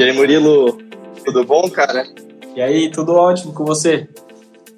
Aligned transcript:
E 0.00 0.02
aí, 0.02 0.12
Murilo, 0.14 0.78
tudo 1.26 1.44
bom, 1.44 1.68
cara? 1.68 2.04
E 2.56 2.62
aí, 2.62 2.90
tudo 2.90 3.12
ótimo 3.12 3.52
com 3.52 3.66
você? 3.66 4.08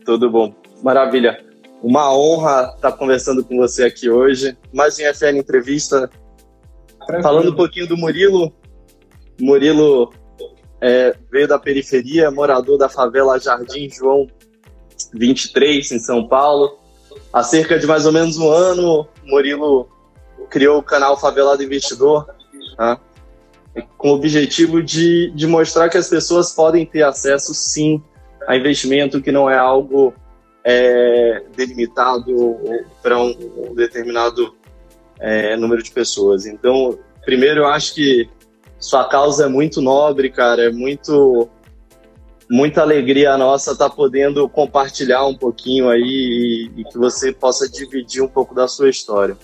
Tudo 0.05 0.29
bom, 0.29 0.53
maravilha. 0.83 1.39
Uma 1.81 2.13
honra 2.13 2.73
estar 2.75 2.91
conversando 2.93 3.45
com 3.45 3.57
você 3.57 3.85
aqui 3.85 4.11
hoje. 4.11 4.59
Mais 4.73 4.99
um 4.99 5.03
FN 5.15 5.39
Entrevista. 5.39 6.11
Tranquilo. 6.99 7.23
Falando 7.23 7.53
um 7.53 7.55
pouquinho 7.55 7.87
do 7.87 7.97
Murilo. 7.97 8.53
Murilo 9.41 10.13
é, 10.81 11.15
veio 11.31 11.47
da 11.47 11.57
periferia, 11.57 12.31
morador 12.31 12.77
da 12.77 12.89
favela 12.89 13.39
Jardim 13.39 13.89
João 13.89 14.27
23, 15.13 15.93
em 15.93 15.99
São 15.99 16.27
Paulo. 16.27 16.79
Há 17.33 17.43
cerca 17.43 17.79
de 17.79 17.87
mais 17.87 18.07
ou 18.07 18.13
menos 18.13 18.37
um 18.37 18.51
ano, 18.51 19.07
Murilo 19.25 19.89
criou 20.51 20.79
o 20.79 20.83
canal 20.83 21.19
Favelado 21.19 21.63
Investidor. 21.63 22.27
Tá? 22.77 22.99
com 23.97 24.11
o 24.11 24.15
objetivo 24.15 24.83
de, 24.83 25.31
de 25.31 25.47
mostrar 25.47 25.89
que 25.89 25.97
as 25.97 26.09
pessoas 26.09 26.53
podem 26.53 26.85
ter 26.85 27.03
acesso, 27.03 27.55
sim, 27.55 28.03
a 28.47 28.57
investimento 28.57 29.23
que 29.23 29.33
não 29.33 29.49
é 29.49 29.57
algo 29.57 30.13
é, 30.65 31.43
delimitado 31.57 32.57
para 33.03 33.19
um, 33.19 33.31
um, 33.31 33.75
determinado 33.75 34.55
é, 35.19 35.57
número 35.57 35.83
de 35.83 35.91
pessoas. 35.91 36.47
Então, 36.47 36.99
primeiro, 37.25 37.61
eu 37.61 37.67
acho 37.67 37.95
que 37.95 38.29
sua 38.79 39.09
causa 39.09 39.47
é 39.47 39.49
muito 39.49 39.81
nobre, 39.81 40.31
cara, 40.31 40.65
é 40.65 40.71
muito 40.71 41.49
muita 42.53 42.83
alegria 42.83 43.35
nossa 43.39 43.73
estar 43.73 43.89
tá 43.89 43.97
podendo 43.97 44.47
compartilhar 44.47 45.27
um 45.27 45.35
pouquinho 45.35 45.89
aí 45.89 46.03
e, 46.77 46.81
e 46.83 46.85
que 46.85 46.99
você 46.99 47.33
possa 47.33 47.67
dividir 47.67 48.23
um 48.23 48.29
pouco 48.29 48.55
da 48.55 48.69
sua 48.69 48.91
história. 48.91 49.39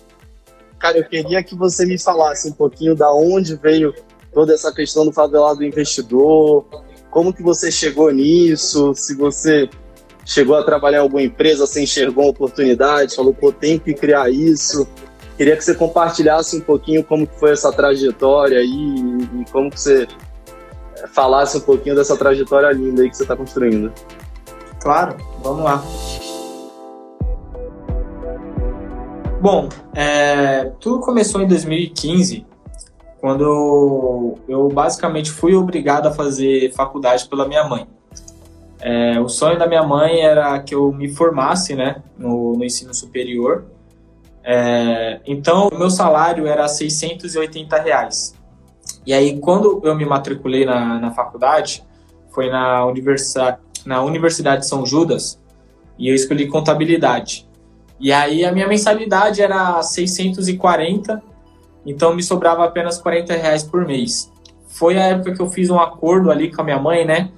Cara, 0.78 0.98
eu 0.98 1.04
queria 1.04 1.42
que 1.42 1.54
você 1.54 1.86
me 1.86 1.98
falasse 1.98 2.46
um 2.50 2.52
pouquinho 2.52 2.94
da 2.94 3.10
onde 3.10 3.56
veio 3.56 3.94
toda 4.30 4.52
essa 4.52 4.70
questão 4.70 5.06
do 5.06 5.12
favelado 5.12 5.64
investidor, 5.64 6.66
como 7.10 7.32
que 7.32 7.42
você 7.42 7.72
chegou 7.72 8.12
nisso, 8.12 8.94
se 8.94 9.16
você 9.16 9.70
chegou 10.26 10.56
a 10.56 10.62
trabalhar 10.62 10.98
em 10.98 11.00
alguma 11.00 11.22
empresa, 11.22 11.66
você 11.66 11.82
enxergou 11.82 12.24
uma 12.24 12.30
oportunidade, 12.30 13.16
falou, 13.16 13.32
pô, 13.32 13.50
tem 13.50 13.78
que 13.78 13.94
criar 13.94 14.28
isso. 14.28 14.86
Queria 15.38 15.56
que 15.56 15.64
você 15.64 15.74
compartilhasse 15.74 16.58
um 16.58 16.60
pouquinho 16.60 17.02
como 17.02 17.26
que 17.26 17.40
foi 17.40 17.52
essa 17.52 17.72
trajetória 17.72 18.58
aí 18.58 18.68
e 18.68 19.50
como 19.50 19.70
que 19.70 19.80
você 19.80 20.06
falasse 21.12 21.56
um 21.56 21.60
pouquinho 21.60 21.94
dessa 21.94 22.16
trajetória 22.16 22.70
linda 22.72 23.02
aí 23.02 23.10
que 23.10 23.16
você 23.16 23.22
está 23.22 23.36
construindo. 23.36 23.92
Claro, 24.80 25.16
vamos 25.42 25.64
lá. 25.64 25.82
Bom, 29.40 29.68
é, 29.94 30.72
tudo 30.80 31.00
começou 31.00 31.40
em 31.40 31.46
2015, 31.46 32.44
quando 33.20 34.36
eu 34.48 34.68
basicamente 34.68 35.30
fui 35.30 35.54
obrigado 35.54 36.08
a 36.08 36.12
fazer 36.12 36.72
faculdade 36.72 37.28
pela 37.28 37.46
minha 37.46 37.64
mãe. 37.64 37.86
É, 38.80 39.20
o 39.20 39.28
sonho 39.28 39.58
da 39.58 39.66
minha 39.66 39.82
mãe 39.82 40.20
era 40.20 40.58
que 40.60 40.74
eu 40.74 40.92
me 40.92 41.08
formasse 41.08 41.74
né, 41.74 42.02
no, 42.16 42.54
no 42.56 42.64
ensino 42.64 42.94
superior. 42.94 43.66
É, 44.42 45.20
então, 45.26 45.68
o 45.68 45.78
meu 45.78 45.90
salário 45.90 46.46
era 46.46 46.66
680 46.66 47.80
reais. 47.80 48.37
E 49.08 49.14
aí, 49.14 49.40
quando 49.40 49.80
eu 49.84 49.94
me 49.94 50.04
matriculei 50.04 50.66
na, 50.66 51.00
na 51.00 51.10
faculdade, 51.10 51.82
foi 52.28 52.50
na, 52.50 52.84
universidade, 52.84 53.56
na 53.86 54.02
Universidade 54.02 54.60
de 54.60 54.68
São 54.68 54.84
Judas, 54.84 55.40
e 55.98 56.10
eu 56.10 56.14
escolhi 56.14 56.46
contabilidade. 56.46 57.48
E 57.98 58.12
aí, 58.12 58.44
a 58.44 58.52
minha 58.52 58.68
mensalidade 58.68 59.40
era 59.40 59.82
640 59.82 61.22
então 61.88 62.14
me 62.14 62.22
sobrava 62.22 62.66
apenas 62.66 62.98
40 62.98 63.32
reais 63.32 63.62
por 63.62 63.86
mês. 63.86 64.30
Foi 64.66 64.98
a 64.98 65.04
época 65.04 65.34
que 65.34 65.40
eu 65.40 65.48
fiz 65.48 65.70
um 65.70 65.80
acordo 65.80 66.30
ali 66.30 66.52
com 66.52 66.60
a 66.60 66.64
minha 66.64 66.78
mãe, 66.78 67.06
né? 67.06 67.30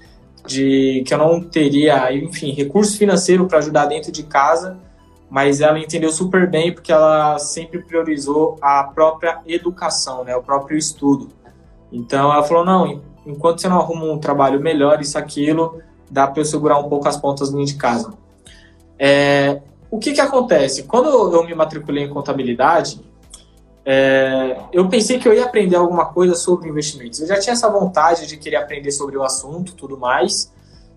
De 0.44 1.04
que 1.06 1.14
eu 1.14 1.19
não 1.19 1.41
teria, 1.41 2.12
enfim, 2.12 2.50
recurso 2.50 2.98
financeiro 2.98 3.47
para 3.47 3.59
ajudar 3.59 3.86
dentro 3.86 4.10
de 4.10 4.25
casa, 4.25 4.76
mas 5.30 5.60
ela 5.60 5.78
entendeu 5.78 6.10
super 6.10 6.50
bem 6.50 6.75
porque 6.75 6.91
ela 6.91 7.38
sempre 7.38 7.78
priorizou 7.80 8.59
a 8.60 8.82
própria 8.82 9.41
educação, 9.47 10.25
né? 10.25 10.34
O 10.34 10.42
próprio 10.42 10.76
estudo. 10.76 11.28
Então 11.92 12.32
ela 12.32 12.42
falou: 12.42 12.64
não, 12.64 13.02
enquanto 13.26 13.60
você 13.60 13.68
não 13.68 13.80
arruma 13.80 14.04
um 14.04 14.18
trabalho 14.18 14.60
melhor, 14.60 15.00
isso, 15.00 15.18
aquilo, 15.18 15.80
dá 16.10 16.26
para 16.26 16.40
eu 16.40 16.44
segurar 16.44 16.78
um 16.78 16.88
pouco 16.88 17.08
as 17.08 17.16
pontas 17.16 17.50
dentro 17.50 17.66
de 17.66 17.74
casa. 17.76 18.12
É, 18.98 19.60
o 19.90 19.98
que 19.98 20.12
que 20.12 20.20
acontece? 20.20 20.84
Quando 20.84 21.34
eu 21.34 21.44
me 21.44 21.54
matriculei 21.54 22.04
em 22.04 22.08
contabilidade, 22.08 23.00
é, 23.84 24.56
eu 24.72 24.88
pensei 24.88 25.18
que 25.18 25.26
eu 25.26 25.34
ia 25.34 25.44
aprender 25.44 25.76
alguma 25.76 26.06
coisa 26.06 26.34
sobre 26.34 26.68
investimentos. 26.68 27.20
Eu 27.20 27.26
já 27.26 27.38
tinha 27.38 27.54
essa 27.54 27.68
vontade 27.68 28.26
de 28.26 28.36
querer 28.36 28.56
aprender 28.56 28.92
sobre 28.92 29.16
o 29.16 29.22
assunto, 29.22 29.74
tudo 29.74 29.98
mais, 29.98 30.52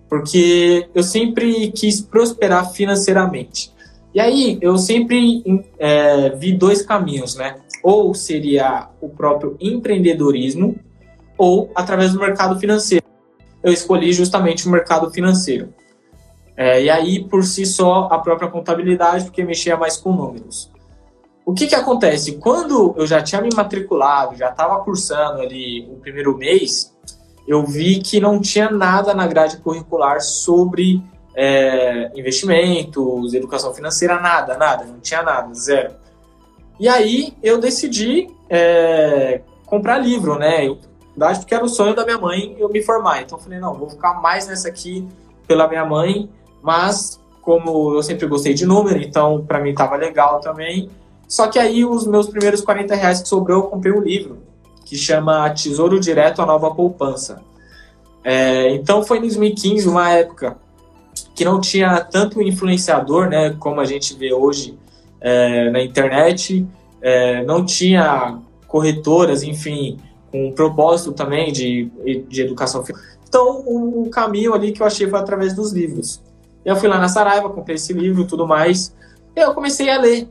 porque 0.09 0.89
eu 0.93 1.01
sempre 1.01 1.71
quis 1.71 2.01
prosperar 2.01 2.71
financeiramente. 2.71 3.73
E 4.13 4.19
aí 4.19 4.59
eu 4.61 4.77
sempre 4.77 5.65
é, 5.79 6.29
vi 6.31 6.53
dois 6.53 6.83
caminhos, 6.83 7.35
né? 7.35 7.55
Ou 7.83 8.13
seria 8.15 8.89
o 9.01 9.09
próprio 9.09 9.57
empreendedorismo, 9.59 10.79
ou 11.37 11.69
através 11.75 12.13
do 12.13 12.19
mercado 12.19 12.57
financeiro. 12.59 13.05
Eu 13.61 13.71
escolhi 13.71 14.13
justamente 14.13 14.67
o 14.67 14.71
mercado 14.71 15.11
financeiro. 15.11 15.73
É, 16.55 16.83
e 16.83 16.89
aí, 16.89 17.23
por 17.23 17.43
si 17.43 17.65
só, 17.65 18.07
a 18.11 18.19
própria 18.19 18.49
contabilidade, 18.49 19.25
porque 19.25 19.43
mexia 19.43 19.75
mais 19.75 19.97
com 19.97 20.13
números. 20.13 20.71
O 21.45 21.53
que 21.53 21.67
que 21.67 21.75
acontece? 21.75 22.37
Quando 22.37 22.93
eu 22.97 23.05
já 23.05 23.21
tinha 23.21 23.41
me 23.41 23.49
matriculado, 23.53 24.35
já 24.37 24.49
estava 24.49 24.79
cursando 24.81 25.41
ali 25.41 25.85
o 25.91 25.95
primeiro 25.97 26.37
mês, 26.37 26.95
eu 27.45 27.65
vi 27.65 27.99
que 27.99 28.19
não 28.19 28.39
tinha 28.39 28.69
nada 28.69 29.13
na 29.13 29.27
grade 29.27 29.57
curricular 29.57 30.21
sobre 30.21 31.03
é, 31.35 32.11
investimentos, 32.15 33.33
educação 33.33 33.73
financeira, 33.73 34.19
nada, 34.19 34.57
nada, 34.57 34.85
não 34.85 34.99
tinha 34.99 35.21
nada, 35.21 35.53
zero. 35.53 35.95
E 36.79 36.87
aí 36.87 37.33
eu 37.41 37.59
decidi 37.59 38.29
é, 38.49 39.41
comprar 39.65 39.97
livro, 39.97 40.37
né? 40.37 40.67
Eu, 40.67 40.77
porque 41.15 41.53
era 41.53 41.63
o 41.63 41.69
sonho 41.69 41.95
da 41.95 42.03
minha 42.03 42.17
mãe 42.17 42.55
eu 42.57 42.69
me 42.69 42.81
formar. 42.81 43.21
Então 43.21 43.37
eu 43.37 43.43
falei, 43.43 43.59
não, 43.59 43.75
vou 43.75 43.89
ficar 43.89 44.21
mais 44.21 44.47
nessa 44.47 44.67
aqui 44.67 45.07
pela 45.47 45.67
minha 45.67 45.85
mãe, 45.85 46.29
mas 46.61 47.19
como 47.41 47.93
eu 47.93 48.01
sempre 48.01 48.25
gostei 48.25 48.53
de 48.53 48.65
número, 48.65 49.01
então 49.01 49.43
para 49.45 49.59
mim 49.59 49.71
estava 49.71 49.95
legal 49.95 50.39
também. 50.39 50.89
Só 51.27 51.47
que 51.47 51.59
aí 51.59 51.83
os 51.83 52.07
meus 52.07 52.27
primeiros 52.27 52.61
40 52.61 52.95
reais 52.95 53.21
que 53.21 53.27
sobrou, 53.27 53.63
eu 53.63 53.69
comprei 53.69 53.93
um 53.93 54.01
livro 54.01 54.37
que 54.85 54.95
chama 54.95 55.49
Tesouro 55.49 55.99
Direto 55.99 56.41
a 56.41 56.45
Nova 56.45 56.73
Poupança. 56.73 57.41
É, 58.23 58.69
então 58.69 59.03
foi 59.03 59.17
em 59.17 59.21
2015, 59.21 59.87
uma 59.87 60.09
época 60.11 60.57
que 61.35 61.43
não 61.43 61.59
tinha 61.59 61.99
tanto 62.01 62.41
influenciador, 62.41 63.27
né, 63.27 63.55
como 63.59 63.81
a 63.81 63.85
gente 63.85 64.13
vê 64.15 64.31
hoje 64.31 64.77
é, 65.23 65.69
na 65.71 65.81
internet, 65.81 66.67
é, 67.01 67.43
não 67.45 67.65
tinha 67.65 68.39
corretoras, 68.67 69.41
enfim, 69.41 69.97
com 70.29 70.49
um 70.49 70.51
propósito 70.51 71.13
também 71.13 71.51
de, 71.51 71.89
de 72.27 72.41
educação 72.41 72.83
financeira. 72.83 73.17
Então 73.27 73.63
o, 73.65 74.03
o 74.03 74.09
caminho 74.09 74.53
ali 74.53 74.73
que 74.73 74.81
eu 74.81 74.85
achei 74.85 75.07
foi 75.07 75.17
através 75.17 75.55
dos 75.55 75.71
livros. 75.71 76.21
Eu 76.65 76.75
fui 76.75 76.89
lá 76.89 76.99
na 76.99 77.07
Saraiva, 77.07 77.49
comprei 77.49 77.75
esse 77.75 77.93
livro, 77.93 78.25
tudo 78.25 78.45
mais, 78.45 78.93
e 79.35 79.39
eu 79.39 79.53
comecei 79.53 79.89
a 79.89 79.99
ler. 79.99 80.27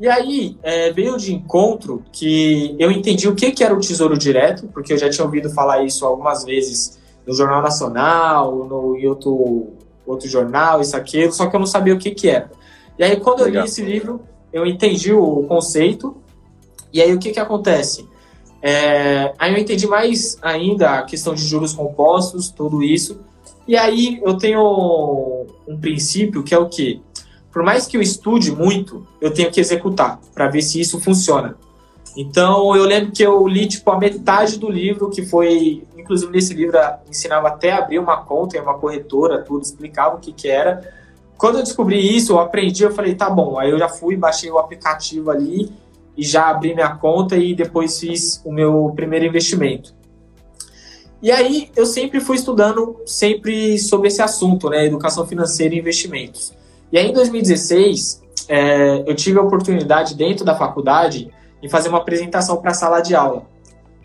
E 0.00 0.08
aí 0.08 0.56
é, 0.62 0.92
veio 0.92 1.16
de 1.16 1.34
encontro 1.34 2.04
que 2.12 2.76
eu 2.78 2.90
entendi 2.90 3.26
o 3.28 3.34
que, 3.34 3.50
que 3.50 3.64
era 3.64 3.74
o 3.74 3.80
Tesouro 3.80 4.16
Direto, 4.16 4.68
porque 4.68 4.92
eu 4.92 4.98
já 4.98 5.10
tinha 5.10 5.24
ouvido 5.24 5.50
falar 5.50 5.82
isso 5.82 6.06
algumas 6.06 6.44
vezes 6.44 6.98
no 7.26 7.34
Jornal 7.34 7.62
Nacional, 7.62 8.64
no, 8.64 8.96
em 8.96 9.06
outro, 9.06 9.72
outro 10.06 10.28
jornal, 10.28 10.80
isso, 10.80 10.96
aquilo, 10.96 11.32
só 11.32 11.46
que 11.46 11.56
eu 11.56 11.60
não 11.60 11.66
sabia 11.66 11.94
o 11.94 11.98
que, 11.98 12.12
que 12.12 12.28
era. 12.28 12.50
E 12.98 13.04
aí 13.04 13.16
quando 13.16 13.40
Legal. 13.40 13.54
eu 13.54 13.60
li 13.62 13.68
esse 13.68 13.82
livro, 13.82 14.20
eu 14.52 14.66
entendi 14.66 15.12
o 15.12 15.44
conceito, 15.44 16.16
e 16.92 17.00
aí 17.00 17.12
o 17.14 17.18
que, 17.18 17.30
que 17.30 17.40
acontece? 17.40 18.08
É, 18.60 19.32
aí 19.38 19.52
eu 19.52 19.58
entendi 19.58 19.86
mais 19.86 20.36
ainda 20.42 20.98
a 20.98 21.02
questão 21.02 21.34
de 21.34 21.42
juros 21.44 21.72
compostos, 21.72 22.50
tudo 22.50 22.82
isso, 22.82 23.20
e 23.66 23.76
aí 23.76 24.20
eu 24.24 24.36
tenho 24.36 25.46
um 25.66 25.78
princípio 25.78 26.42
que 26.42 26.54
é 26.54 26.58
o 26.58 26.68
que? 26.68 27.00
por 27.58 27.64
mais 27.64 27.88
que 27.88 27.96
eu 27.96 28.00
estude 28.00 28.52
muito, 28.52 29.06
eu 29.20 29.32
tenho 29.32 29.50
que 29.50 29.60
executar 29.60 30.20
para 30.34 30.48
ver 30.48 30.62
se 30.62 30.80
isso 30.80 31.00
funciona. 31.00 31.56
Então, 32.16 32.74
eu 32.76 32.84
lembro 32.84 33.10
que 33.10 33.20
eu 33.22 33.46
li 33.48 33.66
tipo 33.66 33.90
a 33.90 33.98
metade 33.98 34.58
do 34.58 34.70
livro, 34.70 35.10
que 35.10 35.26
foi, 35.26 35.84
inclusive 35.96 36.30
nesse 36.30 36.54
livro 36.54 36.78
ensinava 37.08 37.48
até 37.48 37.72
a 37.72 37.78
abrir 37.78 37.98
uma 37.98 38.18
conta 38.18 38.56
em 38.56 38.60
uma 38.60 38.78
corretora, 38.78 39.42
tudo 39.42 39.62
explicava 39.62 40.16
o 40.16 40.20
que 40.20 40.32
que 40.32 40.48
era. 40.48 40.88
Quando 41.38 41.58
eu 41.58 41.62
descobri 41.62 42.16
isso, 42.16 42.32
eu 42.32 42.40
aprendi, 42.40 42.82
eu 42.82 42.90
falei, 42.90 43.14
tá 43.14 43.30
bom. 43.30 43.58
Aí 43.58 43.70
eu 43.70 43.78
já 43.78 43.88
fui, 43.88 44.16
baixei 44.16 44.50
o 44.50 44.58
aplicativo 44.58 45.30
ali 45.30 45.72
e 46.16 46.22
já 46.24 46.50
abri 46.50 46.74
minha 46.74 46.96
conta 46.96 47.36
e 47.36 47.54
depois 47.54 48.00
fiz 48.00 48.42
o 48.44 48.52
meu 48.52 48.92
primeiro 48.96 49.24
investimento. 49.24 49.94
E 51.22 51.30
aí 51.30 51.70
eu 51.76 51.86
sempre 51.86 52.20
fui 52.20 52.34
estudando 52.36 53.00
sempre 53.06 53.78
sobre 53.78 54.08
esse 54.08 54.20
assunto, 54.20 54.68
né, 54.68 54.84
educação 54.84 55.24
financeira 55.26 55.74
e 55.74 55.78
investimentos. 55.78 56.52
E 56.90 56.98
aí, 56.98 57.08
em 57.08 57.12
2016, 57.12 58.22
é, 58.48 59.04
eu 59.06 59.14
tive 59.14 59.38
a 59.38 59.42
oportunidade, 59.42 60.16
dentro 60.16 60.44
da 60.44 60.56
faculdade, 60.56 61.30
de 61.60 61.68
fazer 61.68 61.88
uma 61.88 61.98
apresentação 61.98 62.56
para 62.56 62.72
a 62.72 62.74
sala 62.74 63.00
de 63.00 63.14
aula. 63.14 63.46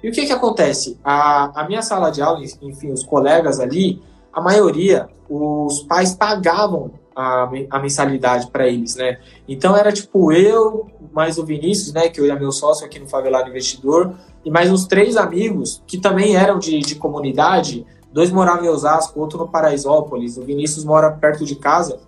E 0.03 0.09
o 0.09 0.11
que, 0.11 0.25
que 0.25 0.31
acontece? 0.31 0.99
A, 1.03 1.61
a 1.61 1.67
minha 1.67 1.81
sala 1.81 2.11
de 2.11 2.21
aula, 2.21 2.43
enfim, 2.61 2.91
os 2.91 3.03
colegas 3.03 3.59
ali, 3.59 4.01
a 4.31 4.41
maioria, 4.41 5.07
os 5.29 5.83
pais 5.83 6.13
pagavam 6.13 6.91
a, 7.15 7.49
a 7.69 7.79
mensalidade 7.79 8.49
para 8.51 8.67
eles, 8.67 8.95
né? 8.95 9.19
Então 9.47 9.75
era 9.75 9.91
tipo 9.91 10.31
eu, 10.31 10.87
mais 11.11 11.37
o 11.37 11.45
Vinícius, 11.45 11.93
né, 11.93 12.09
que 12.09 12.21
hoje 12.21 12.31
é 12.31 12.39
meu 12.39 12.51
sócio 12.51 12.85
aqui 12.85 12.99
no 12.99 13.07
Favelado 13.07 13.49
Investidor, 13.49 14.15
e 14.43 14.49
mais 14.49 14.71
uns 14.71 14.85
três 14.85 15.15
amigos 15.15 15.81
que 15.85 15.97
também 15.97 16.35
eram 16.35 16.59
de, 16.59 16.79
de 16.79 16.95
comunidade, 16.95 17.85
dois 18.11 18.31
moravam 18.31 18.65
em 18.65 18.69
Osasco, 18.69 19.19
outro 19.19 19.39
no 19.39 19.47
Paraisópolis, 19.47 20.37
o 20.37 20.43
Vinícius 20.43 20.83
mora 20.83 21.11
perto 21.11 21.45
de 21.45 21.55
casa, 21.55 21.99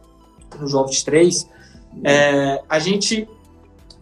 no 0.60 0.68
João 0.68 0.86
23, 0.86 1.50
é, 2.04 2.62
a 2.68 2.80
gente, 2.80 3.28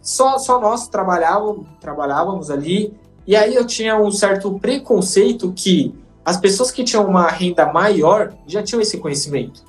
só, 0.00 0.38
só 0.38 0.60
nós 0.60 0.88
trabalhávamos, 0.88 1.66
trabalhávamos 1.80 2.50
ali, 2.50 2.94
e 3.26 3.36
aí 3.36 3.54
eu 3.54 3.66
tinha 3.66 3.98
um 3.98 4.10
certo 4.10 4.58
preconceito 4.58 5.52
que 5.54 5.94
as 6.24 6.36
pessoas 6.36 6.70
que 6.70 6.82
tinham 6.82 7.06
uma 7.06 7.28
renda 7.28 7.70
maior 7.72 8.34
já 8.46 8.62
tinham 8.62 8.80
esse 8.80 8.98
conhecimento. 8.98 9.62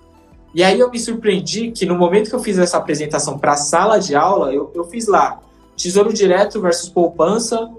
E 0.55 0.63
aí 0.63 0.79
eu 0.79 0.89
me 0.89 0.97
surpreendi 0.97 1.69
que 1.71 1.85
no 1.85 1.97
momento 1.97 2.29
que 2.29 2.35
eu 2.35 2.39
fiz 2.39 2.57
essa 2.57 2.77
apresentação 2.77 3.37
para 3.37 3.51
a 3.51 3.57
sala 3.57 3.99
de 3.99 4.15
aula, 4.15 4.53
eu, 4.53 4.71
eu 4.73 4.85
fiz 4.85 5.05
lá 5.05 5.41
Tesouro 5.75 6.13
Direto 6.13 6.61
versus 6.61 6.87
Poupança 6.87 7.69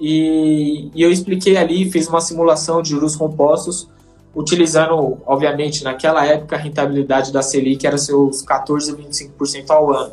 e, 0.00 0.92
e 0.94 1.02
eu 1.02 1.10
expliquei 1.10 1.56
ali, 1.56 1.90
fiz 1.90 2.06
uma 2.06 2.20
simulação 2.20 2.82
de 2.82 2.90
juros 2.90 3.16
compostos, 3.16 3.88
utilizando, 4.32 5.18
obviamente, 5.26 5.82
naquela 5.82 6.24
época 6.24 6.54
a 6.54 6.58
rentabilidade 6.60 7.32
da 7.32 7.42
Selic 7.42 7.84
era 7.84 7.98
seus 7.98 8.42
14 8.42 8.92
a 8.92 8.94
25% 8.94 9.68
ao 9.70 9.92
ano. 9.92 10.12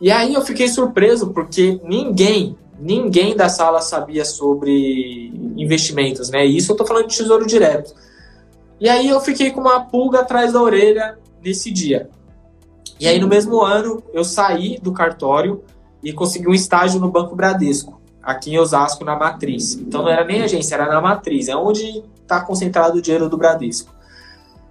E 0.00 0.12
aí 0.12 0.34
eu 0.34 0.42
fiquei 0.42 0.68
surpreso 0.68 1.30
porque 1.32 1.80
ninguém, 1.82 2.56
ninguém 2.78 3.34
da 3.34 3.48
sala 3.48 3.80
sabia 3.80 4.24
sobre 4.24 5.32
investimentos, 5.56 6.30
né? 6.30 6.46
Isso 6.46 6.70
eu 6.70 6.74
estou 6.74 6.86
falando 6.86 7.08
de 7.08 7.16
tesouro 7.16 7.44
direto. 7.44 7.92
E 8.80 8.88
aí 8.88 9.08
eu 9.08 9.20
fiquei 9.20 9.50
com 9.50 9.60
uma 9.60 9.80
pulga 9.80 10.20
atrás 10.20 10.52
da 10.52 10.62
orelha 10.62 11.18
nesse 11.42 11.70
dia. 11.70 12.08
E 13.00 13.06
aí 13.06 13.18
no 13.18 13.28
mesmo 13.28 13.60
ano 13.62 14.02
eu 14.12 14.24
saí 14.24 14.78
do 14.80 14.92
cartório 14.92 15.62
e 16.02 16.12
consegui 16.12 16.48
um 16.48 16.54
estágio 16.54 17.00
no 17.00 17.10
Banco 17.10 17.34
Bradesco, 17.34 18.00
aqui 18.22 18.52
em 18.52 18.58
Osasco, 18.58 19.04
na 19.04 19.16
Matriz. 19.16 19.74
Então 19.74 20.02
não 20.02 20.08
era 20.08 20.24
nem 20.24 20.42
agência, 20.42 20.74
era 20.74 20.86
na 20.86 21.00
Matriz, 21.00 21.48
é 21.48 21.56
onde 21.56 22.04
está 22.20 22.40
concentrado 22.40 22.98
o 22.98 23.02
dinheiro 23.02 23.28
do 23.28 23.36
Bradesco. 23.36 23.94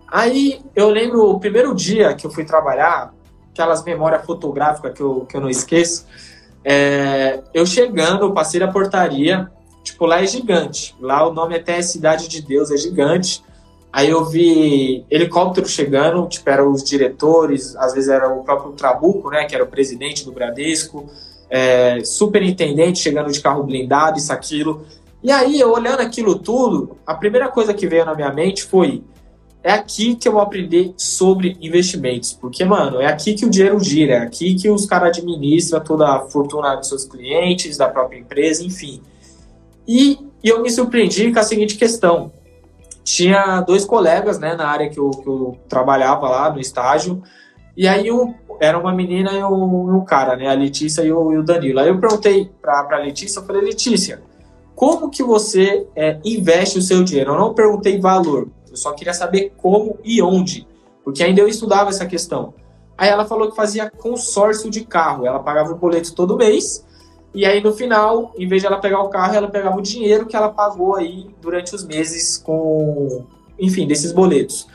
Aí 0.10 0.62
eu 0.76 0.90
lembro 0.90 1.30
o 1.30 1.40
primeiro 1.40 1.76
dia 1.76 2.14
que 2.14 2.26
eu 2.26 2.32
fui 2.32 2.46
trabalhar, 2.46 3.14
aquelas 3.52 3.84
memórias 3.84 4.26
fotográficas 4.26 4.94
que 4.94 5.02
eu, 5.02 5.26
que 5.26 5.36
eu 5.36 5.42
não 5.42 5.50
esqueço, 5.50 6.06
é, 6.64 7.42
eu 7.54 7.66
chegando, 7.66 8.34
passei 8.34 8.60
da 8.60 8.68
portaria, 8.68 9.50
tipo, 9.84 10.06
lá 10.06 10.22
é 10.22 10.28
gigante. 10.28 10.96
Lá 11.00 11.28
o 11.28 11.34
nome 11.34 11.56
até 11.56 11.78
é 11.78 11.82
Cidade 11.82 12.28
de 12.28 12.42
Deus, 12.42 12.72
é 12.72 12.78
gigante. 12.78 13.42
Aí 13.98 14.12
eu 14.12 14.24
vi 14.24 15.04
helicóptero 15.10 15.68
chegando, 15.68 16.28
tipo, 16.28 16.48
eram 16.48 16.72
os 16.72 16.84
diretores, 16.84 17.76
às 17.78 17.96
vezes 17.96 18.12
era 18.12 18.32
o 18.32 18.44
próprio 18.44 18.74
Trabuco, 18.74 19.32
né, 19.32 19.46
que 19.46 19.56
era 19.56 19.64
o 19.64 19.68
presidente 19.68 20.24
do 20.24 20.32
Bradesco, 20.32 21.10
é, 21.50 22.04
superintendente 22.04 23.00
chegando 23.00 23.32
de 23.32 23.42
carro 23.42 23.64
blindado, 23.64 24.20
isso, 24.20 24.32
aquilo. 24.32 24.86
E 25.24 25.32
aí, 25.32 25.60
eu 25.60 25.72
olhando 25.72 26.02
aquilo 26.02 26.38
tudo, 26.38 26.96
a 27.08 27.16
primeira 27.16 27.48
coisa 27.48 27.74
que 27.74 27.88
veio 27.88 28.06
na 28.06 28.14
minha 28.14 28.32
mente 28.32 28.64
foi: 28.66 29.04
é 29.64 29.72
aqui 29.72 30.14
que 30.14 30.28
eu 30.28 30.34
vou 30.34 30.42
aprender 30.42 30.94
sobre 30.96 31.58
investimentos. 31.60 32.34
Porque, 32.34 32.64
mano, 32.64 33.02
é 33.02 33.08
aqui 33.08 33.34
que 33.34 33.48
o 33.48 33.50
dinheiro 33.50 33.80
gira, 33.80 34.14
é 34.14 34.20
aqui 34.20 34.54
que 34.54 34.70
os 34.70 34.86
caras 34.86 35.18
administram 35.18 35.84
toda 35.84 36.08
a 36.08 36.20
fortuna 36.20 36.76
dos 36.76 36.88
seus 36.88 37.04
clientes, 37.04 37.78
da 37.78 37.90
própria 37.90 38.20
empresa, 38.20 38.64
enfim. 38.64 39.02
E, 39.88 40.20
e 40.44 40.50
eu 40.50 40.62
me 40.62 40.70
surpreendi 40.70 41.34
com 41.34 41.40
a 41.40 41.44
seguinte 41.44 41.76
questão: 41.80 42.32
tinha 43.08 43.62
dois 43.62 43.86
colegas, 43.86 44.38
né, 44.38 44.54
na 44.54 44.68
área 44.68 44.90
que 44.90 45.00
eu, 45.00 45.10
que 45.12 45.30
eu 45.30 45.58
trabalhava 45.70 46.28
lá 46.28 46.52
no 46.52 46.60
estágio, 46.60 47.24
e 47.76 47.88
aí 47.88 48.12
um, 48.12 48.34
era 48.60 48.78
uma 48.78 48.94
menina 48.94 49.32
e 49.32 49.42
um, 49.42 50.04
cara, 50.04 50.36
né, 50.36 50.50
a 50.50 50.54
Letícia 50.54 51.04
e 51.04 51.12
o, 51.12 51.32
e 51.32 51.38
o 51.38 51.44
Danilo. 51.44 51.80
Aí 51.80 51.88
eu 51.88 51.98
perguntei 51.98 52.52
para 52.62 52.86
a 52.92 52.98
Letícia, 52.98 53.40
eu 53.40 53.46
falei, 53.46 53.62
Letícia, 53.62 54.22
como 54.76 55.10
que 55.10 55.24
você 55.24 55.88
é, 55.96 56.20
investe 56.26 56.80
o 56.80 56.82
seu 56.82 57.02
dinheiro? 57.02 57.32
Eu 57.32 57.40
não 57.40 57.54
perguntei 57.54 57.98
valor, 57.98 58.50
eu 58.70 58.76
só 58.76 58.92
queria 58.92 59.14
saber 59.14 59.54
como 59.56 59.98
e 60.04 60.22
onde, 60.22 60.68
porque 61.02 61.24
ainda 61.24 61.40
eu 61.40 61.48
estudava 61.48 61.90
essa 61.90 62.06
questão. 62.06 62.54
Aí 62.98 63.08
ela 63.08 63.24
falou 63.24 63.50
que 63.50 63.56
fazia 63.56 63.90
consórcio 63.90 64.70
de 64.70 64.84
carro, 64.84 65.26
ela 65.26 65.40
pagava 65.40 65.72
o 65.72 65.78
boleto 65.78 66.14
todo 66.14 66.36
mês, 66.36 66.86
e 67.34 67.46
aí 67.46 67.62
no 67.62 67.74
final, 67.74 68.34
em 68.38 68.48
vez 68.48 68.62
de 68.62 68.68
ela 68.68 68.80
pegar 68.80 69.02
o 69.02 69.10
carro, 69.10 69.36
ela 69.36 69.48
pegava 69.48 69.78
o 69.78 69.82
dinheiro 69.82 70.26
que 70.26 70.36
ela 70.36 70.50
pagou 70.50 70.96
aí 70.96 71.28
durante 71.42 71.76
os 71.76 71.84
meses 71.84 72.38
com, 72.38 73.26
enfim, 73.60 73.88
desses 73.88 74.12
boletos. 74.12 74.68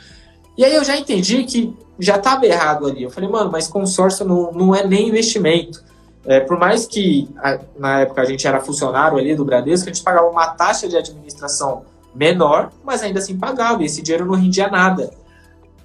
E 0.57 0.63
aí 0.63 0.73
eu 0.73 0.83
já 0.83 0.95
entendi 0.95 1.43
que 1.43 1.75
já 1.99 2.17
estava 2.17 2.45
errado 2.45 2.85
ali. 2.85 3.03
Eu 3.03 3.09
falei, 3.09 3.29
mano, 3.29 3.51
mas 3.51 3.67
consórcio 3.67 4.25
não, 4.25 4.51
não 4.51 4.75
é 4.75 4.85
nem 4.85 5.09
investimento. 5.09 5.83
É, 6.25 6.39
por 6.39 6.57
mais 6.57 6.85
que 6.85 7.27
a, 7.37 7.59
na 7.77 8.01
época 8.01 8.21
a 8.21 8.25
gente 8.25 8.47
era 8.47 8.59
funcionário 8.59 9.17
ali 9.17 9.35
do 9.35 9.43
Bradesco, 9.43 9.89
a 9.89 9.93
gente 9.93 10.03
pagava 10.03 10.29
uma 10.29 10.47
taxa 10.47 10.87
de 10.87 10.95
administração 10.95 11.83
menor, 12.15 12.71
mas 12.83 13.01
ainda 13.01 13.19
assim 13.19 13.37
pagava, 13.37 13.81
e 13.81 13.87
esse 13.87 14.01
dinheiro 14.01 14.25
não 14.25 14.35
rendia 14.35 14.69
nada. 14.69 15.11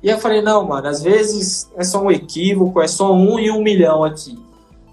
E 0.03 0.09
eu 0.09 0.19
falei, 0.19 0.41
não, 0.41 0.65
mano, 0.65 0.87
às 0.87 1.03
vezes 1.03 1.69
é 1.77 1.83
só 1.83 2.01
um 2.01 2.11
equívoco, 2.11 2.81
é 2.81 2.87
só 2.87 3.13
um 3.13 3.39
e 3.39 3.51
um 3.51 3.63
milhão 3.63 4.05
aqui. 4.05 4.39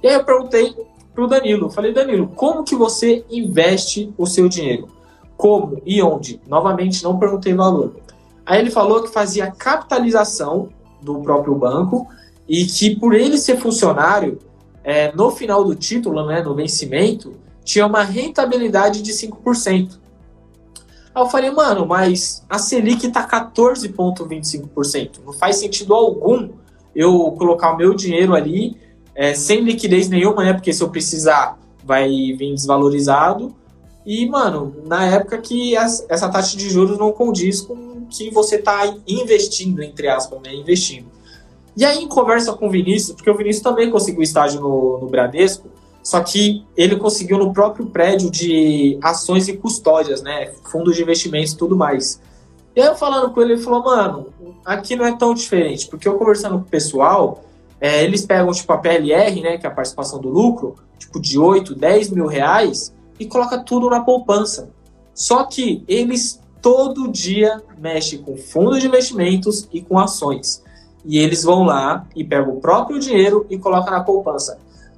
E 0.01 0.07
aí 0.07 0.16
eu 0.16 0.24
perguntei 0.24 0.75
pro 1.15 1.27
Danilo. 1.27 1.71
Falei, 1.71 1.94
Danilo, 1.94 2.27
como 2.35 2.63
que 2.63 2.75
você 2.75 3.25
investe 3.31 4.13
o 4.17 4.27
seu 4.27 4.50
dinheiro? 4.50 4.89
Como 5.38 5.81
e 5.85 6.03
onde? 6.03 6.39
Novamente, 6.47 7.03
não 7.03 7.17
perguntei 7.17 7.53
valor. 7.53 7.95
Aí 8.45 8.59
ele 8.59 8.69
falou 8.69 9.01
que 9.01 9.09
fazia 9.12 9.50
capitalização 9.50 10.69
do 11.01 11.19
próprio 11.21 11.56
banco 11.56 12.07
e 12.47 12.65
que 12.65 12.95
por 12.95 13.15
ele 13.15 13.38
ser 13.38 13.57
funcionário, 13.57 14.38
é, 14.83 15.12
no 15.13 15.31
final 15.31 15.63
do 15.63 15.73
título, 15.73 16.27
né, 16.27 16.44
no 16.44 16.53
vencimento, 16.53 17.33
tinha 17.63 17.88
uma 17.88 18.03
rentabilidade 18.03 19.01
de 19.01 19.11
5%. 19.11 19.97
Aí 21.13 21.23
eu 21.23 21.27
falei, 21.27 21.50
mano, 21.50 21.85
mas 21.85 22.45
a 22.47 22.59
Selic 22.59 23.07
está 23.07 23.27
14,25%. 23.27 25.21
Não 25.25 25.33
faz 25.33 25.56
sentido 25.56 25.94
algum 25.95 26.50
eu 26.94 27.31
colocar 27.31 27.71
o 27.71 27.77
meu 27.77 27.94
dinheiro 27.94 28.35
ali 28.35 28.77
é, 29.15 29.33
sem 29.33 29.61
liquidez 29.61 30.09
nenhuma, 30.09 30.44
né? 30.44 30.54
Porque 30.54 30.73
se 30.73 30.83
eu 30.83 30.90
precisar, 30.90 31.57
vai 31.83 32.09
vir 32.09 32.54
desvalorizado. 32.54 33.56
E, 34.06 34.28
mano, 34.28 34.75
na 34.85 35.06
época 35.06 35.37
que 35.37 35.75
essa 35.75 36.30
taxa 36.30 36.57
de 36.57 36.69
juros 36.69 36.97
não 36.97 37.11
condiz 37.11 37.61
com 37.61 38.06
que 38.09 38.30
você 38.30 38.57
está 38.57 38.94
investindo, 39.07 39.81
entre 39.81 40.07
aspas, 40.07 40.40
né? 40.42 40.54
Investindo. 40.54 41.07
E 41.75 41.83
aí, 41.83 42.04
em 42.04 42.07
conversa 42.07 42.54
com 42.54 42.68
o 42.68 42.69
Vinícius, 42.69 43.16
porque 43.16 43.30
o 43.30 43.35
Vinícius 43.35 43.63
também 43.63 43.90
conseguiu 43.90 44.21
estágio 44.21 44.61
no, 44.61 44.99
no 44.99 45.07
Bradesco, 45.07 45.68
só 46.04 46.21
que 46.21 46.63
ele 46.78 46.97
conseguiu 46.97 47.37
no 47.37 47.51
próprio 47.51 47.87
prédio 47.87 48.30
de 48.30 48.97
ações 49.01 49.47
e 49.47 49.57
custódias, 49.57 50.21
né? 50.21 50.51
Fundos 50.71 50.95
de 50.95 51.01
investimentos 51.01 51.54
e 51.54 51.57
tudo 51.57 51.75
mais. 51.75 52.21
E 52.75 52.81
aí 52.81 52.87
eu 52.87 52.95
falando 52.95 53.33
com 53.33 53.42
ele, 53.42 53.54
ele 53.54 53.61
falou, 53.61 53.83
mano, 53.83 54.28
aqui 54.63 54.95
não 54.95 55.06
é 55.06 55.16
tão 55.16 55.33
diferente, 55.33 55.87
porque 55.87 56.07
eu 56.07 56.18
conversando 56.18 56.59
com 56.59 56.66
o 56.66 56.69
pessoal, 56.69 57.44
é, 57.85 58.04
eles 58.04 58.25
pegam 58.25 58.51
tipo 58.51 58.73
a 58.73 58.80
PLR, 58.80 59.42
né, 59.42 59.57
que 59.59 59.68
é 59.68 59.69
a 59.69 59.71
participação 59.71 60.19
do 60.19 60.27
lucro, 60.27 60.73
tipo 60.97 61.21
de 61.21 61.37
8, 61.37 61.75
10 61.75 62.09
mil 62.09 62.25
reais, 62.25 62.92
e 63.19 63.27
coloca 63.27 63.59
tudo 63.59 63.92
na 63.92 64.01
poupança. 64.01 64.71
Só 65.13 65.44
que 65.44 65.83
eles 65.87 66.42
todo 66.63 67.11
dia 67.11 67.61
mexem 67.77 68.23
com 68.23 68.35
fundos 68.37 68.80
de 68.80 68.87
investimentos 68.87 69.69
e 69.71 69.83
com 69.83 69.99
ações. 69.99 70.63
E 71.06 71.19
eles 71.19 71.44
vão 71.44 71.61
lá 71.61 72.07
e 72.15 72.23
pegam 72.23 72.56
o 72.56 72.59
próprio 72.59 72.99
dinheiro 72.99 73.45
e 73.51 73.57
colocam 73.59 73.94
na 73.94 74.04
poupança. 74.04 74.57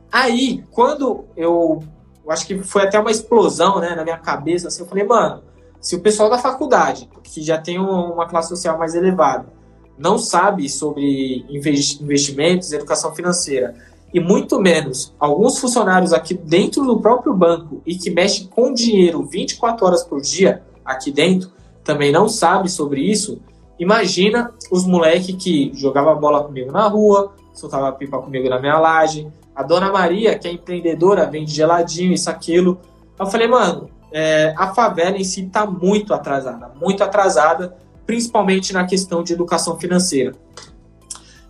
Aí, 0.09 0.63
quando 0.71 1.25
eu, 1.35 1.83
eu 2.23 2.31
acho 2.31 2.47
que 2.47 2.57
foi 2.59 2.83
até 2.83 2.97
uma 2.97 3.11
explosão 3.11 3.81
né, 3.81 3.95
na 3.95 4.05
minha 4.05 4.17
cabeça, 4.17 4.69
assim, 4.69 4.81
eu 4.81 4.87
falei, 4.87 5.03
mano, 5.03 5.43
se 5.81 5.93
o 5.93 5.99
pessoal 5.99 6.29
da 6.29 6.37
faculdade, 6.37 7.09
que 7.21 7.41
já 7.41 7.57
tem 7.57 7.77
uma 7.77 8.29
classe 8.29 8.47
social 8.47 8.77
mais 8.77 8.95
elevada, 8.95 9.56
não 9.97 10.17
sabe 10.17 10.69
sobre 10.69 11.45
investimentos, 11.49 12.71
educação 12.71 13.13
financeira, 13.13 13.75
e 14.13 14.19
muito 14.19 14.59
menos 14.59 15.13
alguns 15.19 15.59
funcionários 15.59 16.13
aqui 16.13 16.33
dentro 16.33 16.85
do 16.85 16.99
próprio 16.99 17.33
banco 17.33 17.81
e 17.85 17.95
que 17.95 18.09
mexem 18.09 18.47
com 18.47 18.73
dinheiro 18.73 19.23
24 19.23 19.85
horas 19.85 20.03
por 20.03 20.21
dia 20.21 20.63
aqui 20.85 21.11
dentro, 21.11 21.51
também 21.83 22.11
não 22.11 22.29
sabe 22.29 22.69
sobre 22.69 23.01
isso, 23.01 23.41
imagina 23.79 24.53
os 24.71 24.85
moleques 24.85 25.35
que 25.35 25.71
jogava 25.73 26.15
bola 26.15 26.43
comigo 26.43 26.71
na 26.71 26.87
rua, 26.87 27.33
soltava 27.53 27.91
pipa 27.91 28.19
comigo 28.19 28.47
na 28.49 28.59
minha 28.59 28.79
laje, 28.79 29.27
a 29.55 29.63
dona 29.63 29.91
Maria, 29.91 30.37
que 30.37 30.47
é 30.47 30.51
empreendedora, 30.51 31.25
vende 31.25 31.51
geladinho, 31.51 32.13
isso, 32.13 32.29
aquilo. 32.29 32.79
Eu 33.19 33.25
falei, 33.25 33.47
mano, 33.47 33.89
é, 34.11 34.53
a 34.55 34.73
favela 34.73 35.17
em 35.17 35.23
si 35.23 35.45
está 35.45 35.65
muito 35.65 36.13
atrasada, 36.13 36.71
muito 36.79 37.03
atrasada, 37.03 37.75
principalmente 38.07 38.73
na 38.73 38.85
questão 38.85 39.21
de 39.21 39.33
educação 39.33 39.77
financeira. 39.77 40.33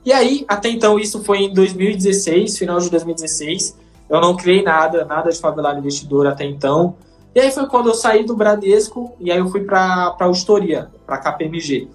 E 0.03 0.11
aí, 0.11 0.45
até 0.47 0.69
então, 0.69 0.97
isso 0.97 1.23
foi 1.23 1.39
em 1.39 1.53
2016, 1.53 2.57
final 2.57 2.79
de 2.79 2.89
2016. 2.89 3.77
Eu 4.09 4.19
não 4.21 4.35
criei 4.35 4.63
nada, 4.63 5.05
nada 5.05 5.29
de 5.29 5.39
favelado 5.39 5.79
investidor 5.79 6.27
até 6.27 6.45
então. 6.45 6.95
E 7.35 7.39
aí 7.39 7.51
foi 7.51 7.67
quando 7.67 7.89
eu 7.89 7.93
saí 7.93 8.25
do 8.25 8.35
Bradesco 8.35 9.15
e 9.19 9.31
aí 9.31 9.37
eu 9.37 9.47
fui 9.49 9.63
para 9.63 10.15
a 10.17 10.23
auditoria, 10.23 10.89
para 11.05 11.17
a 11.17 11.19
KPMG, 11.19 11.87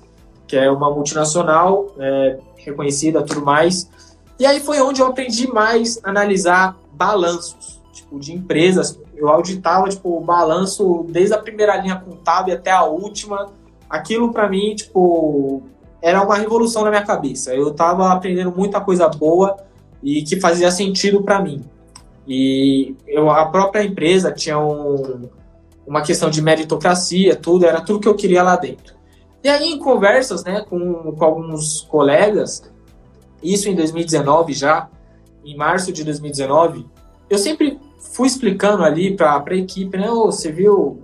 que 0.46 0.56
é 0.56 0.70
uma 0.70 0.90
multinacional 0.90 1.92
é, 1.98 2.38
reconhecida 2.58 3.22
tudo 3.22 3.42
mais. 3.44 3.90
E 4.38 4.46
aí 4.46 4.60
foi 4.60 4.80
onde 4.80 5.00
eu 5.00 5.06
aprendi 5.06 5.48
mais 5.48 5.98
a 6.04 6.10
analisar 6.10 6.76
balanços, 6.92 7.80
tipo, 7.92 8.20
de 8.20 8.32
empresas. 8.32 9.00
Eu 9.16 9.28
auditava, 9.28 9.88
tipo, 9.88 10.16
o 10.16 10.20
balanço 10.20 11.06
desde 11.08 11.34
a 11.34 11.38
primeira 11.38 11.76
linha 11.76 11.96
contábil 11.96 12.54
até 12.54 12.70
a 12.70 12.84
última. 12.84 13.50
Aquilo 13.92 14.32
para 14.32 14.48
mim, 14.48 14.74
tipo, 14.74 15.62
era 16.00 16.22
uma 16.22 16.36
revolução 16.36 16.82
na 16.82 16.88
minha 16.88 17.04
cabeça. 17.04 17.54
Eu 17.54 17.68
estava 17.68 18.10
aprendendo 18.10 18.50
muita 18.50 18.80
coisa 18.80 19.06
boa 19.06 19.58
e 20.02 20.22
que 20.22 20.40
fazia 20.40 20.70
sentido 20.70 21.22
para 21.22 21.42
mim. 21.42 21.62
E 22.26 22.96
eu, 23.06 23.28
a 23.28 23.44
própria 23.44 23.84
empresa 23.84 24.32
tinha 24.32 24.58
um, 24.58 25.28
uma 25.86 26.00
questão 26.00 26.30
de 26.30 26.40
meritocracia, 26.40 27.36
tudo, 27.36 27.66
era 27.66 27.82
tudo 27.82 28.00
que 28.00 28.08
eu 28.08 28.14
queria 28.14 28.42
lá 28.42 28.56
dentro. 28.56 28.94
E 29.44 29.48
aí, 29.50 29.70
em 29.70 29.78
conversas 29.78 30.42
né, 30.42 30.64
com, 30.66 31.12
com 31.12 31.24
alguns 31.26 31.82
colegas, 31.82 32.62
isso 33.42 33.68
em 33.68 33.74
2019 33.74 34.54
já, 34.54 34.88
em 35.44 35.54
março 35.54 35.92
de 35.92 36.02
2019, 36.02 36.86
eu 37.28 37.36
sempre 37.36 37.78
fui 37.98 38.26
explicando 38.26 38.82
ali 38.82 39.14
para 39.14 39.44
a 39.46 39.54
equipe, 39.54 39.98
né? 39.98 40.10
Oh, 40.10 40.26
você 40.32 40.50
viu 40.50 41.02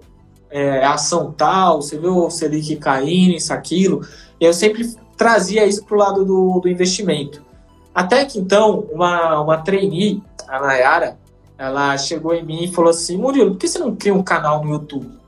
é, 0.51 0.85
ação 0.85 1.33
tal, 1.33 1.83
você 1.83 1.99
viu 1.99 2.17
o 2.17 2.31
Selic 2.31 2.77
caindo, 2.77 3.35
isso, 3.35 3.53
aquilo. 3.53 4.07
E 4.41 4.45
eu 4.45 4.53
sempre 4.53 4.85
trazia 5.17 5.67
isso 5.67 5.85
para 5.85 5.97
o 5.97 5.99
lado 5.99 6.25
do, 6.25 6.61
do 6.61 6.69
investimento. 6.69 7.43
Até 7.95 8.25
que 8.25 8.39
então, 8.39 8.87
uma, 8.93 9.41
uma 9.41 9.59
trainee, 9.59 10.23
a 10.47 10.61
Nayara, 10.61 11.19
ela 11.59 11.99
chegou 11.99 12.33
em 12.35 12.45
mim 12.45 12.65
e 12.65 12.73
falou 12.73 12.91
assim: 12.91 13.17
Murilo, 13.17 13.51
por 13.51 13.59
que 13.59 13.69
você 13.69 13.79
não 13.79 13.97
cria 13.97 14.15
um 14.15 14.23
canal 14.23 14.65
no 14.65 14.71
YouTube? 14.71 15.19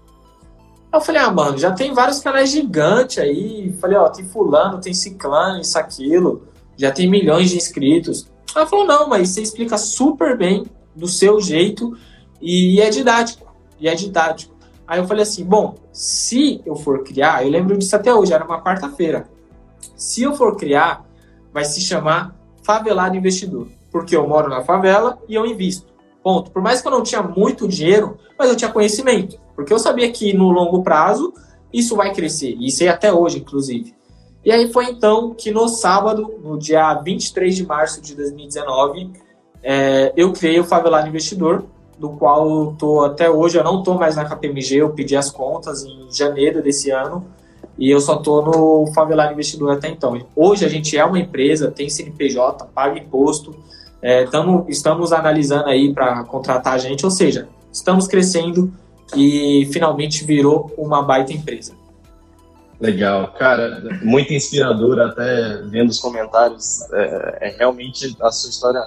Eu 0.92 1.00
falei, 1.00 1.20
ah, 1.20 1.30
mano, 1.30 1.56
já 1.56 1.70
tem 1.70 1.94
vários 1.94 2.18
canais 2.18 2.50
gigantes 2.50 3.18
aí. 3.18 3.72
Falei, 3.80 3.96
ó, 3.96 4.08
tem 4.08 4.24
fulano, 4.24 4.80
tem 4.80 4.92
ciclano, 4.92 5.60
isso, 5.60 5.78
aquilo. 5.78 6.48
Já 6.76 6.90
tem 6.90 7.08
milhões 7.08 7.50
de 7.50 7.56
inscritos. 7.56 8.26
Ela 8.54 8.66
falou, 8.66 8.84
não, 8.84 9.08
mas 9.08 9.28
você 9.28 9.40
explica 9.40 9.78
super 9.78 10.36
bem, 10.36 10.66
do 10.94 11.06
seu 11.06 11.40
jeito, 11.40 11.96
e 12.40 12.80
é 12.80 12.90
didático. 12.90 13.54
E 13.78 13.88
é 13.88 13.94
didático. 13.94 14.54
Aí 14.90 14.98
eu 14.98 15.06
falei 15.06 15.22
assim, 15.22 15.44
bom, 15.44 15.76
se 15.92 16.60
eu 16.66 16.74
for 16.74 17.04
criar, 17.04 17.44
eu 17.44 17.48
lembro 17.48 17.78
disso 17.78 17.94
até 17.94 18.12
hoje, 18.12 18.32
era 18.32 18.44
uma 18.44 18.60
quarta-feira. 18.60 19.30
Se 19.94 20.20
eu 20.20 20.34
for 20.34 20.56
criar, 20.56 21.06
vai 21.52 21.64
se 21.64 21.80
chamar 21.80 22.34
Favelado 22.64 23.16
Investidor. 23.16 23.68
Porque 23.88 24.16
eu 24.16 24.26
moro 24.26 24.50
na 24.50 24.64
favela 24.64 25.16
e 25.28 25.36
eu 25.36 25.46
invisto. 25.46 25.86
Ponto. 26.24 26.50
Por 26.50 26.60
mais 26.60 26.82
que 26.82 26.88
eu 26.88 26.90
não 26.90 27.04
tinha 27.04 27.22
muito 27.22 27.68
dinheiro, 27.68 28.18
mas 28.36 28.50
eu 28.50 28.56
tinha 28.56 28.72
conhecimento. 28.72 29.38
Porque 29.54 29.72
eu 29.72 29.78
sabia 29.78 30.10
que 30.10 30.32
no 30.32 30.50
longo 30.50 30.82
prazo 30.82 31.32
isso 31.72 31.94
vai 31.94 32.12
crescer. 32.12 32.56
E 32.58 32.68
sei 32.72 32.88
até 32.88 33.12
hoje, 33.12 33.38
inclusive. 33.38 33.94
E 34.44 34.50
aí 34.50 34.72
foi 34.72 34.86
então 34.86 35.32
que 35.34 35.52
no 35.52 35.68
sábado, 35.68 36.34
no 36.42 36.58
dia 36.58 36.94
23 36.94 37.54
de 37.54 37.64
março 37.64 38.02
de 38.02 38.16
2019, 38.16 39.12
é, 39.62 40.12
eu 40.16 40.32
criei 40.32 40.58
o 40.58 40.64
Favelado 40.64 41.06
Investidor, 41.06 41.64
do 42.00 42.08
qual 42.10 42.48
eu 42.48 42.74
tô 42.78 43.04
até 43.04 43.28
hoje, 43.28 43.58
eu 43.58 43.62
não 43.62 43.80
estou 43.80 43.94
mais 43.94 44.16
na 44.16 44.24
KPMG, 44.24 44.76
eu 44.76 44.90
pedi 44.90 45.14
as 45.14 45.30
contas 45.30 45.84
em 45.84 46.08
janeiro 46.10 46.62
desse 46.62 46.90
ano, 46.90 47.26
e 47.78 47.90
eu 47.90 48.00
só 48.00 48.16
estou 48.16 48.42
no 48.42 48.92
Favelado 48.94 49.32
Investidor 49.32 49.72
até 49.72 49.88
então. 49.88 50.18
Hoje 50.34 50.64
a 50.64 50.68
gente 50.68 50.96
é 50.96 51.04
uma 51.04 51.18
empresa, 51.18 51.70
tem 51.70 51.90
CNPJ, 51.90 52.66
paga 52.74 52.98
imposto, 52.98 53.54
é, 54.00 54.24
tamo, 54.24 54.64
estamos 54.68 55.12
analisando 55.12 55.68
aí 55.68 55.92
para 55.92 56.24
contratar 56.24 56.72
a 56.72 56.78
gente, 56.78 57.04
ou 57.04 57.10
seja, 57.10 57.48
estamos 57.70 58.08
crescendo 58.08 58.72
e 59.14 59.68
finalmente 59.72 60.24
virou 60.24 60.72
uma 60.78 61.02
baita 61.02 61.32
empresa. 61.32 61.74
Legal, 62.80 63.34
cara, 63.38 63.98
muito 64.02 64.32
inspirador 64.32 64.98
até 65.00 65.60
vendo 65.64 65.90
os 65.90 65.98
comentários. 65.98 66.80
É, 66.92 67.38
é, 67.42 67.56
realmente 67.58 68.16
a 68.22 68.32
sua 68.32 68.48
história, 68.48 68.80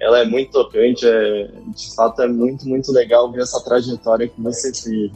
ela 0.00 0.20
é 0.20 0.24
muito 0.24 0.52
tocante. 0.52 1.06
É, 1.06 1.50
de 1.74 1.94
fato, 1.94 2.22
é 2.22 2.28
muito, 2.28 2.68
muito 2.68 2.92
legal 2.92 3.30
ver 3.30 3.42
essa 3.42 3.62
trajetória 3.62 4.28
que 4.28 4.40
você 4.40 4.72
teve. 4.72 5.12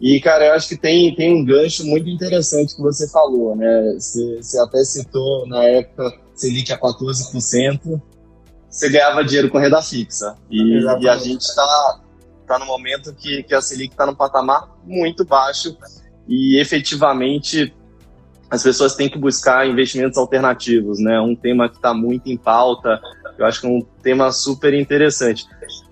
E, 0.00 0.18
cara, 0.20 0.46
eu 0.46 0.52
acho 0.54 0.68
que 0.68 0.76
tem, 0.76 1.14
tem 1.14 1.34
um 1.34 1.44
gancho 1.44 1.84
muito 1.84 2.08
interessante 2.08 2.74
que 2.74 2.80
você 2.80 3.08
falou, 3.08 3.54
né? 3.54 3.94
Você, 3.98 4.38
você 4.42 4.58
até 4.58 4.82
citou 4.82 5.46
na 5.46 5.62
época 5.64 6.18
Selic 6.34 6.72
a 6.72 6.78
14%, 6.78 8.00
você 8.68 8.88
ganhava 8.88 9.22
dinheiro 9.22 9.50
com 9.50 9.58
renda 9.58 9.82
fixa. 9.82 10.36
E, 10.50 10.80
e 11.00 11.08
a 11.08 11.16
gente 11.18 11.42
está 11.42 12.00
tá 12.46 12.58
no 12.58 12.64
momento 12.64 13.14
que, 13.14 13.42
que 13.42 13.54
a 13.54 13.60
Selic 13.60 13.92
está 13.92 14.06
num 14.06 14.14
patamar 14.14 14.70
muito 14.84 15.24
baixo 15.24 15.76
e 16.26 16.58
efetivamente 16.58 17.74
as 18.50 18.62
pessoas 18.62 18.96
têm 18.96 19.08
que 19.08 19.18
buscar 19.18 19.68
investimentos 19.68 20.16
alternativos, 20.18 20.98
né? 20.98 21.20
Um 21.20 21.36
tema 21.36 21.68
que 21.68 21.76
está 21.76 21.92
muito 21.94 22.28
em 22.28 22.36
pauta, 22.36 23.00
eu 23.42 23.46
acho 23.46 23.60
que 23.60 23.66
é 23.66 23.70
um 23.70 23.82
tema 24.02 24.30
super 24.32 24.74
interessante. 24.74 25.46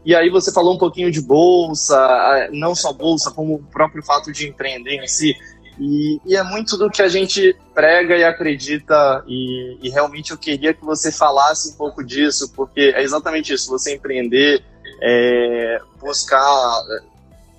E 0.05 0.15
aí 0.15 0.31
você 0.31 0.53
falou 0.53 0.75
um 0.75 0.79
pouquinho 0.79 1.11
de 1.11 1.21
bolsa, 1.21 2.49
não 2.53 2.75
só 2.75 2.93
bolsa, 2.93 3.31
como 3.31 3.57
o 3.57 3.63
próprio 3.63 4.03
fato 4.03 4.33
de 4.33 4.49
empreender 4.49 5.03
em 5.03 5.07
si. 5.07 5.37
E, 5.79 6.21
e 6.27 6.37
é 6.37 6.43
muito 6.43 6.77
do 6.77 6.91
que 6.91 7.03
a 7.03 7.09
gente 7.09 7.57
prega 7.73 8.17
e 8.17 8.25
acredita, 8.25 9.23
e, 9.29 9.79
e, 9.81 9.89
realmente 9.91 10.33
eu 10.33 10.39
queria 10.39 10.75
que 10.75 10.85
você 10.85 11.13
falasse 11.13 11.71
um 11.71 11.77
pouco 11.77 12.03
disso, 12.03 12.53
porque 12.55 12.93
é 12.97 13.03
exatamente 13.03 13.53
isso: 13.53 13.71
você 13.71 13.95
empreender, 13.95 14.65
é, 15.01 15.81
buscar 16.01 16.83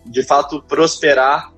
de 0.06 0.22
fato 0.24 0.62
prosperar 0.62 1.54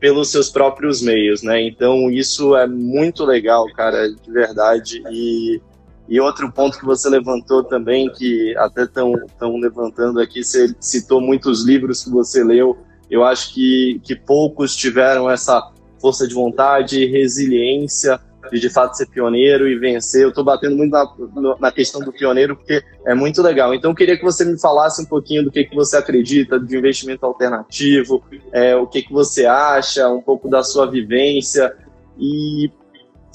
pelos 0.00 0.30
seus 0.30 0.48
próprios 0.48 1.02
meios, 1.02 1.42
né? 1.42 1.60
Então 1.62 2.10
isso 2.10 2.56
é 2.56 2.66
muito 2.66 3.24
legal, 3.24 3.66
cara, 3.74 4.08
de 4.10 4.30
verdade. 4.30 5.02
E, 5.10 5.60
e 6.08 6.20
outro 6.20 6.50
ponto 6.52 6.78
que 6.78 6.84
você 6.84 7.08
levantou 7.08 7.64
também, 7.64 8.10
que 8.10 8.56
até 8.56 8.84
estão 8.84 9.12
levantando 9.60 10.20
aqui, 10.20 10.44
você 10.44 10.74
citou 10.80 11.20
muitos 11.20 11.64
livros 11.64 12.04
que 12.04 12.10
você 12.10 12.44
leu. 12.44 12.78
Eu 13.10 13.24
acho 13.24 13.52
que, 13.54 14.00
que 14.04 14.14
poucos 14.14 14.74
tiveram 14.76 15.28
essa 15.30 15.72
força 16.00 16.26
de 16.26 16.34
vontade, 16.34 17.06
resiliência 17.06 18.20
de 18.50 18.60
de 18.60 18.70
fato 18.70 18.96
ser 18.96 19.06
pioneiro 19.06 19.68
e 19.68 19.78
vencer. 19.78 20.22
Eu 20.22 20.28
estou 20.28 20.44
batendo 20.44 20.76
muito 20.76 20.92
na, 20.92 21.06
na, 21.58 21.72
questão 21.72 22.00
do 22.00 22.12
pioneiro 22.12 22.56
porque 22.56 22.82
é 23.04 23.14
muito 23.14 23.42
legal. 23.42 23.74
Então, 23.74 23.90
eu 23.90 23.94
queria 23.94 24.16
que 24.16 24.24
você 24.24 24.44
me 24.44 24.58
falasse 24.58 25.02
um 25.02 25.04
pouquinho 25.04 25.44
do 25.44 25.50
que, 25.50 25.64
que 25.64 25.74
você 25.74 25.96
acredita 25.96 26.58
de 26.58 26.76
investimento 26.76 27.24
alternativo, 27.26 28.22
é, 28.52 28.76
o 28.76 28.86
que, 28.86 29.02
que 29.02 29.12
você 29.12 29.46
acha, 29.46 30.08
um 30.08 30.20
pouco 30.20 30.48
da 30.48 30.62
sua 30.62 30.88
vivência 30.88 31.74
e, 32.18 32.70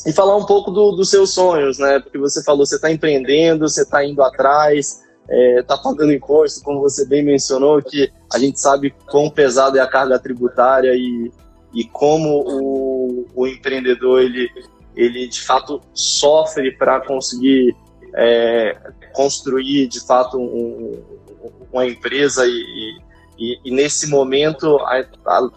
e 0.05 0.11
falar 0.11 0.35
um 0.35 0.45
pouco 0.45 0.71
do, 0.71 0.91
dos 0.91 1.09
seus 1.09 1.31
sonhos, 1.31 1.77
né? 1.77 1.99
Porque 1.99 2.17
você 2.17 2.43
falou, 2.43 2.65
você 2.65 2.75
está 2.75 2.91
empreendendo, 2.91 3.67
você 3.67 3.83
está 3.83 4.03
indo 4.03 4.21
atrás, 4.23 5.01
está 5.29 5.29
é, 5.29 5.63
tá 5.63 5.77
pagando 5.77 6.11
imposto, 6.11 6.63
como 6.63 6.81
você 6.81 7.05
bem 7.05 7.23
mencionou, 7.23 7.81
que 7.81 8.11
a 8.33 8.39
gente 8.39 8.59
sabe 8.59 8.93
quão 9.09 9.29
pesada 9.29 9.77
é 9.77 9.81
a 9.81 9.87
carga 9.87 10.17
tributária 10.17 10.93
e, 10.95 11.31
e 11.73 11.83
como 11.85 12.43
o, 12.45 13.27
o 13.35 13.47
empreendedor 13.47 14.21
ele 14.21 14.49
ele 14.95 15.27
de 15.27 15.41
fato 15.41 15.81
sofre 15.93 16.71
para 16.73 16.99
conseguir 16.99 17.75
é, 18.15 18.77
construir 19.13 19.87
de 19.87 20.05
fato 20.05 20.37
um, 20.37 21.01
uma 21.71 21.85
empresa 21.85 22.45
e, 22.45 22.99
e, 23.39 23.59
e, 23.65 23.71
nesse 23.71 24.07
momento, 24.07 24.77
a, 24.79 24.99
a, 25.25 25.49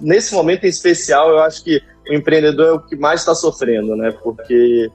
nesse 0.00 0.34
momento 0.34 0.64
em 0.64 0.68
especial, 0.68 1.30
eu 1.30 1.38
acho 1.40 1.62
que 1.62 1.82
o 2.08 2.14
empreendedor 2.14 2.66
é 2.66 2.72
o 2.72 2.80
que 2.80 2.96
mais 2.96 3.20
está 3.20 3.34
sofrendo, 3.34 3.94
né? 3.96 4.10
Porque 4.22 4.90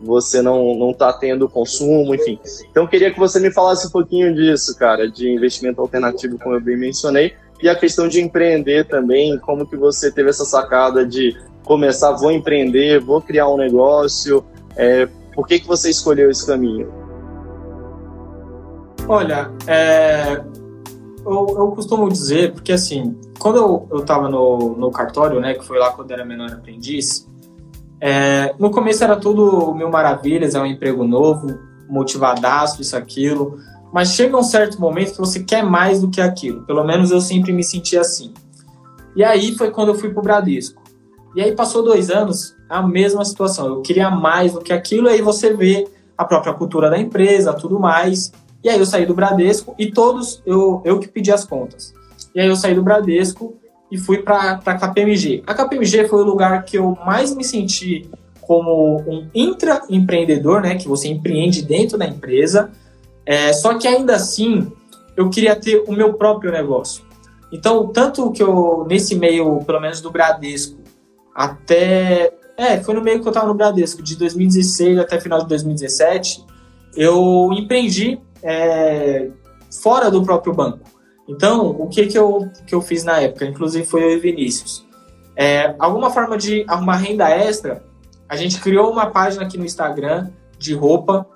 você 0.00 0.42
não 0.42 0.74
não 0.74 0.90
está 0.90 1.12
tendo 1.12 1.48
consumo, 1.48 2.14
enfim. 2.14 2.38
Então, 2.70 2.86
queria 2.86 3.10
que 3.10 3.18
você 3.18 3.40
me 3.40 3.52
falasse 3.52 3.86
um 3.86 3.90
pouquinho 3.90 4.34
disso, 4.34 4.76
cara, 4.78 5.10
de 5.10 5.30
investimento 5.30 5.80
alternativo, 5.80 6.38
como 6.38 6.54
eu 6.54 6.60
bem 6.60 6.76
mencionei, 6.76 7.34
e 7.62 7.68
a 7.68 7.74
questão 7.74 8.06
de 8.06 8.20
empreender 8.20 8.86
também, 8.86 9.38
como 9.38 9.66
que 9.66 9.76
você 9.76 10.10
teve 10.10 10.28
essa 10.28 10.44
sacada 10.44 11.06
de 11.06 11.36
começar, 11.64 12.12
vou 12.12 12.30
empreender, 12.30 13.00
vou 13.00 13.20
criar 13.20 13.48
um 13.48 13.56
negócio? 13.56 14.44
É, 14.76 15.08
por 15.34 15.46
que, 15.46 15.60
que 15.60 15.66
você 15.66 15.90
escolheu 15.90 16.30
esse 16.30 16.46
caminho? 16.46 16.92
Olha, 19.08 19.50
é, 19.66 20.42
eu, 21.26 21.46
eu, 21.58 21.72
costumo 21.72 22.08
dizer, 22.08 22.52
porque 22.52 22.72
assim, 22.72 23.18
quando 23.38 23.88
eu, 23.90 23.98
estava 23.98 24.28
no, 24.28 24.76
no 24.76 24.90
cartório, 24.90 25.40
né, 25.40 25.54
que 25.54 25.64
foi 25.64 25.78
lá 25.78 25.92
quando 25.92 26.10
eu 26.10 26.14
era 26.14 26.24
menor 26.24 26.52
aprendiz, 26.52 27.28
é, 28.00 28.54
no 28.58 28.70
começo 28.70 29.02
era 29.02 29.16
tudo 29.16 29.74
mil 29.74 29.90
maravilhas, 29.90 30.54
é 30.54 30.60
um 30.60 30.66
emprego 30.66 31.04
novo, 31.04 31.58
motivadaço, 31.88 32.80
isso, 32.80 32.96
aquilo, 32.96 33.58
mas 33.92 34.10
chega 34.10 34.36
um 34.36 34.42
certo 34.42 34.80
momento 34.80 35.12
que 35.12 35.18
você 35.18 35.42
quer 35.42 35.64
mais 35.64 36.00
do 36.00 36.08
que 36.08 36.20
aquilo, 36.20 36.62
pelo 36.62 36.84
menos 36.84 37.10
eu 37.10 37.20
sempre 37.20 37.52
me 37.52 37.64
senti 37.64 37.96
assim. 37.98 38.32
E 39.16 39.24
aí 39.24 39.56
foi 39.56 39.70
quando 39.70 39.88
eu 39.88 39.94
fui 39.94 40.10
pro 40.10 40.22
Bradesco. 40.22 40.82
E 41.34 41.40
aí 41.42 41.52
passou 41.52 41.82
dois 41.82 42.10
anos, 42.10 42.54
a 42.68 42.82
mesma 42.82 43.24
situação. 43.24 43.66
Eu 43.66 43.82
queria 43.82 44.10
mais 44.10 44.52
do 44.52 44.60
que 44.60 44.72
aquilo, 44.72 45.08
aí 45.08 45.20
você 45.20 45.54
vê 45.54 45.88
a 46.16 46.24
própria 46.24 46.54
cultura 46.54 46.88
da 46.88 46.98
empresa, 46.98 47.52
tudo 47.52 47.78
mais. 47.80 48.32
E 48.66 48.68
aí 48.68 48.80
eu 48.80 48.84
saí 48.84 49.06
do 49.06 49.14
Bradesco 49.14 49.76
e 49.78 49.92
todos 49.92 50.42
eu, 50.44 50.82
eu 50.84 50.98
que 50.98 51.06
pedi 51.06 51.30
as 51.30 51.44
contas. 51.44 51.94
E 52.34 52.40
aí 52.40 52.48
eu 52.48 52.56
saí 52.56 52.74
do 52.74 52.82
Bradesco 52.82 53.54
e 53.92 53.96
fui 53.96 54.18
para 54.18 54.60
a 54.66 54.74
KPMG. 54.74 55.44
A 55.46 55.54
KPMG 55.54 56.08
foi 56.08 56.20
o 56.20 56.24
lugar 56.24 56.64
que 56.64 56.76
eu 56.76 56.98
mais 57.06 57.32
me 57.32 57.44
senti 57.44 58.10
como 58.40 59.02
um 59.06 59.28
intraempreendedor, 59.32 60.62
né, 60.62 60.74
que 60.74 60.88
você 60.88 61.06
empreende 61.06 61.62
dentro 61.62 61.96
da 61.96 62.06
empresa. 62.06 62.72
É, 63.24 63.52
só 63.52 63.78
que 63.78 63.86
ainda 63.86 64.16
assim, 64.16 64.72
eu 65.16 65.30
queria 65.30 65.54
ter 65.54 65.84
o 65.86 65.92
meu 65.92 66.14
próprio 66.14 66.50
negócio. 66.50 67.04
Então, 67.52 67.86
tanto 67.86 68.32
que 68.32 68.42
eu, 68.42 68.84
nesse 68.88 69.14
meio, 69.14 69.60
pelo 69.64 69.80
menos 69.80 70.00
do 70.00 70.10
Bradesco, 70.10 70.80
até. 71.32 72.32
É, 72.56 72.82
foi 72.82 72.94
no 72.94 73.00
meio 73.00 73.20
que 73.20 73.28
eu 73.28 73.30
estava 73.30 73.46
no 73.46 73.54
Bradesco, 73.54 74.02
de 74.02 74.16
2016 74.16 74.98
até 74.98 75.20
final 75.20 75.38
de 75.38 75.46
2017, 75.46 76.44
eu 76.96 77.50
empreendi 77.52 78.18
é, 78.46 79.28
fora 79.82 80.10
do 80.10 80.22
próprio 80.22 80.54
banco. 80.54 80.80
Então, 81.28 81.70
o 81.70 81.88
que, 81.88 82.06
que, 82.06 82.16
eu, 82.16 82.48
que 82.66 82.74
eu 82.74 82.80
fiz 82.80 83.02
na 83.02 83.20
época? 83.20 83.44
Inclusive, 83.44 83.84
foi 83.84 84.04
eu 84.04 84.10
e 84.10 84.18
Vinícius. 84.18 84.86
É, 85.34 85.74
alguma 85.78 86.08
forma 86.10 86.38
de 86.38 86.64
arrumar 86.68 86.96
renda 86.96 87.28
extra 87.28 87.82
a 88.28 88.36
gente 88.36 88.60
criou 88.60 88.90
uma 88.90 89.06
página 89.06 89.44
aqui 89.44 89.56
no 89.56 89.64
Instagram 89.64 90.30
de 90.58 90.74
roupa. 90.74 91.26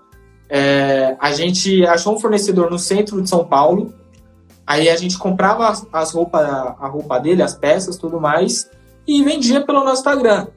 É, 0.48 1.16
a 1.20 1.32
gente 1.32 1.86
achou 1.86 2.14
um 2.14 2.18
fornecedor 2.18 2.70
no 2.70 2.78
centro 2.78 3.22
de 3.22 3.28
São 3.28 3.44
Paulo. 3.44 3.94
Aí 4.66 4.88
a 4.88 4.96
gente 4.96 5.16
comprava 5.18 5.68
as, 5.68 5.86
as 5.92 6.14
a 6.14 6.88
roupa 6.88 7.18
dele, 7.18 7.42
as 7.42 7.54
peças, 7.54 7.96
tudo 7.96 8.20
mais, 8.20 8.68
e 9.06 9.22
vendia 9.22 9.64
pelo 9.64 9.84
nosso 9.84 10.00
Instagram. 10.00 10.48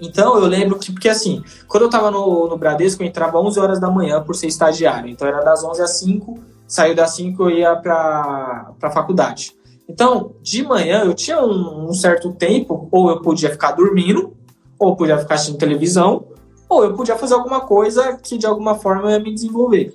Então 0.00 0.36
eu 0.36 0.46
lembro 0.46 0.78
que, 0.78 0.92
porque 0.92 1.08
assim, 1.08 1.42
quando 1.68 1.84
eu 1.84 1.90
tava 1.90 2.10
no, 2.10 2.48
no 2.48 2.58
Bradesco, 2.58 3.02
eu 3.02 3.06
entrava 3.06 3.38
11 3.38 3.60
horas 3.60 3.80
da 3.80 3.90
manhã 3.90 4.22
por 4.22 4.34
ser 4.34 4.46
estagiário. 4.46 5.08
Então 5.08 5.26
era 5.26 5.40
das 5.40 5.62
11 5.62 5.82
às 5.82 5.98
5, 5.98 6.38
saiu 6.66 6.94
das 6.94 7.10
5 7.10 7.42
eu 7.42 7.50
ia 7.50 7.76
pra, 7.76 8.72
pra 8.78 8.90
faculdade. 8.90 9.54
Então, 9.88 10.34
de 10.42 10.62
manhã 10.62 11.04
eu 11.04 11.14
tinha 11.14 11.40
um, 11.40 11.88
um 11.88 11.92
certo 11.92 12.32
tempo, 12.32 12.88
ou 12.90 13.10
eu 13.10 13.20
podia 13.20 13.50
ficar 13.50 13.72
dormindo, 13.72 14.34
ou 14.78 14.96
podia 14.96 15.18
ficar 15.18 15.34
assistindo 15.34 15.58
televisão, 15.58 16.26
ou 16.68 16.84
eu 16.84 16.94
podia 16.94 17.16
fazer 17.16 17.34
alguma 17.34 17.60
coisa 17.60 18.16
que 18.16 18.38
de 18.38 18.46
alguma 18.46 18.74
forma 18.74 19.10
ia 19.10 19.20
me 19.20 19.32
desenvolver. 19.32 19.94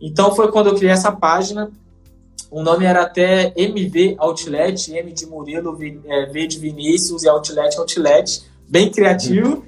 Então 0.00 0.34
foi 0.34 0.50
quando 0.50 0.68
eu 0.68 0.74
criei 0.74 0.92
essa 0.92 1.12
página. 1.12 1.70
O 2.50 2.62
nome 2.62 2.86
era 2.86 3.02
até 3.02 3.52
MV 3.56 4.16
Outlet, 4.18 4.90
M 4.90 5.12
de 5.12 5.26
Murilo, 5.26 5.76
é, 6.06 6.26
v 6.26 6.46
de 6.46 6.58
Vinícius 6.58 7.22
e 7.22 7.28
Outlet 7.28 7.78
Outlet, 7.78 8.42
bem 8.68 8.90
criativo. 8.90 9.64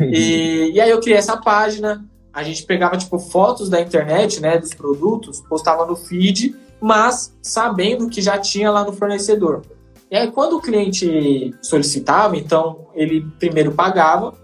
e, 0.00 0.72
e 0.74 0.80
aí 0.80 0.90
eu 0.90 1.00
criei 1.00 1.18
essa 1.18 1.36
página. 1.36 2.04
A 2.32 2.42
gente 2.42 2.64
pegava 2.64 2.96
tipo 2.96 3.18
fotos 3.18 3.68
da 3.68 3.80
internet, 3.80 4.40
né, 4.40 4.58
dos 4.58 4.74
produtos, 4.74 5.40
postava 5.40 5.86
no 5.86 5.96
feed, 5.96 6.54
mas 6.80 7.34
sabendo 7.40 8.08
que 8.08 8.20
já 8.20 8.38
tinha 8.38 8.70
lá 8.70 8.84
no 8.84 8.92
fornecedor. 8.92 9.62
E 10.10 10.16
aí, 10.16 10.30
quando 10.30 10.56
o 10.56 10.60
cliente 10.60 11.52
solicitava, 11.60 12.36
então 12.36 12.88
ele 12.94 13.26
primeiro 13.38 13.72
pagava, 13.72 14.34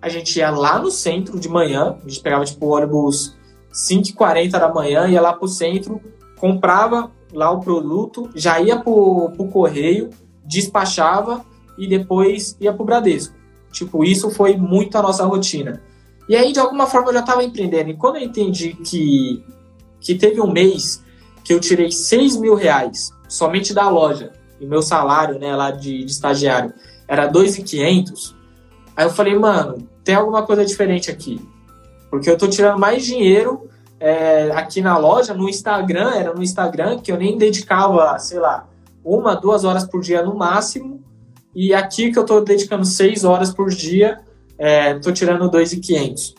a 0.00 0.08
gente 0.08 0.36
ia 0.36 0.50
lá 0.50 0.80
no 0.80 0.90
centro 0.90 1.38
de 1.38 1.48
manhã, 1.48 1.96
a 2.04 2.08
gente 2.08 2.20
pegava 2.20 2.44
tipo 2.44 2.66
o 2.66 2.70
ônibus 2.70 3.36
5h40 3.72 4.50
da 4.50 4.72
manhã, 4.72 5.06
ia 5.06 5.20
lá 5.20 5.32
pro 5.32 5.46
centro, 5.46 6.00
comprava 6.38 7.10
lá 7.32 7.50
o 7.52 7.60
produto, 7.60 8.28
já 8.34 8.60
ia 8.60 8.80
pro, 8.80 9.30
pro 9.36 9.46
correio, 9.46 10.10
despachava 10.44 11.44
e 11.78 11.86
depois 11.86 12.56
ia 12.60 12.72
pro 12.72 12.84
Bradesco. 12.84 13.34
Tipo, 13.72 14.04
isso 14.04 14.30
foi 14.30 14.56
muito 14.56 14.96
a 14.96 15.02
nossa 15.02 15.24
rotina. 15.24 15.82
E 16.28 16.36
aí, 16.36 16.52
de 16.52 16.60
alguma 16.60 16.86
forma, 16.86 17.08
eu 17.08 17.14
já 17.14 17.20
estava 17.20 17.42
empreendendo. 17.42 17.90
E 17.90 17.96
quando 17.96 18.16
eu 18.16 18.22
entendi 18.22 18.74
que, 18.74 19.44
que 20.00 20.14
teve 20.14 20.40
um 20.40 20.52
mês 20.52 21.02
que 21.42 21.52
eu 21.52 21.58
tirei 21.58 21.90
6 21.90 22.36
mil 22.36 22.54
reais 22.54 23.10
somente 23.28 23.74
da 23.74 23.88
loja, 23.88 24.32
e 24.60 24.66
meu 24.66 24.82
salário, 24.82 25.38
né, 25.38 25.56
lá 25.56 25.72
de, 25.72 26.04
de 26.04 26.12
estagiário 26.12 26.72
era 27.08 27.30
2.500, 27.30 28.34
aí 28.96 29.06
eu 29.06 29.10
falei, 29.10 29.36
mano, 29.36 29.88
tem 30.04 30.14
alguma 30.14 30.44
coisa 30.44 30.64
diferente 30.64 31.10
aqui. 31.10 31.40
Porque 32.08 32.30
eu 32.30 32.38
tô 32.38 32.46
tirando 32.46 32.78
mais 32.78 33.04
dinheiro 33.04 33.68
é, 33.98 34.50
aqui 34.52 34.80
na 34.80 34.96
loja, 34.98 35.34
no 35.34 35.48
Instagram, 35.48 36.10
era 36.10 36.34
no 36.34 36.42
Instagram, 36.42 36.98
que 36.98 37.10
eu 37.10 37.16
nem 37.16 37.36
dedicava, 37.38 38.18
sei 38.18 38.38
lá, 38.38 38.68
uma, 39.04 39.34
duas 39.34 39.64
horas 39.64 39.84
por 39.84 40.00
dia 40.00 40.22
no 40.22 40.34
máximo, 40.34 41.02
e 41.54 41.74
aqui 41.74 42.10
que 42.10 42.18
eu 42.18 42.24
tô 42.24 42.40
dedicando 42.40 42.84
seis 42.84 43.24
horas 43.24 43.52
por 43.52 43.68
dia, 43.70 44.20
é, 44.58 44.94
tô 44.94 45.12
tirando 45.12 45.50
2.500. 45.50 46.34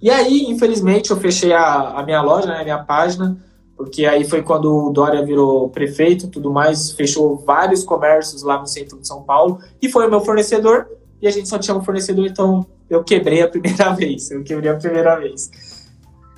E 0.00 0.10
aí, 0.10 0.44
infelizmente, 0.44 1.10
eu 1.10 1.16
fechei 1.16 1.52
a, 1.52 1.98
a 1.98 2.02
minha 2.02 2.20
loja, 2.22 2.46
né, 2.46 2.60
a 2.60 2.64
minha 2.64 2.78
página, 2.78 3.36
porque 3.76 4.06
aí 4.06 4.24
foi 4.24 4.42
quando 4.42 4.88
o 4.88 4.90
Dória 4.90 5.24
virou 5.24 5.68
prefeito 5.68 6.28
tudo 6.28 6.52
mais, 6.52 6.92
fechou 6.92 7.36
vários 7.36 7.82
comércios 7.84 8.42
lá 8.42 8.58
no 8.58 8.66
centro 8.66 9.00
de 9.00 9.06
São 9.06 9.22
Paulo, 9.22 9.58
e 9.80 9.88
foi 9.88 10.06
o 10.06 10.10
meu 10.10 10.20
fornecedor, 10.20 10.86
e 11.20 11.26
a 11.26 11.30
gente 11.30 11.48
só 11.48 11.58
tinha 11.58 11.76
um 11.76 11.82
fornecedor, 11.82 12.26
então 12.26 12.66
eu 12.88 13.02
quebrei 13.02 13.42
a 13.42 13.48
primeira 13.48 13.90
vez, 13.92 14.30
eu 14.30 14.42
quebrei 14.42 14.70
a 14.70 14.76
primeira 14.76 15.18
vez. 15.18 15.50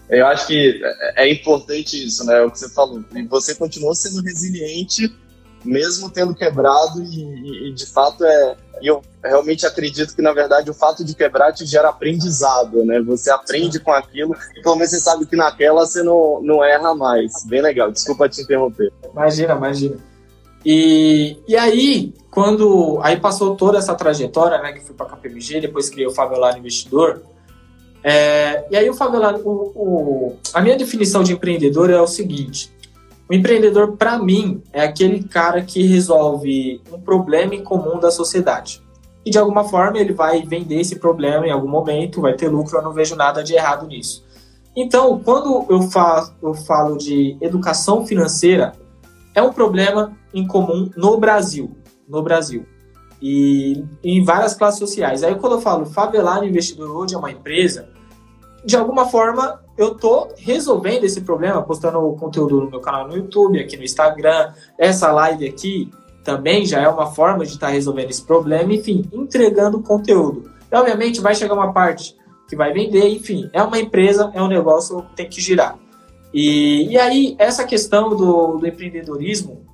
Eu 0.09 0.25
acho 0.27 0.47
que 0.47 0.81
é 1.17 1.31
importante 1.31 2.07
isso, 2.07 2.25
né? 2.25 2.39
É 2.39 2.45
o 2.45 2.51
que 2.51 2.61
você 2.61 2.69
falou. 2.69 3.05
E 3.13 3.23
você 3.25 3.57
continuou 3.57 3.93
sendo 3.93 4.23
resiliente 4.23 5.13
mesmo 5.65 6.11
tendo 6.11 6.35
quebrado 6.35 7.03
e, 7.03 7.69
e, 7.69 7.73
de 7.73 7.87
fato 7.87 8.25
é 8.25 8.57
eu 8.83 9.03
realmente 9.25 9.67
acredito 9.67 10.15
que 10.15 10.23
na 10.23 10.33
verdade 10.33 10.71
o 10.71 10.75
fato 10.75 11.05
de 11.05 11.15
quebrar 11.15 11.53
te 11.53 11.65
gera 11.65 11.89
aprendizado, 11.89 12.85
né? 12.85 13.01
Você 13.01 13.31
aprende 13.31 13.81
com 13.81 13.91
aquilo 13.91 14.37
e 14.55 14.61
pelo 14.61 14.77
menos 14.77 14.91
você 14.91 15.01
sabe 15.01 15.27
que 15.27 15.35
naquela 15.35 15.87
você 15.87 16.03
não, 16.03 16.43
não 16.43 16.63
erra 16.63 16.95
mais. 16.95 17.45
Bem 17.47 17.63
legal. 17.63 17.91
Desculpa 17.91 18.29
te 18.29 18.43
interromper. 18.43 18.93
Imagina, 19.13 19.55
imagina. 19.55 19.97
E, 20.65 21.39
e 21.47 21.57
aí, 21.57 22.13
quando 22.31 22.99
aí 23.03 23.19
passou 23.19 23.55
toda 23.55 23.79
essa 23.79 23.95
trajetória, 23.95 24.61
né, 24.61 24.73
que 24.73 24.81
fui 24.81 24.95
para 24.95 25.07
a 25.07 25.11
KPMG, 25.11 25.61
depois 25.61 25.89
criei 25.89 26.07
o 26.07 26.11
Favelado 26.11 26.59
Investidor. 26.59 27.23
É, 28.03 28.67
e 28.71 28.77
aí 28.77 28.91
o 28.91 28.95
Favelado, 28.95 29.41
o, 29.45 29.73
o, 29.75 30.37
a 30.53 30.61
minha 30.61 30.77
definição 30.77 31.23
de 31.23 31.33
empreendedor 31.33 31.89
é 31.89 32.01
o 32.01 32.07
seguinte: 32.07 32.71
o 33.29 33.35
empreendedor, 33.35 33.97
para 33.97 34.19
mim, 34.19 34.63
é 34.73 34.83
aquele 34.83 35.25
cara 35.25 35.63
que 35.63 35.83
resolve 35.83 36.81
um 36.93 37.01
problema 37.01 37.55
em 37.55 37.63
comum 37.63 37.99
da 37.99 38.11
sociedade. 38.11 38.83
E 39.25 39.31
de 39.31 39.39
alguma 39.39 39.65
forma 39.65 39.99
ele 39.99 40.13
vai 40.13 40.43
vender 40.43 40.81
esse 40.81 40.97
problema 40.97 41.45
em 41.47 41.51
algum 41.51 41.69
momento, 41.69 42.21
vai 42.21 42.35
ter 42.35 42.49
lucro, 42.49 42.79
eu 42.79 42.83
não 42.83 42.93
vejo 42.93 43.17
nada 43.17 43.43
de 43.43 43.55
errado 43.55 43.87
nisso. 43.87 44.25
Então, 44.77 45.19
quando 45.19 45.67
eu 45.69 45.83
falo, 45.83 46.31
eu 46.41 46.55
falo 46.55 46.97
de 46.97 47.37
educação 47.41 48.07
financeira, 48.07 48.73
é 49.35 49.43
um 49.43 49.53
problema 49.53 50.17
em 50.33 50.47
comum 50.47 50.89
no 50.97 51.19
Brasil. 51.19 51.77
No 52.09 52.23
Brasil. 52.23 52.65
E 53.21 53.85
em 54.05 54.23
várias 54.23 54.55
classes 54.55 54.79
sociais. 54.79 55.25
Aí, 55.25 55.35
quando 55.35 55.55
eu 55.55 55.61
falo 55.61 55.87
favelado 55.87 56.45
investidor 56.45 56.91
hoje 56.91 57.15
é 57.15 57.19
uma 57.19 57.33
empresa, 57.33 57.89
de 58.67 58.77
alguma 58.77 59.07
forma 59.07 59.63
eu 59.79 59.95
tô 59.95 60.29
resolvendo 60.37 61.05
esse 61.05 61.21
problema, 61.21 61.63
postando 61.63 62.01
conteúdo 62.19 62.61
no 62.61 62.71
meu 62.71 62.81
canal 62.81 63.07
no 63.07 63.17
YouTube, 63.17 63.61
aqui 63.61 63.77
no 63.77 63.85
Instagram, 63.85 64.53
essa 64.77 65.13
live 65.13 65.47
aqui 65.47 65.91
também 66.25 66.67
já 66.67 66.81
é 66.81 66.89
uma 66.89 67.07
forma 67.07 67.45
de 67.45 67.53
estar 67.53 67.69
tá 67.69 67.73
resolvendo 67.73 68.11
esse 68.11 68.23
problema, 68.23 68.73
enfim, 68.73 69.05
entregando 69.13 69.81
conteúdo. 69.81 70.51
E, 70.71 70.77
obviamente 70.77 71.21
vai 71.21 71.35
chegar 71.35 71.55
uma 71.55 71.73
parte 71.73 72.17
que 72.49 72.57
vai 72.57 72.73
vender, 72.73 73.09
enfim, 73.09 73.49
é 73.53 73.63
uma 73.63 73.79
empresa, 73.79 74.33
é 74.35 74.43
um 74.43 74.49
negócio, 74.49 75.05
tem 75.15 75.29
que 75.29 75.41
girar. 75.41 75.79
E, 76.35 76.89
e 76.89 76.99
aí, 76.99 77.37
essa 77.39 77.65
questão 77.65 78.11
do, 78.11 78.59
do 78.59 78.67
empreendedorismo 78.67 79.65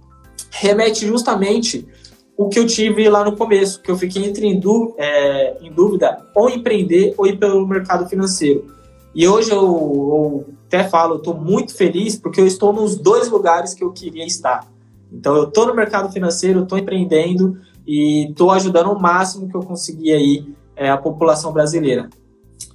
remete 0.50 1.06
justamente 1.06 1.88
o 2.36 2.48
que 2.48 2.58
eu 2.58 2.66
tive 2.66 3.08
lá 3.08 3.24
no 3.24 3.36
começo, 3.36 3.80
que 3.80 3.90
eu 3.90 3.96
fiquei 3.96 4.24
entre 4.24 4.46
em, 4.46 4.60
é, 4.98 5.56
em 5.60 5.72
dúvida 5.72 6.26
ou 6.34 6.50
empreender 6.50 7.14
ou 7.16 7.26
ir 7.26 7.38
pelo 7.38 7.66
mercado 7.66 8.08
financeiro. 8.08 8.66
E 9.14 9.28
hoje 9.28 9.50
eu, 9.50 9.58
eu 9.58 10.54
até 10.66 10.84
falo, 10.84 11.14
eu 11.14 11.18
estou 11.18 11.34
muito 11.34 11.74
feliz 11.74 12.16
porque 12.16 12.40
eu 12.40 12.46
estou 12.46 12.72
nos 12.72 12.96
dois 12.96 13.28
lugares 13.28 13.74
que 13.74 13.84
eu 13.84 13.92
queria 13.92 14.24
estar. 14.24 14.66
Então 15.12 15.36
eu 15.36 15.44
estou 15.44 15.66
no 15.66 15.74
mercado 15.74 16.10
financeiro, 16.10 16.62
estou 16.62 16.78
empreendendo 16.78 17.58
e 17.86 18.30
estou 18.30 18.50
ajudando 18.50 18.90
o 18.90 18.98
máximo 18.98 19.48
que 19.48 19.54
eu 19.54 19.62
conseguir 19.62 20.12
aí 20.12 20.54
é, 20.74 20.90
a 20.90 20.96
população 20.96 21.52
brasileira. 21.52 22.08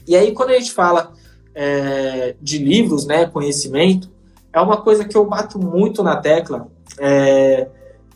E 0.08 0.16
aí 0.16 0.32
quando 0.32 0.52
a 0.52 0.60
gente 0.60 0.72
fala 0.72 1.14
é, 1.56 2.36
de 2.40 2.60
livros, 2.60 3.08
né, 3.08 3.26
conhecimento, 3.26 4.10
é 4.54 4.62
uma 4.62 4.78
coisa 4.78 5.04
que 5.04 5.18
eu 5.18 5.26
bato 5.26 5.58
muito 5.58 6.04
na 6.04 6.18
tecla, 6.18 6.68
é, 7.00 7.68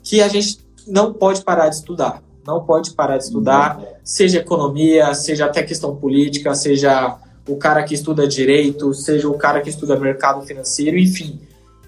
que 0.03 0.21
a 0.21 0.27
gente 0.27 0.59
não 0.87 1.13
pode 1.13 1.43
parar 1.43 1.69
de 1.69 1.75
estudar. 1.75 2.21
Não 2.45 2.63
pode 2.63 2.91
parar 2.91 3.17
de 3.17 3.25
estudar, 3.25 3.79
seja 4.03 4.39
economia, 4.39 5.13
seja 5.13 5.45
até 5.45 5.61
questão 5.61 5.95
política, 5.95 6.55
seja 6.55 7.17
o 7.51 7.57
cara 7.57 7.83
que 7.83 7.93
estuda 7.93 8.27
direito, 8.27 8.93
seja 8.93 9.27
o 9.27 9.37
cara 9.37 9.61
que 9.61 9.69
estuda 9.69 9.99
mercado 9.99 10.41
financeiro, 10.45 10.97
enfim. 10.97 11.39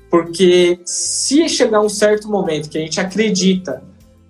Porque 0.10 0.80
se 0.86 1.48
chegar 1.48 1.82
um 1.82 1.90
certo 1.90 2.28
momento 2.28 2.70
que 2.70 2.78
a 2.78 2.82
gente 2.82 3.00
acredita 3.00 3.82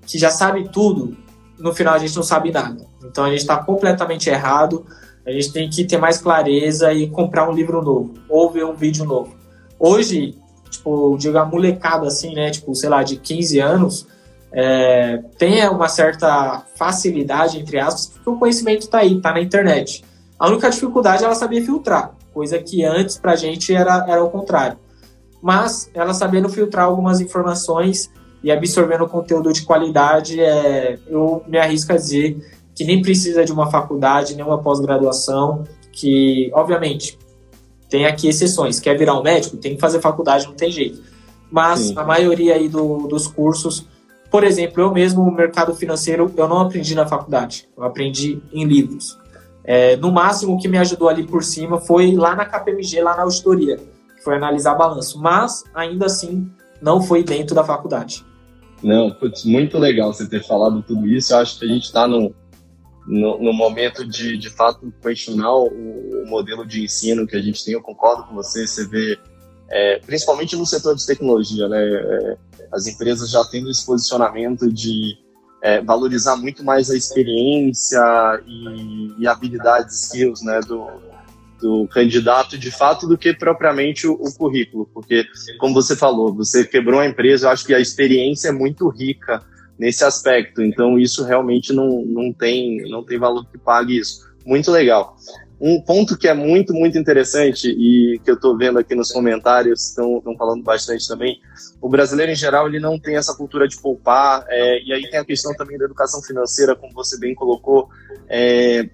que 0.06 0.17
já 0.17 0.30
sabe 0.30 0.69
tudo, 0.69 1.17
no 1.58 1.74
final 1.74 1.96
a 1.96 1.98
gente 1.98 2.15
não 2.15 2.24
sabe 2.24 2.52
nada. 2.52 2.86
Então 3.04 3.26
a 3.26 3.30
gente 3.30 3.41
está 3.41 3.58
completamente 3.58 4.30
errado. 4.30 4.86
A 5.26 5.32
gente 5.32 5.52
tem 5.52 5.69
que 5.69 5.86
ter 5.86 5.98
mais 5.98 6.19
clareza 6.19 6.93
e 6.93 7.10
comprar 7.10 7.50
um 7.50 7.54
livro 7.54 7.82
novo 7.82 8.13
ou 8.30 8.50
ver 8.52 8.65
um 8.65 8.74
vídeo 8.74 9.06
novo. 9.06 9.34
Hoje, 9.80 10.38
tipo, 10.69 11.17
digo 11.17 11.38
a 11.38 11.46
molecada 11.46 12.08
assim, 12.08 12.34
né? 12.36 12.52
Tipo, 12.52 12.76
sei 12.76 12.89
lá, 12.89 13.02
de 13.04 13.17
15 13.17 13.60
anos, 13.60 14.08
é, 14.52 15.17
tem 15.38 15.67
uma 15.67 15.88
certa 15.88 16.63
facilidade, 16.76 17.60
entre 17.60 17.80
aspas, 17.80 18.08
porque 18.08 18.30
o 18.30 18.38
conhecimento 18.38 18.82
está 18.82 19.00
aí, 19.00 19.17
está 19.17 19.34
na 19.34 19.41
internet. 19.41 20.04
A 20.39 20.48
única 20.50 20.69
dificuldade 20.69 21.24
é 21.24 21.26
ela 21.26 21.36
saber 21.36 21.62
filtrar, 21.62 22.15
coisa 22.34 22.60
que 22.60 22.84
antes 22.84 23.17
pra 23.17 23.36
gente 23.36 23.74
era, 23.74 24.06
era 24.08 24.24
o 24.24 24.30
contrário. 24.30 24.78
Mas 25.41 25.89
ela 25.93 26.13
sabendo 26.13 26.50
filtrar 26.50 26.86
algumas 26.86 27.19
informações 27.19 28.10
e 28.43 28.52
absorvendo 28.52 29.08
conteúdo 29.08 29.54
de 29.54 29.63
qualidade, 29.63 30.39
é, 30.39 31.00
eu 31.08 31.43
me 31.48 31.58
arrisco 31.58 31.93
a 31.93 31.96
dizer 31.96 32.38
que 32.76 32.84
nem 32.84 33.02
precisa 33.02 33.46
de 33.46 33.52
uma 33.52 33.69
faculdade, 33.69 34.36
nem 34.36 34.43
uma 34.43 34.58
pós-graduação, 34.58 35.63
que, 35.91 36.52
obviamente, 36.54 37.17
tem 37.89 38.06
aqui 38.06 38.28
exceções. 38.28 38.80
Quer 38.80 38.98
virar 38.98 39.17
um 39.17 39.24
médico? 39.24 39.58
Tem 39.58 39.76
que 39.76 39.82
fazer 39.82 40.02
faculdade, 40.02 40.48
não 40.48 40.56
tem 40.56 40.72
jeito. 40.72 41.02
Mas 41.52 41.80
Sim. 41.80 41.93
a 41.96 42.04
maioria 42.04 42.56
aí 42.56 42.67
do, 42.67 43.08
dos 43.08 43.28
cursos, 43.28 43.86
por 44.32 44.43
exemplo, 44.43 44.82
eu 44.82 44.91
mesmo, 44.91 45.22
o 45.22 45.32
mercado 45.32 45.76
financeiro, 45.76 46.32
eu 46.36 46.48
não 46.48 46.62
aprendi 46.62 46.96
na 46.96 47.06
faculdade. 47.06 47.69
Eu 47.78 47.84
aprendi 47.84 48.41
em 48.52 48.65
livros. 48.65 49.19
É, 49.63 49.95
no 49.95 50.12
máximo, 50.12 50.56
o 50.56 50.60
que 50.60 50.67
me 50.67 50.78
ajudou 50.78 51.08
ali 51.08 51.26
por 51.26 51.43
cima 51.43 51.80
foi 51.80 52.15
lá 52.15 52.36
na 52.36 52.45
KPMG, 52.45 53.02
lá 53.02 53.15
na 53.15 53.23
auditoria, 53.23 53.78
que 53.78 54.23
foi 54.23 54.36
analisar 54.36 54.76
balanço. 54.76 55.19
Mas, 55.21 55.63
ainda 55.73 56.08
assim, 56.08 56.52
não 56.82 57.02
foi 57.02 57.23
dentro 57.23 57.56
da 57.56 57.63
faculdade. 57.63 58.26
Não, 58.84 59.10
putz, 59.12 59.45
muito 59.45 59.78
legal 59.80 60.13
você 60.13 60.28
ter 60.28 60.43
falado 60.43 60.84
tudo 60.84 61.08
isso. 61.08 61.34
Eu 61.34 61.38
acho 61.38 61.58
que 61.58 61.65
a 61.65 61.67
gente 61.67 61.86
está 61.86 62.06
no, 62.06 62.36
no, 63.08 63.41
no, 63.41 63.54
momento 63.54 64.06
de, 64.06 64.38
de 64.38 64.49
fato, 64.49 64.93
questionar 65.02 65.56
o, 65.56 65.67
o, 65.67 66.28
modelo 66.28 66.65
de 66.65 66.84
ensino 66.84 67.26
que 67.26 67.38
a 67.38 67.41
gente 67.41 67.63
tem. 67.63 67.73
Eu 67.73 67.82
concordo 67.82 68.23
com 68.26 68.36
você. 68.36 68.67
Você 68.67 68.86
vê, 68.86 69.17
é, 69.69 69.99
principalmente 69.99 70.58
no 70.58 70.65
setor 70.65 70.95
de 70.95 71.06
tecnologia, 71.06 71.69
né? 71.69 71.82
É, 71.82 72.38
as 72.73 72.86
empresas 72.86 73.30
já 73.30 73.45
tendo 73.45 73.69
esse 73.69 73.86
posicionamento 73.86 74.69
de 74.69 75.15
é, 75.63 75.80
valorizar 75.82 76.36
muito 76.36 76.62
mais 76.62 76.91
a 76.91 76.95
experiência 76.95 78.02
e, 78.45 79.13
e 79.17 79.26
habilidades, 79.26 80.04
skills, 80.04 80.43
né, 80.43 80.60
do, 80.60 80.88
do 81.62 81.88
candidato 81.88 82.58
de 82.58 82.69
fato 82.69 83.08
do 83.08 83.17
que 83.17 83.34
propriamente 83.34 84.06
o, 84.06 84.12
o, 84.12 84.34
currículo, 84.34 84.89
porque 84.93 85.26
como 85.58 85.73
você 85.73 85.95
falou, 85.95 86.36
você 86.36 86.65
quebrou 86.65 86.99
a 86.99 87.08
empresa, 87.08 87.47
eu 87.47 87.52
acho 87.52 87.65
que 87.65 87.73
a 87.73 87.80
experiência 87.80 88.49
é 88.49 88.52
muito 88.52 88.89
rica 88.89 89.41
nesse 89.80 90.04
aspecto, 90.04 90.62
então 90.62 90.99
isso 90.99 91.23
realmente 91.23 91.71
não, 91.71 92.04
não 92.06 92.34
tem 92.34 92.82
não 92.89 93.02
tem 93.02 93.17
valor 93.17 93.45
que 93.49 93.58
pague 93.58 93.97
isso. 93.97 94.32
Muito 94.45 94.69
legal. 94.69 95.15
Um 95.60 95.82
ponto 95.82 96.18
que 96.18 96.28
é 96.28 96.34
muito, 96.34 96.74
muito 96.74 96.98
interessante 96.98 97.70
e 97.70 98.20
que 98.24 98.30
eu 98.30 98.36
estou 98.36 98.58
vendo 98.58 98.80
aqui 98.80 98.96
nos 98.96 99.12
comentários, 99.12 99.89
estão 99.89 100.22
falando 100.38 100.63
bastante 100.63 101.08
também, 101.08 101.39
o 101.82 101.88
brasileiro 101.88 102.32
em 102.32 102.36
geral 102.36 102.68
ele 102.68 102.80
não 102.80 103.00
tem 103.00 103.16
essa 103.16 103.36
cultura 103.36 103.68
de 103.68 103.80
poupar, 103.80 104.46
é, 104.50 104.82
e 104.84 104.92
aí 104.92 105.10
tem 105.10 105.20
a 105.20 105.26
questão 105.26 105.54
também 105.54 105.78
da 105.78 105.86
educação 105.86 106.22
financeira, 106.22 106.76
como 106.76 106.94
você 106.94 107.18
bem 107.18 107.34
colocou. 107.34 107.89
É, 108.28 108.89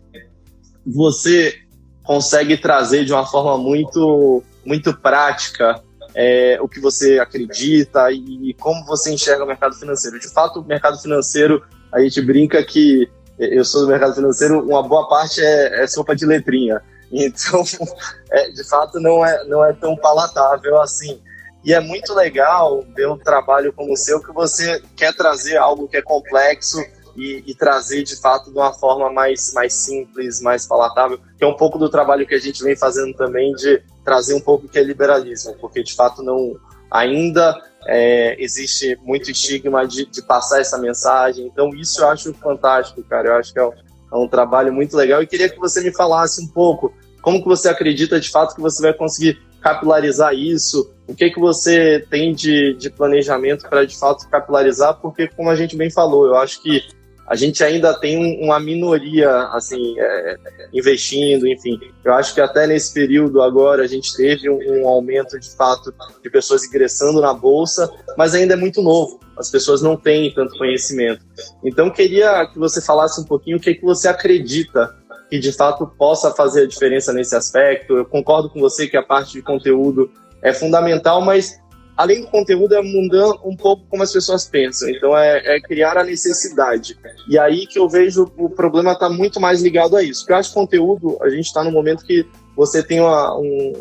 você 0.86 1.56
consegue 2.04 2.58
trazer 2.58 3.06
de 3.06 3.14
uma 3.14 3.26
forma 3.26 3.58
muito, 3.58 4.44
muito 4.66 4.96
prática 4.96 5.82
é, 6.16 6.58
o 6.62 6.68
que 6.68 6.80
você 6.80 7.20
acredita 7.20 8.12
e 8.12 8.54
como 8.60 8.84
você 8.86 9.14
enxerga 9.14 9.44
o 9.44 9.48
mercado 9.48 9.76
financeiro. 9.76 10.20
De 10.20 10.28
fato, 10.28 10.60
o 10.60 10.66
mercado 10.66 11.00
financeiro, 11.00 11.64
a 11.92 12.02
gente 12.02 12.22
brinca 12.22 12.64
que 12.64 13.08
eu 13.40 13.64
sou 13.64 13.82
do 13.82 13.88
mercado 13.88 14.16
financeiro, 14.16 14.62
uma 14.62 14.84
boa 14.84 15.08
parte 15.08 15.42
é, 15.42 15.84
é 15.84 15.88
sopa 15.88 16.16
de 16.16 16.26
letrinha. 16.26 16.82
Então, 17.12 17.64
é, 18.32 18.50
de 18.50 18.64
fato, 18.68 19.00
não 19.00 19.26
é, 19.26 19.44
não 19.46 19.66
é 19.66 19.74
tão 19.74 19.96
palatável 19.96 20.82
assim. 20.82 21.22
E 21.64 21.74
é 21.74 21.80
muito 21.80 22.14
legal 22.14 22.84
ver 22.96 23.08
um 23.08 23.18
trabalho 23.18 23.74
como 23.74 23.94
o 23.94 23.98
seu, 23.98 24.22
que 24.22 24.32
você 24.32 24.82
quer 24.96 25.14
trazer 25.14 25.58
algo 25.58 25.88
que 25.88 25.98
é 25.98 26.02
complexo 26.02 26.80
e, 27.16 27.44
e, 27.46 27.54
trazer, 27.54 28.04
de 28.04 28.16
fato, 28.16 28.52
de 28.52 28.58
uma 28.58 28.74
forma 28.74 29.12
mais, 29.12 29.52
mais 29.54 29.74
simples, 29.74 30.42
mais 30.42 30.66
palatável, 30.66 31.20
que 31.38 31.44
é 31.44 31.48
um 31.48 31.56
pouco 31.56 31.78
do 31.78 31.90
trabalho 31.90 32.26
que 32.26 32.36
a 32.36 32.40
gente 32.40 32.64
vem 32.64 32.78
fazendo 32.78 33.14
também 33.14 33.54
de 33.56 33.82
trazer 34.06 34.34
um 34.34 34.40
pouco 34.40 34.70
que 34.70 34.80
é 34.80 34.84
liberalismo, 34.84 35.54
porque, 35.60 35.84
de 35.84 35.94
fato, 35.96 36.24
não 36.24 36.56
ainda 36.90 37.56
é, 37.86 38.36
existe 38.42 38.98
muito 39.04 39.32
estigma 39.32 39.88
de, 39.88 40.06
de, 40.06 40.22
passar 40.22 40.60
essa 40.60 40.78
mensagem. 40.78 41.46
Então, 41.46 41.70
isso 41.76 42.02
eu 42.02 42.10
acho 42.10 42.34
fantástico, 42.34 43.04
cara. 43.04 43.30
Eu 43.30 43.36
acho 43.36 43.54
que 43.54 43.60
é 43.60 43.66
um, 43.66 43.72
é 44.14 44.16
um, 44.18 44.28
trabalho 44.28 44.74
muito 44.74 44.96
legal. 44.96 45.22
E 45.22 45.28
queria 45.28 45.50
que 45.50 45.60
você 45.60 45.82
me 45.82 45.94
falasse 45.94 46.42
um 46.42 46.48
pouco 46.48 46.94
como 47.22 47.42
que 47.42 47.48
você 47.48 47.70
acredita 47.70 48.20
de 48.20 48.30
fato 48.30 48.56
que 48.56 48.62
você 48.62 48.82
vai 48.82 48.94
conseguir 48.94 49.40
capilarizar 49.62 50.34
isso. 50.34 50.92
O 51.08 51.16
que 51.16 51.30
que 51.30 51.40
você 51.40 52.06
tem 52.10 52.34
de, 52.34 52.76
de 52.76 52.90
planejamento 52.90 53.68
para 53.68 53.86
de 53.86 53.98
fato 53.98 54.28
capilarizar? 54.30 54.96
Porque, 55.02 55.28
como 55.28 55.50
a 55.50 55.56
gente 55.56 55.76
bem 55.76 55.90
falou, 55.90 56.26
eu 56.28 56.36
acho 56.36 56.62
que 56.62 56.82
a 57.30 57.36
gente 57.36 57.64
ainda 57.64 57.94
tem 57.94 58.44
uma 58.44 58.60
minoria 58.60 59.30
assim 59.54 59.96
é, 60.00 60.36
investindo, 60.74 61.48
enfim. 61.48 61.80
Eu 62.04 62.14
acho 62.16 62.34
que 62.34 62.42
até 62.42 62.66
nesse 62.66 62.92
período 62.92 63.40
agora 63.44 63.84
a 63.84 63.88
gente 63.88 64.16
teve 64.18 64.50
um, 64.50 64.58
um, 64.58 64.88
aumento 64.88 65.40
de 65.40 65.56
fato 65.56 65.94
de 66.24 66.30
pessoas 66.32 66.66
ingressando 66.66 67.22
na 67.22 67.32
bolsa, 67.32 67.88
mas 68.18 68.34
ainda 68.34 68.56
é 68.56 68.58
muito 68.58 68.82
novo. 68.82 69.20
As 69.38 69.52
pessoas 69.52 69.80
não 69.80 69.96
têm 69.96 70.34
tanto 70.34 70.58
conhecimento. 70.58 71.24
Então 71.64 71.92
queria 71.92 72.48
que 72.48 72.58
você 72.58 72.82
falasse 72.82 73.22
um 73.22 73.26
pouquinho 73.26 73.58
o 73.58 73.60
que, 73.60 73.76
que 73.76 73.86
você 73.86 74.08
acredita 74.08 74.98
que 75.30 75.38
de 75.38 75.52
fato 75.52 75.86
possa 75.86 76.32
fazer 76.32 76.64
a 76.64 76.68
diferença 76.68 77.14
nesse 77.14 77.36
aspecto. 77.36 77.96
Eu 77.96 78.06
concordo 78.06 78.50
com 78.50 78.60
você 78.60 78.88
que 78.88 78.98
a 78.98 79.04
parte 79.04 79.34
de 79.34 79.44
conteúdo 79.44 80.12
é 80.42 80.52
fundamental, 80.52 81.22
mas 81.22 81.60
além 82.00 82.22
do 82.22 82.28
conteúdo, 82.28 82.74
é 82.74 82.82
mudar 82.82 83.46
um 83.46 83.54
pouco 83.58 83.84
como 83.90 84.02
as 84.02 84.14
pessoas 84.14 84.46
pensam. 84.46 84.90
Então, 84.90 85.18
é, 85.18 85.58
é 85.58 85.60
criar 85.60 85.98
a 85.98 86.04
necessidade. 86.04 86.98
E 87.28 87.38
aí 87.38 87.68
que 87.68 87.78
eu 87.78 87.90
vejo 87.90 88.32
o 88.38 88.50
problema 88.50 88.94
está 88.94 89.10
muito 89.10 89.38
mais 89.38 89.62
ligado 89.62 89.98
a 89.98 90.02
isso. 90.02 90.26
Porque 90.26 90.34
eu 90.34 90.54
conteúdo, 90.54 91.18
a 91.22 91.30
gente 91.30 91.48
está 91.48 91.62
no 91.62 91.74
momento 91.74 92.06
que 92.06 92.26
você 92.56 92.82
tem 92.82 93.02
uma, 93.02 93.38
um, 93.38 93.74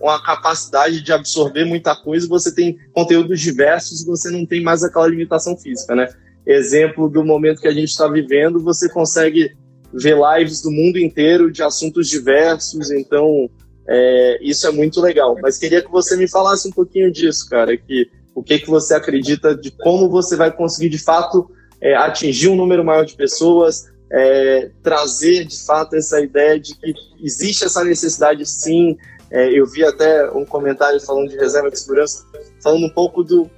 uma 0.00 0.20
capacidade 0.20 1.02
de 1.02 1.12
absorver 1.12 1.64
muita 1.64 1.94
coisa, 1.94 2.26
você 2.26 2.52
tem 2.52 2.76
conteúdos 2.92 3.40
diversos, 3.40 4.04
você 4.04 4.28
não 4.28 4.44
tem 4.44 4.60
mais 4.60 4.82
aquela 4.82 5.06
limitação 5.06 5.56
física, 5.56 5.94
né? 5.94 6.08
Exemplo 6.44 7.08
do 7.08 7.24
momento 7.24 7.60
que 7.60 7.68
a 7.68 7.72
gente 7.72 7.90
está 7.90 8.08
vivendo, 8.08 8.58
você 8.58 8.88
consegue 8.88 9.52
ver 9.94 10.16
lives 10.16 10.60
do 10.62 10.70
mundo 10.72 10.98
inteiro 10.98 11.48
de 11.52 11.62
assuntos 11.62 12.08
diversos, 12.08 12.90
então 12.90 13.48
é, 13.88 14.38
isso 14.42 14.66
é 14.66 14.70
muito 14.70 15.00
legal. 15.00 15.36
Mas 15.40 15.58
queria 15.58 15.82
que 15.82 15.90
você 15.90 16.16
me 16.16 16.28
falasse 16.28 16.68
um 16.68 16.72
pouquinho 16.72 17.10
disso, 17.10 17.48
cara, 17.48 17.76
que 17.76 18.10
o 18.34 18.42
que, 18.42 18.58
que 18.58 18.70
você 18.70 18.94
acredita 18.94 19.54
de 19.54 19.70
como 19.70 20.08
você 20.08 20.36
vai 20.36 20.50
conseguir 20.50 20.88
de 20.88 20.98
fato 20.98 21.50
é, 21.80 21.94
atingir 21.94 22.48
um 22.48 22.56
número 22.56 22.84
maior 22.84 23.04
de 23.04 23.14
pessoas, 23.14 23.90
é, 24.10 24.70
trazer 24.82 25.44
de 25.44 25.58
fato 25.64 25.96
essa 25.96 26.20
ideia 26.20 26.58
de 26.58 26.74
que 26.76 26.94
existe 27.22 27.64
essa 27.64 27.84
necessidade 27.84 28.46
sim. 28.46 28.96
É, 29.30 29.58
eu 29.58 29.66
vi 29.66 29.84
até 29.84 30.30
um 30.30 30.44
comentário 30.44 31.00
falando 31.00 31.28
de 31.28 31.36
reserva 31.36 31.70
de 31.70 31.78
segurança, 31.78 32.24
falando 32.62 32.84
um 32.84 32.90
pouco 32.90 33.24
do, 33.24 33.50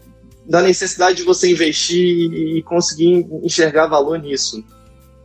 da 0.47 0.63
necessidade 0.63 1.19
de 1.19 1.23
você 1.25 1.51
investir 1.51 2.33
e 2.33 2.63
conseguir 2.63 3.27
enxergar 3.43 3.89
valor 3.89 4.19
nisso. 4.19 4.65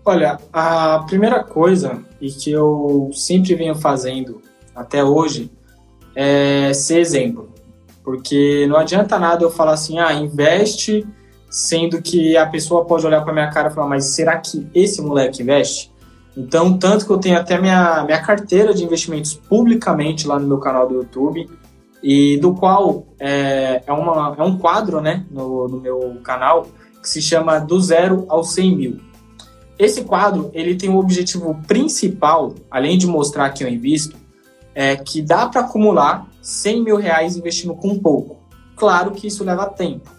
Olha, 0.04 0.40
a 0.52 1.06
primeira 1.08 1.44
coisa 1.44 2.04
e 2.20 2.32
que 2.32 2.52
eu 2.52 3.12
sempre 3.14 3.54
venho 3.54 3.76
fazendo 3.76 4.42
até 4.80 5.04
hoje 5.04 5.52
é 6.16 6.74
ser 6.74 7.00
exemplo. 7.00 7.50
Porque 8.04 8.66
não 8.68 8.78
adianta 8.78 9.20
nada 9.20 9.44
eu 9.44 9.52
falar 9.52 9.74
assim, 9.74 10.00
ah, 10.00 10.14
investe, 10.14 11.06
sendo 11.50 12.02
que 12.02 12.36
a 12.38 12.46
pessoa 12.46 12.86
pode 12.86 13.06
olhar 13.06 13.22
para 13.22 13.34
minha 13.34 13.50
cara 13.50 13.70
e 13.70 13.74
falar, 13.74 13.88
mas 13.88 14.06
será 14.06 14.38
que 14.38 14.68
esse 14.74 15.02
moleque 15.02 15.44
investe? 15.44 15.92
Então, 16.36 16.78
tanto 16.78 17.06
que 17.06 17.12
eu 17.12 17.18
tenho 17.18 17.38
até 17.38 17.60
minha, 17.60 18.04
minha 18.06 18.22
carteira 18.22 18.74
de 18.74 18.84
investimentos 18.84 19.34
publicamente 19.34 20.28
lá 20.28 20.40
no 20.40 20.48
meu 20.48 20.58
canal 20.58 20.88
do 20.88 20.96
YouTube, 20.96 21.50
e 22.02 22.38
do 22.38 22.54
qual 22.54 23.06
é, 23.20 23.84
é, 23.86 23.94
uma, 23.94 24.36
é 24.38 24.44
um 24.44 24.58
quadro 24.58 25.02
né, 25.02 25.26
no, 25.30 25.68
no 25.68 25.80
meu 25.80 26.18
canal 26.24 26.68
que 27.02 27.10
se 27.10 27.22
chama 27.22 27.60
Do 27.60 27.80
Zero 27.80 28.26
ao 28.30 28.44
100 28.44 28.76
Mil. 28.76 29.00
Esse 29.78 30.04
quadro 30.04 30.50
ele 30.54 30.76
tem 30.76 30.90
o 30.90 30.98
objetivo 30.98 31.56
principal, 31.68 32.54
além 32.70 32.98
de 32.98 33.08
mostrar 33.08 33.50
que 33.52 33.64
eu 33.64 33.70
invisto, 33.70 34.18
é 34.82 34.96
que 34.96 35.22
dá 35.22 35.46
para 35.46 35.60
acumular 35.60 36.26
100 36.42 36.84
mil 36.86 36.96
reais 36.96 37.36
investindo 37.36 37.76
com 37.76 38.00
pouco. 38.00 38.38
Claro 38.78 39.12
que 39.12 39.28
isso 39.28 39.44
leva 39.44 39.66
tempo. 39.66 40.10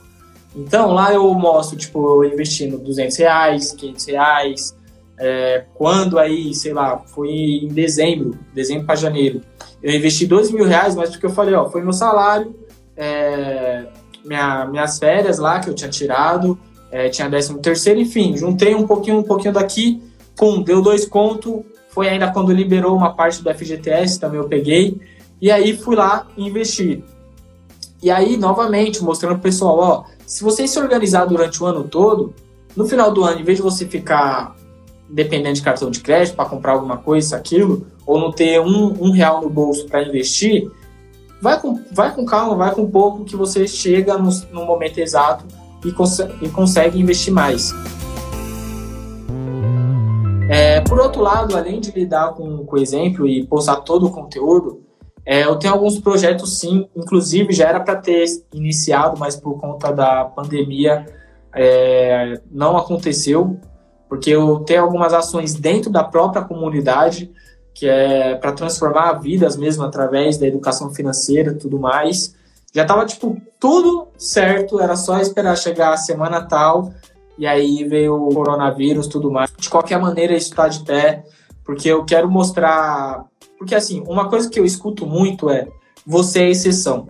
Então 0.54 0.92
lá 0.92 1.14
eu 1.14 1.32
mostro, 1.32 1.78
tipo, 1.78 2.22
eu 2.22 2.30
investindo 2.30 2.76
200 2.76 3.16
reais, 3.16 3.72
500 3.72 4.04
reais, 4.04 4.76
é, 5.18 5.64
quando 5.72 6.18
aí, 6.18 6.52
sei 6.52 6.74
lá, 6.74 6.98
foi 6.98 7.30
em 7.30 7.68
dezembro, 7.68 8.38
dezembro 8.52 8.84
para 8.84 8.96
janeiro, 8.96 9.40
eu 9.82 9.94
investi 9.94 10.26
12 10.26 10.52
mil 10.52 10.66
reais, 10.66 10.94
mas 10.94 11.08
porque 11.08 11.24
eu 11.24 11.30
falei, 11.30 11.54
ó, 11.54 11.70
foi 11.70 11.80
meu 11.80 11.94
salário, 11.94 12.54
é, 12.94 13.86
minha, 14.22 14.66
minhas 14.66 14.98
férias 14.98 15.38
lá 15.38 15.60
que 15.60 15.70
eu 15.70 15.74
tinha 15.74 15.88
tirado, 15.88 16.58
é, 16.90 17.08
tinha 17.08 17.30
décimo 17.30 17.60
terceiro, 17.60 17.98
enfim, 17.98 18.36
juntei 18.36 18.74
um 18.74 18.86
pouquinho, 18.86 19.20
um 19.20 19.22
pouquinho 19.22 19.54
daqui, 19.54 20.02
com 20.38 20.60
deu 20.60 20.82
dois 20.82 21.06
conto, 21.06 21.64
foi 21.90 22.08
ainda 22.08 22.30
quando 22.30 22.52
liberou 22.52 22.96
uma 22.96 23.14
parte 23.14 23.42
do 23.42 23.52
FGTS, 23.52 24.18
também 24.18 24.38
eu 24.38 24.48
peguei, 24.48 25.00
e 25.40 25.50
aí 25.50 25.76
fui 25.76 25.96
lá 25.96 26.26
investir. 26.36 27.02
E 28.02 28.10
aí, 28.10 28.36
novamente, 28.36 29.02
mostrando 29.02 29.34
pro 29.34 29.42
pessoal, 29.42 29.78
ó, 29.78 30.04
se 30.26 30.42
você 30.42 30.66
se 30.66 30.78
organizar 30.78 31.26
durante 31.26 31.62
o 31.62 31.66
ano 31.66 31.84
todo, 31.84 32.32
no 32.76 32.86
final 32.86 33.12
do 33.12 33.24
ano, 33.24 33.40
em 33.40 33.44
vez 33.44 33.58
de 33.58 33.62
você 33.62 33.86
ficar 33.86 34.56
dependendo 35.08 35.54
de 35.54 35.62
cartão 35.62 35.90
de 35.90 36.00
crédito 36.00 36.36
para 36.36 36.48
comprar 36.48 36.72
alguma 36.72 36.96
coisa, 36.96 37.36
aquilo, 37.36 37.86
ou 38.06 38.18
não 38.18 38.32
ter 38.32 38.60
um, 38.60 38.96
um 39.00 39.10
real 39.10 39.42
no 39.42 39.50
bolso 39.50 39.86
para 39.86 40.02
investir, 40.02 40.70
vai 41.42 41.60
com, 41.60 41.82
vai 41.92 42.14
com 42.14 42.24
calma, 42.24 42.54
vai 42.54 42.74
com 42.74 42.88
pouco 42.88 43.24
que 43.24 43.34
você 43.34 43.66
chega 43.66 44.16
no, 44.16 44.30
no 44.52 44.64
momento 44.64 44.98
exato 44.98 45.44
e, 45.84 45.90
cons 45.90 46.20
e 46.40 46.48
consegue 46.48 47.00
investir 47.00 47.32
mais. 47.32 47.72
Por 50.90 50.98
outro 50.98 51.22
lado, 51.22 51.56
além 51.56 51.78
de 51.78 51.92
lidar 51.92 52.34
com, 52.34 52.66
com 52.66 52.76
o 52.76 52.80
exemplo 52.80 53.24
e 53.28 53.46
postar 53.46 53.76
todo 53.76 54.06
o 54.06 54.10
conteúdo, 54.10 54.82
é, 55.24 55.44
eu 55.44 55.54
tenho 55.54 55.72
alguns 55.72 56.00
projetos 56.00 56.58
sim, 56.58 56.88
inclusive 56.96 57.52
já 57.52 57.68
era 57.68 57.78
para 57.78 57.94
ter 57.94 58.24
iniciado, 58.52 59.16
mas 59.16 59.36
por 59.36 59.60
conta 59.60 59.92
da 59.92 60.24
pandemia 60.24 61.06
é, 61.54 62.40
não 62.50 62.76
aconteceu 62.76 63.56
porque 64.08 64.30
eu 64.30 64.58
tenho 64.64 64.82
algumas 64.82 65.14
ações 65.14 65.54
dentro 65.54 65.92
da 65.92 66.02
própria 66.02 66.42
comunidade, 66.42 67.30
que 67.72 67.88
é 67.88 68.34
para 68.34 68.50
transformar 68.50 69.12
vidas 69.12 69.56
mesmo 69.56 69.84
através 69.84 70.38
da 70.38 70.48
educação 70.48 70.92
financeira 70.92 71.52
e 71.52 71.56
tudo 71.56 71.78
mais. 71.78 72.34
Já 72.74 72.82
estava 72.82 73.06
tipo 73.06 73.40
tudo 73.60 74.08
certo, 74.18 74.80
era 74.80 74.96
só 74.96 75.20
esperar 75.20 75.56
chegar 75.56 75.92
a 75.92 75.96
semana 75.96 76.42
tal 76.42 76.92
e 77.40 77.46
aí 77.46 77.84
veio 77.84 78.14
o 78.14 78.34
coronavírus 78.34 79.06
tudo 79.06 79.30
mais. 79.30 79.50
De 79.56 79.70
qualquer 79.70 79.98
maneira, 79.98 80.36
isso 80.36 80.50
está 80.50 80.68
de 80.68 80.84
pé, 80.84 81.24
porque 81.64 81.88
eu 81.88 82.04
quero 82.04 82.30
mostrar. 82.30 83.24
Porque 83.58 83.74
assim, 83.74 84.04
uma 84.06 84.28
coisa 84.28 84.50
que 84.50 84.60
eu 84.60 84.64
escuto 84.66 85.06
muito 85.06 85.48
é: 85.48 85.66
você 86.06 86.40
é 86.40 86.50
exceção. 86.50 87.08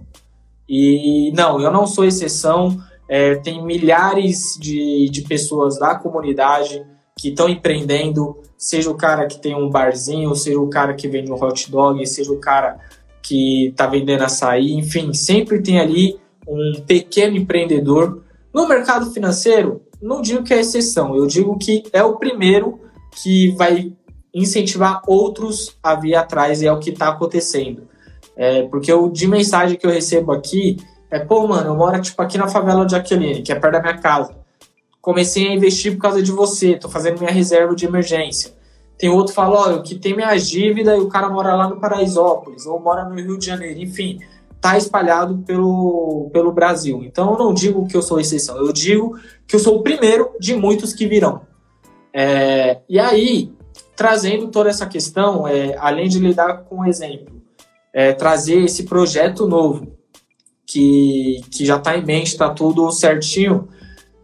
E 0.68 1.32
não, 1.32 1.60
eu 1.60 1.72
não 1.72 1.84
sou 1.84 2.04
exceção. 2.04 2.80
É, 3.08 3.34
tem 3.34 3.60
milhares 3.64 4.56
de, 4.60 5.08
de 5.10 5.22
pessoas 5.22 5.80
da 5.80 5.96
comunidade 5.96 6.86
que 7.18 7.30
estão 7.30 7.48
empreendendo, 7.48 8.38
seja 8.56 8.88
o 8.88 8.96
cara 8.96 9.26
que 9.26 9.40
tem 9.40 9.52
um 9.52 9.68
barzinho, 9.68 10.32
seja 10.36 10.60
o 10.60 10.70
cara 10.70 10.94
que 10.94 11.08
vende 11.08 11.32
um 11.32 11.34
hot 11.34 11.68
dog, 11.68 12.06
seja 12.06 12.30
o 12.30 12.38
cara 12.38 12.78
que 13.20 13.66
está 13.66 13.88
vendendo 13.88 14.22
açaí, 14.22 14.74
enfim, 14.74 15.12
sempre 15.12 15.60
tem 15.60 15.80
ali 15.80 16.20
um 16.46 16.80
pequeno 16.86 17.36
empreendedor. 17.36 18.22
No 18.54 18.68
mercado 18.68 19.10
financeiro, 19.10 19.82
não 20.00 20.22
digo 20.22 20.42
que 20.42 20.54
é 20.54 20.60
exceção, 20.60 21.14
eu 21.14 21.26
digo 21.26 21.58
que 21.58 21.84
é 21.92 22.02
o 22.02 22.16
primeiro 22.16 22.80
que 23.22 23.50
vai 23.52 23.92
incentivar 24.32 25.02
outros 25.06 25.76
a 25.82 25.94
vir 25.94 26.14
atrás 26.14 26.62
e 26.62 26.66
é 26.66 26.72
o 26.72 26.78
que 26.78 26.90
está 26.90 27.08
acontecendo. 27.08 27.88
É, 28.36 28.62
porque 28.68 28.92
o 28.92 29.08
de 29.08 29.26
mensagem 29.26 29.76
que 29.76 29.86
eu 29.86 29.90
recebo 29.90 30.32
aqui 30.32 30.76
é, 31.10 31.18
pô, 31.18 31.46
mano, 31.46 31.70
eu 31.70 31.74
moro 31.74 32.00
tipo 32.00 32.22
aqui 32.22 32.38
na 32.38 32.46
favela 32.46 32.86
de 32.86 32.94
Aquilene, 32.94 33.42
que 33.42 33.50
é 33.50 33.56
perto 33.56 33.72
da 33.72 33.80
minha 33.80 33.98
casa. 33.98 34.38
Comecei 35.00 35.48
a 35.48 35.54
investir 35.54 35.94
por 35.96 36.02
causa 36.02 36.22
de 36.22 36.30
você, 36.30 36.76
tô 36.76 36.88
fazendo 36.88 37.18
minha 37.18 37.32
reserva 37.32 37.74
de 37.74 37.84
emergência. 37.84 38.52
Tem 38.96 39.10
outro 39.10 39.28
que 39.28 39.34
fala, 39.34 39.58
olha, 39.58 39.82
que 39.82 39.94
tem 39.96 40.14
minha 40.14 40.36
dívida 40.36 40.96
e 40.96 41.00
o 41.00 41.08
cara 41.08 41.28
mora 41.28 41.54
lá 41.54 41.68
no 41.68 41.80
Paraisópolis, 41.80 42.66
ou 42.66 42.78
mora 42.78 43.04
no 43.08 43.16
Rio 43.16 43.38
de 43.38 43.46
Janeiro, 43.46 43.80
enfim, 43.80 44.20
tá 44.61 44.77
espalhado 44.77 45.38
pelo, 45.38 46.29
pelo 46.33 46.53
Brasil. 46.53 47.03
Então 47.05 47.33
eu 47.33 47.38
não 47.38 47.55
digo 47.55 47.87
que 47.87 47.96
eu 47.96 48.03
sou 48.03 48.20
exceção, 48.20 48.57
eu 48.57 48.73
digo 48.73 49.18
que 49.46 49.57
eu 49.57 49.61
sou 49.61 49.77
o 49.79 49.83
primeiro 49.83 50.31
de 50.38 50.55
muitos 50.55 50.92
que 50.92 51.07
virão. 51.07 51.42
É, 52.12 52.81
e 52.88 52.99
aí, 52.99 53.53
trazendo 53.96 54.49
toda 54.49 54.68
essa 54.68 54.87
questão, 54.87 55.46
é, 55.46 55.77
além 55.79 56.09
de 56.09 56.18
lidar 56.18 56.64
com 56.64 56.81
o 56.81 56.87
exemplo, 56.87 57.40
é, 57.92 58.12
trazer 58.12 58.64
esse 58.64 58.85
projeto 58.85 59.46
novo, 59.46 59.99
que, 60.66 61.40
que 61.51 61.64
já 61.64 61.77
está 61.77 61.96
em 61.96 62.05
mente, 62.05 62.29
está 62.29 62.51
tudo 62.51 62.90
certinho, 62.92 63.68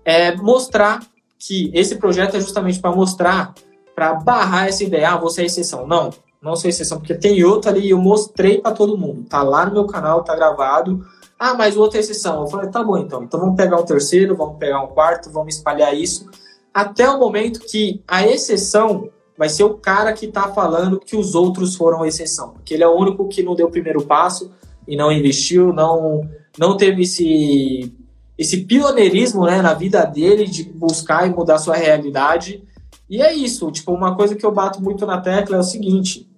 é 0.05 0.37
mostrar 0.37 1.01
que 1.39 1.71
esse 1.75 1.97
projeto 1.97 2.37
é 2.37 2.41
justamente 2.41 2.79
para 2.79 2.95
mostrar, 2.95 3.53
para 3.95 4.15
barrar 4.15 4.69
essa 4.69 4.85
ideia, 4.85 5.11
ah, 5.11 5.17
você 5.17 5.43
é 5.43 5.47
exceção. 5.47 5.87
Não, 5.87 6.11
não 6.47 6.57
sou 6.57 6.71
exceção, 6.71 6.99
porque 6.99 7.15
tem 7.15 7.43
outro 7.45 7.71
ali 7.71 7.87
e 7.87 7.91
eu 7.91 7.99
mostrei 7.99 8.61
para 8.61 8.73
todo 8.73 8.97
mundo. 8.97 9.25
Tá 9.29 9.43
lá 9.43 9.67
no 9.67 9.73
meu 9.73 9.87
canal, 9.87 10.23
tá 10.23 10.35
gravado. 10.35 11.05
Ah, 11.39 11.55
mas 11.55 11.77
o 11.77 11.81
outro 11.81 11.99
é 11.99 12.01
exceção. 12.01 12.41
Eu 12.43 12.47
falei, 12.47 12.71
tá 12.71 12.83
bom 12.83 12.97
então. 12.97 13.25
Então 13.25 13.39
vamos 13.39 13.57
pegar 13.57 13.79
um 13.79 13.85
terceiro, 13.85 14.37
vamos 14.37 14.57
pegar 14.57 14.83
um 14.83 14.87
quarto, 14.87 15.31
vamos 15.31 15.57
espalhar 15.57 15.95
isso. 15.95 16.31
Até 16.73 17.09
o 17.11 17.19
momento 17.19 17.61
que 17.61 18.03
a 18.07 18.27
exceção 18.27 19.11
vai 19.37 19.49
ser 19.49 19.65
o 19.65 19.75
cara 19.75 20.13
que 20.13 20.27
está 20.27 20.49
falando 20.49 20.99
que 21.01 21.17
os 21.17 21.35
outros 21.35 21.75
foram 21.75 22.07
exceção. 22.07 22.51
Porque 22.51 22.75
ele 22.75 22.83
é 22.83 22.89
o 22.89 22.97
único 22.97 23.29
que 23.29 23.43
não 23.43 23.55
deu 23.55 23.67
o 23.67 23.71
primeiro 23.71 24.03
passo 24.05 24.51
e 24.87 24.97
não 24.97 25.13
investiu, 25.13 25.73
não, 25.73 26.23
não 26.59 26.77
teve 26.77 27.03
esse, 27.03 27.93
esse 28.39 28.65
pioneirismo 28.65 29.45
né, 29.45 29.61
na 29.61 29.75
vida 29.75 30.05
dele 30.05 30.47
de 30.47 30.63
buscar 30.65 31.27
e 31.27 31.31
mudar 31.31 31.59
sua 31.59 31.77
realidade. 31.77 32.63
E 33.09 33.21
é 33.21 33.33
isso, 33.33 33.71
tipo, 33.71 33.93
uma 33.93 34.17
coisa 34.17 34.35
que 34.35 34.45
eu 34.45 34.53
bato 34.53 34.83
muito 34.83 35.07
na 35.07 35.21
tecla 35.21 35.57
é 35.57 35.61
o 35.61 35.65
seguinte, 35.65 36.29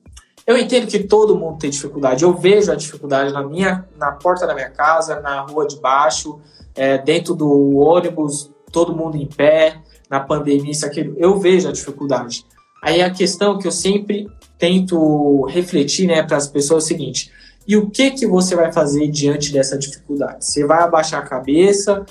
eu 0.49 0.57
entendo 0.57 0.87
que 0.87 1.01
todo 1.01 1.37
mundo 1.37 1.59
tem 1.59 1.69
dificuldade, 1.69 2.25
eu 2.25 2.33
vejo 2.33 2.73
a 2.73 2.75
dificuldade 2.75 3.35
na 3.35 3.47
minha, 3.47 3.87
na 3.99 4.13
porta 4.13 4.47
da 4.47 4.55
minha 4.55 4.71
casa, 4.71 5.21
na 5.21 5.43
rua 5.43 5.67
de 5.67 5.77
baixo, 5.79 6.41
é, 6.75 6.97
dentro 6.97 7.35
do 7.35 7.77
ônibus, 7.77 8.51
todo 8.73 8.97
mundo 8.97 9.19
em 9.19 9.27
pé, 9.27 9.83
na 10.09 10.21
pandemia, 10.21 10.71
isso, 10.71 10.87
aquilo, 10.87 11.15
eu 11.19 11.39
vejo 11.39 11.69
a 11.69 11.73
dificuldade. 11.73 12.47
Aí 12.83 13.03
a 13.03 13.11
questão 13.11 13.59
que 13.59 13.67
eu 13.67 13.71
sempre 13.71 14.27
tento 14.57 15.45
refletir 15.51 16.07
né, 16.07 16.23
para 16.23 16.39
as 16.39 16.47
pessoas 16.47 16.85
é 16.85 16.87
o 16.87 16.89
seguinte: 16.89 17.31
e 17.67 17.77
o 17.77 17.91
que, 17.91 18.13
que 18.13 18.27
você 18.27 18.57
vai 18.57 18.73
fazer 18.73 19.07
diante 19.09 19.53
dessa 19.53 19.77
dificuldade? 19.77 20.47
Você 20.47 20.65
vai 20.65 20.83
abaixar 20.83 21.23
a 21.23 21.27
cabeça, 21.27 22.07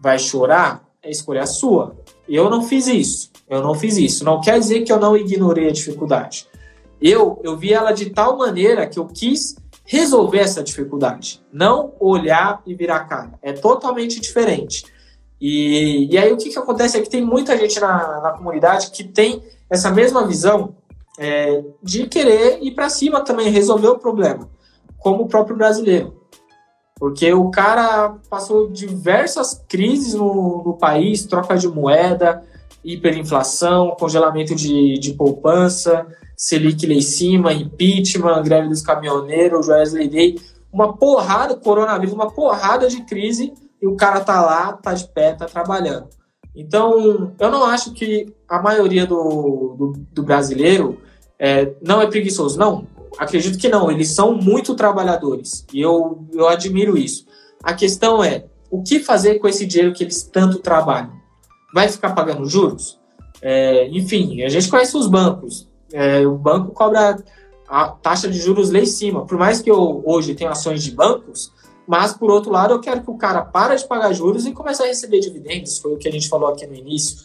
vai 0.00 0.18
chorar? 0.18 0.82
É 1.02 1.10
escolha 1.10 1.44
sua. 1.44 1.94
Eu 2.26 2.48
não 2.48 2.62
fiz 2.62 2.86
isso. 2.86 3.30
Eu 3.50 3.60
não 3.60 3.74
fiz 3.74 3.98
isso. 3.98 4.24
Não 4.24 4.40
quer 4.40 4.58
dizer 4.58 4.80
que 4.80 4.90
eu 4.90 4.98
não 4.98 5.14
ignorei 5.14 5.68
a 5.68 5.72
dificuldade. 5.72 6.46
Eu, 7.02 7.40
eu 7.42 7.56
vi 7.56 7.72
ela 7.72 7.92
de 7.92 8.10
tal 8.10 8.38
maneira 8.38 8.86
que 8.86 8.98
eu 8.98 9.06
quis 9.06 9.56
resolver 9.84 10.38
essa 10.38 10.62
dificuldade. 10.62 11.42
Não 11.52 11.94
olhar 11.98 12.62
e 12.64 12.74
virar 12.74 13.00
cara. 13.00 13.32
É 13.42 13.52
totalmente 13.52 14.20
diferente. 14.20 14.84
E, 15.40 16.08
e 16.08 16.16
aí 16.16 16.32
o 16.32 16.36
que, 16.36 16.50
que 16.50 16.58
acontece 16.58 16.96
é 16.96 17.02
que 17.02 17.10
tem 17.10 17.24
muita 17.24 17.58
gente 17.58 17.80
na, 17.80 18.20
na 18.20 18.30
comunidade 18.30 18.92
que 18.92 19.02
tem 19.02 19.42
essa 19.68 19.90
mesma 19.90 20.24
visão 20.24 20.76
é, 21.18 21.64
de 21.82 22.06
querer 22.06 22.60
ir 22.62 22.70
para 22.70 22.88
cima 22.88 23.20
também, 23.22 23.50
resolver 23.50 23.88
o 23.88 23.98
problema, 23.98 24.48
como 24.98 25.24
o 25.24 25.28
próprio 25.28 25.56
brasileiro. 25.56 26.22
Porque 26.96 27.32
o 27.32 27.50
cara 27.50 28.16
passou 28.30 28.70
diversas 28.70 29.60
crises 29.68 30.14
no, 30.14 30.62
no 30.64 30.74
país, 30.74 31.26
troca 31.26 31.56
de 31.56 31.66
moeda, 31.66 32.44
hiperinflação, 32.84 33.96
congelamento 33.98 34.54
de, 34.54 34.94
de 34.94 35.12
poupança, 35.14 36.06
Selic 36.42 36.84
lá 36.88 36.94
em 36.94 37.00
cima, 37.00 37.52
impeachment, 37.52 38.42
greve 38.42 38.68
dos 38.68 38.82
caminhoneiros, 38.82 39.68
Wesley 39.68 40.08
Day, 40.08 40.40
uma 40.72 40.92
porrada, 40.96 41.54
coronavírus, 41.54 42.12
uma 42.12 42.32
porrada 42.32 42.88
de 42.88 43.00
crise, 43.02 43.52
e 43.80 43.86
o 43.86 43.94
cara 43.94 44.18
tá 44.18 44.42
lá, 44.42 44.72
tá 44.72 44.92
de 44.92 45.06
pé, 45.06 45.34
tá 45.34 45.46
trabalhando. 45.46 46.08
Então, 46.52 47.32
eu 47.38 47.48
não 47.48 47.64
acho 47.64 47.92
que 47.92 48.26
a 48.48 48.60
maioria 48.60 49.06
do, 49.06 49.76
do, 49.78 49.92
do 50.10 50.22
brasileiro 50.24 50.98
é, 51.38 51.74
não 51.80 52.02
é 52.02 52.08
preguiçoso. 52.08 52.58
Não, 52.58 52.88
acredito 53.18 53.56
que 53.56 53.68
não. 53.68 53.88
Eles 53.88 54.08
são 54.08 54.34
muito 54.34 54.74
trabalhadores 54.74 55.64
e 55.72 55.80
eu, 55.80 56.26
eu 56.32 56.48
admiro 56.48 56.98
isso. 56.98 57.24
A 57.62 57.72
questão 57.72 58.22
é, 58.22 58.46
o 58.68 58.82
que 58.82 58.98
fazer 58.98 59.38
com 59.38 59.46
esse 59.46 59.64
dinheiro 59.64 59.94
que 59.94 60.02
eles 60.02 60.24
tanto 60.24 60.58
trabalham? 60.58 61.12
Vai 61.72 61.88
ficar 61.88 62.10
pagando 62.16 62.48
juros? 62.48 62.98
É, 63.40 63.86
enfim, 63.88 64.42
a 64.42 64.48
gente 64.48 64.68
conhece 64.68 64.96
os 64.96 65.06
bancos. 65.06 65.70
É, 65.92 66.26
o 66.26 66.36
banco 66.36 66.72
cobra 66.72 67.22
a 67.68 67.88
taxa 67.88 68.28
de 68.28 68.38
juros 68.38 68.70
lá 68.70 68.78
em 68.78 68.86
cima. 68.86 69.26
Por 69.26 69.38
mais 69.38 69.60
que 69.60 69.70
eu 69.70 70.02
hoje 70.04 70.34
tenha 70.34 70.50
ações 70.50 70.82
de 70.82 70.90
bancos, 70.90 71.52
mas, 71.86 72.12
por 72.12 72.30
outro 72.30 72.50
lado, 72.50 72.74
eu 72.74 72.80
quero 72.80 73.02
que 73.02 73.10
o 73.10 73.16
cara 73.16 73.42
para 73.42 73.74
de 73.74 73.86
pagar 73.86 74.12
juros 74.12 74.46
e 74.46 74.52
comece 74.52 74.82
a 74.82 74.86
receber 74.86 75.20
dividendos, 75.20 75.78
foi 75.78 75.92
o 75.94 75.98
que 75.98 76.08
a 76.08 76.12
gente 76.12 76.28
falou 76.28 76.48
aqui 76.48 76.66
no 76.66 76.74
início. 76.74 77.18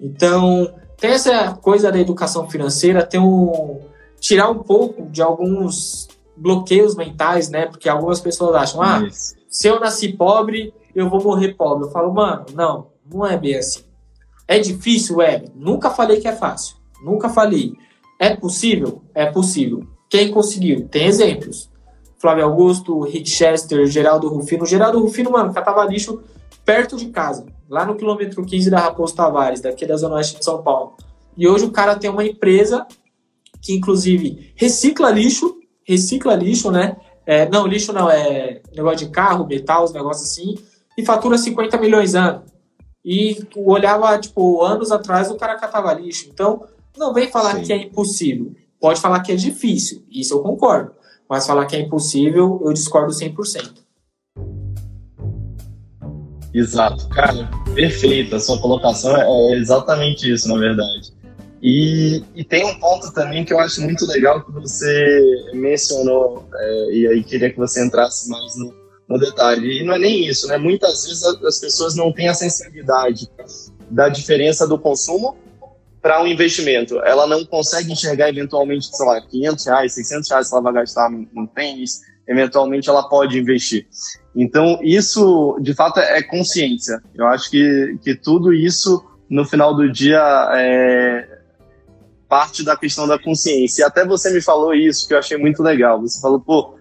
Então, 0.00 0.72
tem 0.96 1.10
essa 1.10 1.54
coisa 1.54 1.90
da 1.90 1.98
educação 1.98 2.48
financeira, 2.48 3.04
tem 3.04 3.20
um, 3.20 3.80
tirar 4.20 4.50
um 4.50 4.58
pouco 4.58 5.06
de 5.06 5.20
alguns 5.20 6.08
bloqueios 6.36 6.94
mentais, 6.94 7.48
né? 7.48 7.66
Porque 7.66 7.88
algumas 7.88 8.20
pessoas 8.20 8.54
acham, 8.54 8.82
ah, 8.82 9.02
Isso. 9.06 9.34
se 9.48 9.68
eu 9.68 9.80
nasci 9.80 10.12
pobre, 10.12 10.72
eu 10.94 11.08
vou 11.08 11.22
morrer 11.22 11.54
pobre. 11.54 11.86
Eu 11.86 11.90
falo, 11.90 12.12
mano, 12.12 12.46
não, 12.54 12.88
não 13.12 13.26
é 13.26 13.36
bem 13.36 13.56
assim. 13.56 13.82
É 14.46 14.58
difícil, 14.58 15.20
é. 15.20 15.44
Nunca 15.54 15.90
falei 15.90 16.20
que 16.20 16.28
é 16.28 16.32
fácil. 16.32 16.76
Nunca 17.02 17.28
falei. 17.28 17.74
É 18.18 18.34
possível? 18.36 19.02
É 19.14 19.26
possível. 19.26 19.86
Quem 20.08 20.30
conseguiu? 20.30 20.88
Tem 20.88 21.06
exemplos. 21.06 21.70
Flávio 22.18 22.44
Augusto, 22.44 23.00
Rick 23.00 23.28
Chester, 23.28 23.86
Geraldo 23.86 24.28
Rufino. 24.28 24.64
Geraldo 24.64 25.00
Rufino, 25.00 25.30
mano, 25.30 25.52
catava 25.52 25.84
lixo 25.84 26.22
perto 26.64 26.96
de 26.96 27.06
casa, 27.06 27.44
lá 27.68 27.84
no 27.84 27.94
quilômetro 27.94 28.44
15 28.44 28.70
da 28.70 28.80
Raposo 28.80 29.14
Tavares, 29.14 29.60
daqui 29.60 29.84
da 29.84 29.96
Zona 29.96 30.14
Oeste 30.14 30.38
de 30.38 30.44
São 30.44 30.62
Paulo. 30.62 30.94
E 31.36 31.46
hoje 31.46 31.66
o 31.66 31.70
cara 31.70 31.96
tem 31.96 32.08
uma 32.08 32.24
empresa 32.24 32.86
que 33.60 33.74
inclusive 33.74 34.52
recicla 34.56 35.10
lixo, 35.10 35.56
recicla 35.86 36.34
lixo, 36.34 36.70
né? 36.70 36.96
É, 37.26 37.48
não, 37.48 37.66
lixo 37.66 37.92
não, 37.92 38.10
é 38.10 38.60
negócio 38.74 39.06
de 39.06 39.12
carro, 39.12 39.46
metal, 39.46 39.84
os 39.84 39.92
negócios 39.92 40.30
assim, 40.30 40.54
e 40.96 41.04
fatura 41.04 41.36
50 41.36 41.76
milhões 41.78 42.14
ano. 42.14 42.42
E 43.04 43.46
olhava, 43.56 44.18
tipo, 44.18 44.62
anos 44.62 44.90
atrás 44.90 45.30
o 45.30 45.36
cara 45.36 45.56
catava 45.56 45.92
lixo. 45.92 46.28
Então, 46.30 46.62
não 46.96 47.12
vem 47.12 47.30
falar 47.30 47.56
Sim. 47.56 47.62
que 47.62 47.72
é 47.72 47.76
impossível. 47.76 48.52
Pode 48.80 49.00
falar 49.00 49.20
que 49.20 49.32
é 49.32 49.36
difícil, 49.36 50.04
isso 50.10 50.34
eu 50.34 50.40
concordo. 50.40 50.92
Mas 51.28 51.46
falar 51.46 51.66
que 51.66 51.74
é 51.74 51.80
impossível, 51.80 52.60
eu 52.64 52.72
discordo 52.72 53.12
100%. 53.12 53.84
Exato, 56.52 57.08
cara, 57.08 57.50
perfeita. 57.74 58.36
A 58.36 58.40
sua 58.40 58.60
colocação 58.60 59.16
é 59.16 59.56
exatamente 59.56 60.30
isso, 60.30 60.48
na 60.48 60.58
verdade. 60.58 61.12
E, 61.60 62.22
e, 62.34 62.44
tem 62.44 62.64
um 62.64 62.78
ponto 62.78 63.10
também 63.12 63.42
que 63.42 63.52
eu 63.52 63.58
acho 63.58 63.80
muito 63.80 64.06
legal 64.06 64.44
que 64.44 64.52
você 64.52 65.50
mencionou, 65.54 66.46
é, 66.54 66.90
e 66.92 67.06
aí 67.08 67.24
queria 67.24 67.50
que 67.50 67.56
você 67.56 67.82
entrasse 67.82 68.28
mais 68.28 68.54
no, 68.54 68.74
no, 69.08 69.18
detalhe. 69.18 69.80
E 69.80 69.82
não 69.82 69.94
é 69.94 69.98
nem 69.98 70.28
isso, 70.28 70.46
né? 70.46 70.58
Muitas 70.58 71.06
vezes 71.06 71.24
as 71.24 71.58
pessoas 71.58 71.96
não 71.96 72.12
têm 72.12 72.28
a 72.28 72.34
sensibilidade 72.34 73.30
da 73.90 74.10
diferença 74.10 74.68
do 74.68 74.78
consumo 74.78 75.36
para 76.04 76.22
um 76.22 76.26
investimento. 76.26 77.00
Ela 77.00 77.26
não 77.26 77.46
consegue 77.46 77.90
enxergar 77.90 78.28
eventualmente, 78.28 78.94
sei 78.94 79.06
lá, 79.06 79.22
500 79.22 79.64
reais, 79.64 79.94
600 79.94 80.30
reais 80.30 80.48
que 80.50 80.54
ela 80.54 80.62
vai 80.62 80.72
gastar 80.74 81.10
num 81.10 81.46
tênis, 81.46 82.02
eventualmente 82.28 82.90
ela 82.90 83.08
pode 83.08 83.38
investir. 83.38 83.86
Então, 84.36 84.78
isso, 84.82 85.58
de 85.62 85.72
fato, 85.72 86.00
é 86.00 86.22
consciência. 86.22 87.02
Eu 87.14 87.26
acho 87.26 87.50
que, 87.50 87.98
que 88.02 88.14
tudo 88.14 88.52
isso, 88.52 89.02
no 89.30 89.46
final 89.46 89.74
do 89.74 89.90
dia, 89.90 90.20
é 90.54 91.38
parte 92.28 92.62
da 92.62 92.76
questão 92.76 93.08
da 93.08 93.18
consciência. 93.18 93.80
E 93.80 93.84
até 93.86 94.04
você 94.04 94.30
me 94.30 94.42
falou 94.42 94.74
isso, 94.74 95.08
que 95.08 95.14
eu 95.14 95.18
achei 95.18 95.38
muito 95.38 95.62
legal. 95.62 96.02
Você 96.02 96.20
falou, 96.20 96.38
pô, 96.38 96.74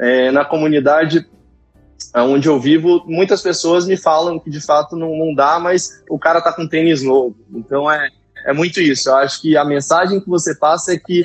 é, 0.00 0.32
na 0.32 0.44
comunidade 0.44 1.24
onde 2.12 2.48
eu 2.48 2.58
vivo, 2.58 3.04
muitas 3.06 3.40
pessoas 3.40 3.86
me 3.86 3.96
falam 3.96 4.40
que 4.40 4.50
de 4.50 4.60
fato 4.60 4.96
não, 4.96 5.16
não 5.16 5.32
dá, 5.32 5.60
mas 5.60 6.02
o 6.10 6.18
cara 6.18 6.40
tá 6.40 6.52
com 6.52 6.66
tênis 6.66 7.02
novo. 7.02 7.36
Então, 7.54 7.88
é, 7.90 8.10
é 8.44 8.52
muito 8.52 8.80
isso. 8.80 9.08
Eu 9.08 9.16
acho 9.16 9.40
que 9.40 9.56
a 9.56 9.64
mensagem 9.64 10.20
que 10.20 10.28
você 10.28 10.54
passa 10.54 10.92
é 10.92 10.98
que 10.98 11.24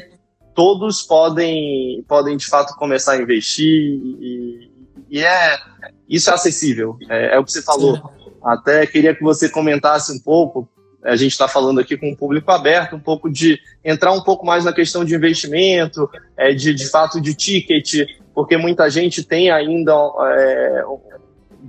todos 0.56 1.02
podem, 1.02 2.04
podem 2.08 2.36
de 2.36 2.46
fato 2.48 2.76
começar 2.76 3.14
a 3.14 3.22
investir 3.22 3.66
e, 3.68 4.72
e 5.10 5.24
é 5.24 5.60
isso 6.08 6.30
é 6.30 6.34
acessível. 6.34 6.98
É, 7.10 7.36
é 7.36 7.40
o 7.40 7.46
que 7.46 7.52
você 7.52 7.62
falou. 7.62 8.02
Até 8.44 8.86
queria 8.88 9.14
que 9.14 9.24
você 9.24 9.50
comentasse 9.50 10.12
um 10.12 10.20
pouco. 10.20 10.68
A 11.04 11.16
gente 11.16 11.32
está 11.32 11.48
falando 11.48 11.80
aqui 11.80 11.96
com 11.96 12.12
o 12.12 12.18
público 12.18 12.52
aberto, 12.52 12.96
um 12.96 13.00
pouco 13.00 13.30
de 13.30 13.60
entrar 13.86 14.12
um 14.12 14.22
pouco 14.22 14.46
mais 14.46 14.66
na 14.66 14.74
questão 14.74 15.06
de 15.06 15.16
investimento, 15.16 16.10
é, 16.36 16.54
de, 16.54 16.74
de 16.74 16.90
fato 16.90 17.22
de 17.22 17.34
ticket, 17.34 18.06
porque 18.34 18.58
muita 18.58 18.90
gente 18.90 19.24
tem 19.24 19.50
ainda, 19.50 19.94
é, 20.36 20.84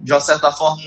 de 0.03 0.13
uma 0.13 0.21
certa 0.21 0.51
forma, 0.51 0.83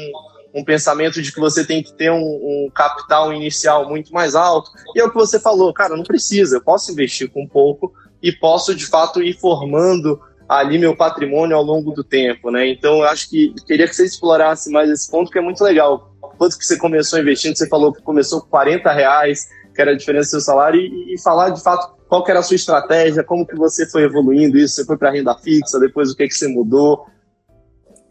um, 0.53 0.63
pensamento 0.63 1.21
de 1.21 1.31
que 1.31 1.39
você 1.39 1.65
tem 1.65 1.81
que 1.81 1.93
ter 1.93 2.11
um, 2.11 2.17
um, 2.17 2.69
capital 2.73 3.33
inicial 3.33 3.87
muito 3.87 4.13
mais 4.13 4.35
alto. 4.35 4.71
E 4.95 4.99
é 4.99 5.05
o 5.05 5.09
que 5.09 5.15
você 5.15 5.39
falou, 5.39 5.73
cara, 5.73 5.95
não 5.95 6.03
precisa, 6.03 6.57
eu 6.57 6.63
posso 6.63 6.91
investir 6.91 7.29
com 7.31 7.43
um 7.43 7.47
pouco 7.47 7.93
e 8.21 8.31
posso, 8.31 8.73
de 8.73 8.85
fato, 8.85 9.21
ir 9.21 9.33
formando 9.33 10.19
ali 10.47 10.77
meu 10.77 10.95
patrimônio 10.95 11.55
ao 11.55 11.63
longo 11.63 11.91
do 11.91 12.03
tempo, 12.03 12.51
né? 12.51 12.67
Então, 12.67 12.99
eu 12.99 13.05
acho 13.05 13.29
que 13.29 13.53
queria 13.65 13.87
que 13.87 13.95
você 13.95 14.05
explorasse 14.05 14.71
mais 14.71 14.89
esse 14.89 15.09
ponto, 15.09 15.31
que 15.31 15.37
é 15.37 15.41
muito 15.41 15.63
legal. 15.63 16.13
Quanto 16.37 16.57
que 16.57 16.65
você 16.65 16.77
começou 16.77 17.19
investindo, 17.19 17.57
você 17.57 17.67
falou 17.67 17.91
que 17.91 18.01
começou 18.01 18.41
com 18.41 18.47
40 18.49 18.91
reais, 18.91 19.47
que 19.73 19.81
era 19.81 19.91
a 19.91 19.97
diferença 19.97 20.27
do 20.27 20.31
seu 20.31 20.41
salário, 20.41 20.79
e, 20.79 21.15
e 21.15 21.21
falar 21.21 21.49
de 21.49 21.61
fato 21.61 21.93
qual 22.07 22.23
era 22.27 22.39
a 22.39 22.43
sua 22.43 22.55
estratégia, 22.55 23.23
como 23.23 23.45
que 23.45 23.55
você 23.55 23.89
foi 23.89 24.03
evoluindo 24.03 24.57
isso, 24.57 24.75
você 24.75 24.85
foi 24.85 24.97
para 24.97 25.09
renda 25.09 25.35
fixa, 25.35 25.79
depois 25.79 26.11
o 26.11 26.15
que, 26.15 26.27
que 26.27 26.35
você 26.35 26.47
mudou? 26.47 27.07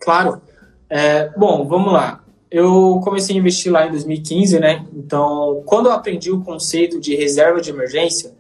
Claro. 0.01 0.43
É, 0.91 1.31
bom, 1.37 1.67
vamos 1.69 1.93
lá. 1.93 2.22
Eu 2.53 3.01
comecei 3.03 3.35
a 3.35 3.39
investir 3.39 3.73
lá 3.73 3.87
em 3.87 3.91
2015, 3.91 4.61
né? 4.61 4.85
Então, 4.95 5.63
quando 5.65 5.87
eu 5.87 5.93
aprendi 5.93 6.31
o 6.31 6.43
conceito 6.43 7.01
de 7.01 7.15
reserva 7.17 7.63
de 7.63 7.71
emergência, 7.71 8.35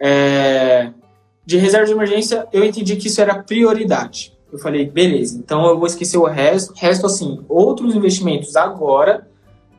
é, 0.00 0.90
de 1.46 1.56
reserva 1.56 1.86
de 1.86 1.92
emergência, 1.92 2.48
eu 2.52 2.64
entendi 2.64 2.96
que 2.96 3.06
isso 3.06 3.20
era 3.20 3.42
prioridade. 3.42 4.36
Eu 4.52 4.58
falei, 4.58 4.88
beleza, 4.88 5.38
então 5.38 5.66
eu 5.66 5.78
vou 5.78 5.86
esquecer 5.86 6.18
o 6.18 6.24
resto, 6.24 6.74
resto 6.76 7.06
assim, 7.06 7.44
outros 7.48 7.94
investimentos 7.94 8.56
agora 8.56 9.26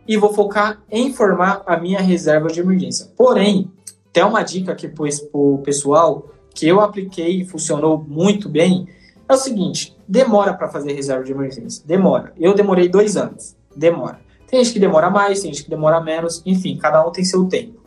e 0.07 0.17
vou 0.17 0.33
focar 0.33 0.81
em 0.89 1.13
formar 1.13 1.61
a 1.65 1.77
minha 1.77 1.99
reserva 1.99 2.47
de 2.47 2.59
emergência. 2.59 3.11
Porém, 3.17 3.71
tem 4.11 4.23
uma 4.23 4.43
dica 4.43 4.71
aqui 4.71 4.87
para 4.87 5.05
o 5.33 5.57
pessoal 5.59 6.29
que 6.53 6.67
eu 6.67 6.79
apliquei 6.79 7.41
e 7.41 7.45
funcionou 7.45 7.97
muito 7.97 8.47
bem. 8.47 8.87
É 9.27 9.33
o 9.33 9.37
seguinte: 9.37 9.95
demora 10.07 10.53
para 10.53 10.69
fazer 10.69 10.93
reserva 10.93 11.23
de 11.23 11.31
emergência. 11.31 11.83
Demora. 11.85 12.33
Eu 12.37 12.53
demorei 12.53 12.87
dois 12.87 13.17
anos. 13.17 13.54
Demora. 13.75 14.19
Tem 14.47 14.63
gente 14.63 14.73
que 14.73 14.79
demora 14.79 15.09
mais, 15.09 15.41
tem 15.41 15.51
gente 15.51 15.63
que 15.63 15.69
demora 15.69 15.99
menos. 16.01 16.41
Enfim, 16.45 16.77
cada 16.77 17.05
um 17.05 17.11
tem 17.11 17.23
seu 17.23 17.45
tempo. 17.45 17.81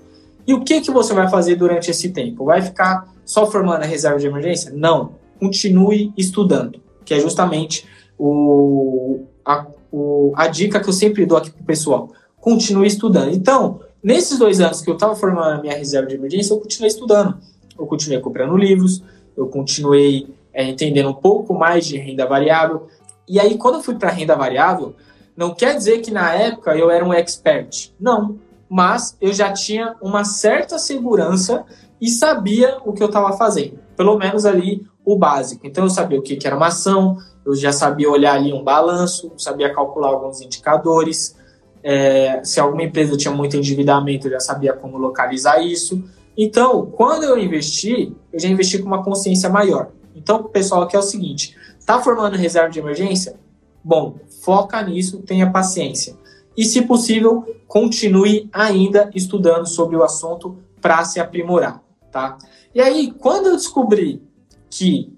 E 0.46 0.54
o 0.54 0.62
que, 0.62 0.80
que 0.80 0.90
você 0.90 1.12
vai 1.12 1.28
fazer 1.28 1.56
durante 1.56 1.90
esse 1.90 2.10
tempo? 2.10 2.44
Vai 2.44 2.62
ficar 2.62 3.06
só 3.24 3.46
formando 3.46 3.82
a 3.82 3.86
reserva 3.86 4.18
de 4.18 4.26
emergência? 4.26 4.72
Não. 4.74 5.16
Continue 5.38 6.12
estudando, 6.16 6.80
que 7.04 7.14
é 7.14 7.20
justamente 7.20 7.86
o, 8.18 9.20
a, 9.44 9.66
o, 9.92 10.32
a 10.34 10.48
dica 10.48 10.80
que 10.80 10.88
eu 10.88 10.92
sempre 10.92 11.24
dou 11.26 11.38
aqui 11.38 11.50
para 11.50 11.62
o 11.62 11.66
pessoal. 11.66 12.10
Continue 12.40 12.86
estudando. 12.86 13.30
Então, 13.30 13.80
nesses 14.02 14.38
dois 14.38 14.60
anos 14.60 14.80
que 14.80 14.90
eu 14.90 14.94
estava 14.94 15.14
formando 15.14 15.58
a 15.58 15.60
minha 15.60 15.76
reserva 15.76 16.08
de 16.08 16.16
emergência, 16.16 16.52
eu 16.54 16.58
continuei 16.58 16.88
estudando. 16.88 17.38
Eu 17.78 17.86
continuei 17.86 18.20
comprando 18.20 18.56
livros, 18.56 19.02
eu 19.36 19.46
continuei 19.46 20.34
é, 20.52 20.64
entendendo 20.64 21.10
um 21.10 21.14
pouco 21.14 21.54
mais 21.54 21.86
de 21.86 21.96
renda 21.96 22.26
variável. 22.26 22.88
E 23.28 23.38
aí, 23.38 23.56
quando 23.56 23.76
eu 23.76 23.82
fui 23.82 23.94
para 23.94 24.10
renda 24.10 24.34
variável, 24.34 24.96
não 25.38 25.54
quer 25.54 25.76
dizer 25.76 26.00
que 26.00 26.10
na 26.10 26.34
época 26.34 26.76
eu 26.76 26.90
era 26.90 27.04
um 27.04 27.14
expert. 27.14 27.94
Não. 28.00 28.40
Mas 28.68 29.16
eu 29.20 29.32
já 29.32 29.52
tinha 29.52 29.94
uma 30.02 30.24
certa 30.24 30.80
segurança 30.80 31.64
e 32.00 32.08
sabia 32.08 32.78
o 32.84 32.92
que 32.92 33.00
eu 33.00 33.06
estava 33.06 33.36
fazendo, 33.36 33.78
pelo 33.96 34.18
menos 34.18 34.44
ali 34.44 34.84
o 35.04 35.16
básico. 35.16 35.64
Então 35.64 35.84
eu 35.84 35.90
sabia 35.90 36.18
o 36.18 36.22
que, 36.22 36.34
que 36.34 36.44
era 36.44 36.56
uma 36.56 36.66
ação, 36.66 37.18
eu 37.46 37.54
já 37.54 37.70
sabia 37.70 38.10
olhar 38.10 38.34
ali 38.34 38.52
um 38.52 38.64
balanço, 38.64 39.30
sabia 39.38 39.72
calcular 39.72 40.08
alguns 40.08 40.40
indicadores. 40.40 41.36
É, 41.84 42.42
se 42.42 42.58
alguma 42.58 42.82
empresa 42.82 43.16
tinha 43.16 43.32
muito 43.32 43.56
endividamento, 43.56 44.26
eu 44.26 44.32
já 44.32 44.40
sabia 44.40 44.72
como 44.72 44.98
localizar 44.98 45.60
isso. 45.60 46.02
Então, 46.36 46.86
quando 46.86 47.22
eu 47.22 47.38
investi, 47.38 48.12
eu 48.32 48.40
já 48.40 48.48
investi 48.48 48.80
com 48.80 48.86
uma 48.86 49.04
consciência 49.04 49.48
maior. 49.48 49.92
Então, 50.16 50.42
pessoal, 50.42 50.82
aqui 50.82 50.96
é 50.96 50.98
o 50.98 51.02
seguinte: 51.02 51.56
tá 51.86 52.00
formando 52.00 52.36
reserva 52.36 52.68
de 52.68 52.80
emergência? 52.80 53.36
Bom, 53.84 54.16
foca 54.48 54.80
nisso, 54.80 55.18
tenha 55.18 55.52
paciência. 55.52 56.16
E, 56.56 56.64
se 56.64 56.80
possível, 56.80 57.44
continue 57.66 58.48
ainda 58.50 59.10
estudando 59.14 59.66
sobre 59.66 59.94
o 59.94 60.02
assunto 60.02 60.56
para 60.80 61.04
se 61.04 61.20
aprimorar 61.20 61.82
tá? 62.10 62.38
E 62.74 62.80
aí, 62.80 63.12
quando 63.12 63.46
eu 63.46 63.56
descobri 63.56 64.22
que 64.70 65.12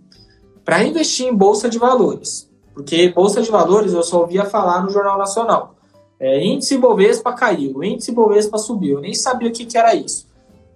para 0.64 0.82
investir 0.82 1.26
em 1.26 1.34
bolsa 1.34 1.68
de 1.68 1.78
valores, 1.78 2.50
porque 2.74 3.10
bolsa 3.10 3.40
de 3.40 3.50
valores 3.50 3.92
eu 3.92 4.02
só 4.02 4.22
ouvia 4.22 4.44
falar 4.44 4.82
no 4.82 4.90
Jornal 4.90 5.16
Nacional, 5.16 5.76
é, 6.18 6.44
índice 6.44 6.76
Bovespa 6.76 7.32
caiu, 7.32 7.84
índice 7.84 8.10
Bovespa 8.10 8.58
subiu, 8.58 8.96
eu 8.96 9.00
nem 9.00 9.14
sabia 9.14 9.48
o 9.48 9.52
que, 9.52 9.64
que 9.64 9.78
era 9.78 9.94
isso. 9.94 10.26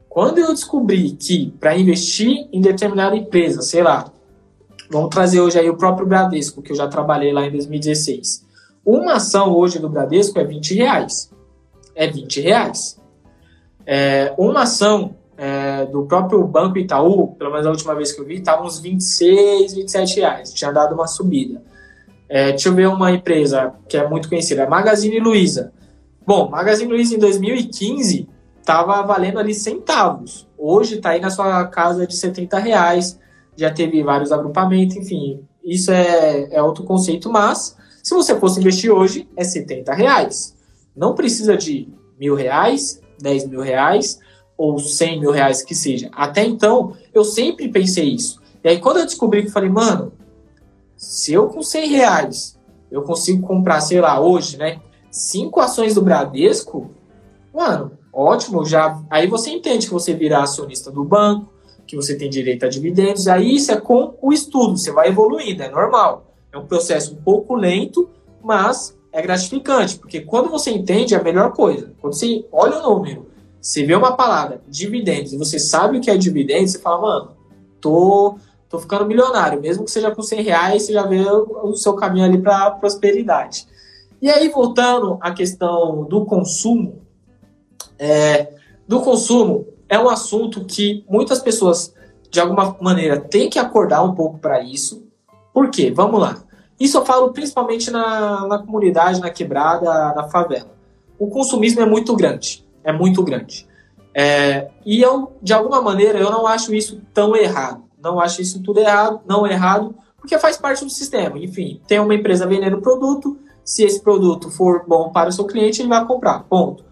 Quando 0.09 0.39
eu 0.39 0.53
descobri 0.53 1.11
que 1.11 1.53
para 1.59 1.77
investir 1.77 2.49
em 2.53 2.61
determinada 2.61 3.17
empresa, 3.17 3.63
sei 3.63 3.83
lá, 3.83 4.13
vamos 4.91 5.11
trazer 5.11 5.41
hoje 5.41 5.59
aí 5.59 5.69
o 5.69 5.77
próprio 5.77 6.07
Bradesco, 6.07 6.63
que 6.63 6.73
eu 6.73 6.77
já 6.77 6.89
trabalhei 6.89 7.33
lá 7.33 7.47
em 7.47 7.51
2016. 7.51 8.45
Uma 8.85 9.15
ação 9.15 9.53
hoje 9.53 9.79
do 9.79 9.89
Bradesco 9.89 10.39
é 10.39 10.45
20 10.45 10.75
reais. 10.75 11.31
É 11.95 12.07
20 12.07 12.41
reais. 12.41 13.01
É, 13.87 14.35
uma 14.37 14.63
ação 14.63 15.17
é, 15.37 15.87
do 15.87 16.05
próprio 16.05 16.47
Banco 16.47 16.79
Itaú, 16.79 17.35
pelo 17.35 17.51
menos 17.51 17.67
a 17.67 17.71
última 17.71 17.95
vez 17.95 18.13
que 18.13 18.21
eu 18.21 18.25
vi, 18.25 18.37
estava 18.37 18.63
uns 18.63 18.79
26, 18.79 19.75
27 19.75 20.21
reais. 20.21 20.53
Tinha 20.53 20.71
dado 20.71 20.95
uma 20.95 21.07
subida. 21.07 21.63
É, 22.29 22.51
deixa 22.51 22.69
eu 22.69 22.75
ver 22.75 22.89
uma 22.89 23.13
empresa 23.13 23.75
que 23.89 23.97
é 23.97 24.09
muito 24.09 24.29
conhecida, 24.29 24.67
Magazine 24.67 25.19
Luiza. 25.19 25.73
Bom, 26.27 26.49
Magazine 26.49 26.91
Luiza 26.91 27.15
em 27.15 27.19
2015 27.19 28.29
estava 28.59 29.03
valendo 29.03 29.39
ali 29.39 29.55
centavos. 29.55 30.49
Hoje 30.57 30.97
está 30.97 31.11
aí 31.11 31.21
na 31.21 31.29
sua 31.29 31.67
casa 31.67 32.07
de 32.07 32.17
70 32.17 32.59
reais. 32.59 33.21
Já 33.57 33.73
teve 33.73 34.03
vários 34.03 34.33
agrupamentos, 34.33 34.97
enfim. 34.97 35.45
Isso 35.65 35.91
é, 35.91 36.49
é 36.51 36.63
outro 36.63 36.85
conceito, 36.85 37.31
mas 37.31 37.77
se 38.03 38.15
você 38.15 38.39
fosse 38.39 38.61
investir 38.61 38.93
hoje, 38.93 39.29
é 39.37 39.45
70 39.45 39.95
reais. 39.95 40.57
Não 40.95 41.15
precisa 41.15 41.57
de 41.57 41.89
mil 42.19 42.35
reais, 42.35 43.01
10 43.21 43.49
mil 43.49 43.61
reais 43.61 44.19
ou 44.57 44.79
100 44.79 45.21
mil 45.21 45.31
reais 45.31 45.63
que 45.63 45.75
seja. 45.75 46.11
Até 46.13 46.45
então, 46.45 46.95
eu 47.13 47.25
sempre 47.25 47.69
pensei 47.69 48.11
isso. 48.11 48.41
E 48.63 48.69
aí, 48.69 48.79
quando 48.79 48.99
eu 48.99 49.07
descobri 49.07 49.43
que 49.43 49.51
falei, 49.51 49.71
mano, 49.71 50.13
se 50.97 51.33
eu 51.33 51.49
com 51.49 51.63
100 51.63 51.89
reais 51.89 52.59
eu 52.91 53.03
consigo 53.03 53.47
comprar, 53.47 53.81
sei 53.81 54.01
lá, 54.01 54.21
hoje, 54.21 54.57
né, 54.57 54.81
cinco 55.11 55.61
ações 55.61 55.95
do 55.95 56.03
Bradesco, 56.03 56.91
mano, 57.53 57.93
ótimo, 58.13 58.65
já. 58.65 59.03
Aí 59.11 59.27
você 59.27 59.51
entende 59.51 59.87
que 59.87 59.93
você 59.93 60.15
virá 60.15 60.43
acionista 60.43 60.93
do 60.93 61.03
banco, 61.03 61.53
que 61.95 61.97
você 61.97 62.17
tem 62.17 62.29
direito 62.29 62.65
a 62.65 62.69
dividendos. 62.69 63.29
Aí 63.29 63.55
isso 63.55 63.71
é 63.71 63.81
com 63.81 64.15
o 64.21 64.33
estudo, 64.33 64.77
você 64.77 64.91
vai 64.91 65.09
evoluindo, 65.09 65.63
é 65.63 65.71
normal. 65.71 66.35
É 66.53 66.59
um 66.59 66.67
processo 66.67 67.15
um 67.15 67.23
pouco 67.23 67.55
lento, 67.55 68.11
mas 68.43 68.97
é 69.13 69.23
gratificante, 69.23 69.97
porque 69.99 70.21
quando 70.21 70.51
você 70.51 70.71
entende 70.71 71.15
é 71.15 71.19
a 71.19 71.23
melhor 71.23 71.53
coisa. 71.53 71.93
Quando 72.01 72.15
você 72.15 72.45
olha 72.51 72.79
o 72.79 72.83
número, 72.83 73.29
você 73.61 73.85
vê 73.85 73.95
uma 73.95 74.17
palavra, 74.17 74.61
dividendos, 74.69 75.33
e 75.33 75.39
você 75.39 75.59
sabe 75.59 75.99
o 75.99 76.01
que 76.01 76.11
é 76.11 76.17
dividendos, 76.17 76.73
você 76.73 76.79
fala, 76.81 77.01
mano, 77.01 77.31
tô, 77.81 78.37
tô 78.69 78.79
ficando 78.79 79.07
milionário. 79.07 79.61
Mesmo 79.61 79.85
que 79.85 79.91
seja 79.91 80.11
com 80.11 80.21
100 80.21 80.43
reais, 80.43 80.83
você 80.83 80.93
já 80.93 81.07
vê 81.07 81.25
o 81.25 81.75
seu 81.75 81.95
caminho 81.95 82.27
ali 82.27 82.39
para 82.39 82.73
prosperidade. 82.73 83.67
E 84.21 84.29
aí, 84.29 84.49
voltando 84.49 85.19
à 85.21 85.33
questão 85.33 86.05
do 86.05 86.25
consumo, 86.25 87.03
é, 87.99 88.53
do 88.87 89.01
consumo 89.01 89.67
é 89.95 89.99
um 89.99 90.09
assunto 90.09 90.65
que 90.65 91.05
muitas 91.09 91.39
pessoas, 91.41 91.95
de 92.31 92.41
alguma 92.41 92.77
maneira, 92.81 93.19
têm 93.21 93.49
que 93.49 93.59
acordar 93.59 94.03
um 94.03 94.15
pouco 94.15 94.39
para 94.39 94.61
isso. 94.61 95.07
Por 95.53 95.71
quê? 95.71 95.93
Vamos 95.95 96.21
lá. 96.21 96.43
Isso 96.79 96.99
eu 96.99 97.07
falo 97.07 97.33
principalmente 97.33 97.91
na, 97.91 98.47
na 98.49 98.59
comunidade, 98.59 99.21
na 99.21 99.31
quebrada, 99.31 100.13
na 100.15 100.25
favela. 100.25 100.75
O 101.19 101.29
consumismo 101.29 101.81
é 101.81 101.87
muito 101.87 102.17
grande. 102.17 102.67
É 102.83 102.93
muito 102.93 103.23
grande. 103.23 103.69
É, 104.13 104.69
e 104.85 105.01
eu, 105.01 105.33
de 105.41 105.53
alguma 105.53 105.81
maneira, 105.81 106.19
eu 106.19 106.31
não 106.31 106.47
acho 106.47 106.75
isso 106.75 107.01
tão 107.13 107.37
errado. 107.37 107.85
Não 108.03 108.21
acho 108.21 108.43
isso 108.43 108.63
tudo 108.63 108.81
errado, 108.81 109.21
não 109.27 109.47
errado, 109.47 109.95
porque 110.19 110.37
faz 110.39 110.57
parte 110.57 110.85
do 110.85 110.91
sistema. 110.91 111.39
Enfim, 111.39 111.81
tem 111.87 112.01
uma 112.01 112.15
empresa 112.15 112.47
vendendo 112.47 112.81
produto, 112.81 113.39
se 113.65 113.85
esse 113.85 114.03
produto 114.03 114.51
for 114.51 114.85
bom 114.87 115.11
para 115.11 115.31
o 115.31 115.33
seu 115.33 115.47
cliente, 115.47 115.81
ele 115.81 115.89
vai 115.89 116.05
comprar. 116.05 116.41
Ponto. 116.45 116.85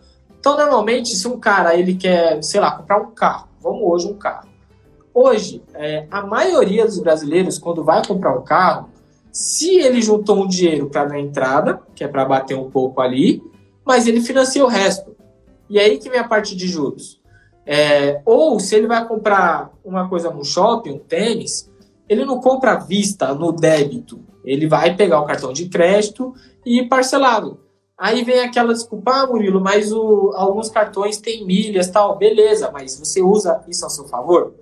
Então, 0.42 0.56
normalmente, 0.56 1.14
se 1.14 1.28
um 1.28 1.38
cara 1.38 1.76
ele 1.76 1.94
quer, 1.94 2.42
sei 2.42 2.60
lá, 2.60 2.72
comprar 2.72 3.00
um 3.00 3.12
carro, 3.12 3.46
vamos 3.60 3.80
hoje 3.84 4.08
um 4.08 4.14
carro. 4.14 4.48
Hoje, 5.14 5.62
é, 5.72 6.08
a 6.10 6.26
maioria 6.26 6.84
dos 6.84 6.98
brasileiros, 6.98 7.60
quando 7.60 7.84
vai 7.84 8.04
comprar 8.04 8.36
um 8.36 8.42
carro, 8.42 8.88
se 9.30 9.76
ele 9.76 10.02
juntou 10.02 10.42
um 10.42 10.48
dinheiro 10.48 10.90
para 10.90 11.06
na 11.06 11.16
entrada, 11.16 11.80
que 11.94 12.02
é 12.02 12.08
para 12.08 12.24
bater 12.24 12.56
um 12.56 12.68
pouco 12.68 13.00
ali, 13.00 13.40
mas 13.84 14.08
ele 14.08 14.20
financia 14.20 14.64
o 14.64 14.68
resto. 14.68 15.14
E 15.70 15.78
aí 15.78 15.96
que 15.96 16.10
vem 16.10 16.18
a 16.18 16.26
parte 16.26 16.56
de 16.56 16.66
juros. 16.66 17.20
É, 17.64 18.20
ou 18.26 18.58
se 18.58 18.74
ele 18.74 18.88
vai 18.88 19.06
comprar 19.06 19.70
uma 19.84 20.08
coisa 20.08 20.28
no 20.28 20.44
shopping, 20.44 20.90
um 20.90 20.98
tênis, 20.98 21.70
ele 22.08 22.24
não 22.24 22.40
compra 22.40 22.72
à 22.72 22.76
vista, 22.80 23.32
no 23.32 23.52
débito. 23.52 24.18
Ele 24.44 24.66
vai 24.66 24.96
pegar 24.96 25.20
o 25.20 25.24
cartão 25.24 25.52
de 25.52 25.68
crédito 25.68 26.34
e 26.66 26.82
parcelado. 26.88 27.61
Aí 28.02 28.24
vem 28.24 28.40
aquela 28.40 28.72
desculpa, 28.74 29.12
ah, 29.12 29.26
Murilo, 29.28 29.60
mas 29.60 29.92
o, 29.92 30.32
alguns 30.34 30.68
cartões 30.68 31.18
têm 31.18 31.46
milhas 31.46 31.88
tal. 31.88 32.18
Beleza, 32.18 32.68
mas 32.72 32.98
você 32.98 33.22
usa 33.22 33.62
isso 33.68 33.86
a 33.86 33.88
seu 33.88 34.06
favor? 34.06 34.54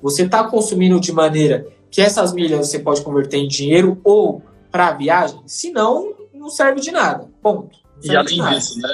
Você 0.00 0.22
está 0.22 0.44
consumindo 0.44 0.98
de 0.98 1.12
maneira 1.12 1.68
que 1.90 2.00
essas 2.00 2.32
milhas 2.32 2.66
você 2.66 2.78
pode 2.78 3.02
converter 3.02 3.36
em 3.36 3.48
dinheiro 3.48 4.00
ou 4.02 4.40
para 4.70 4.92
viagem, 4.92 5.42
senão 5.44 6.14
não 6.32 6.48
serve 6.48 6.80
de 6.80 6.90
nada. 6.90 7.28
Ponto. 7.42 7.78
E 8.02 8.16
além 8.16 8.42
disso, 8.42 8.80
né? 8.80 8.88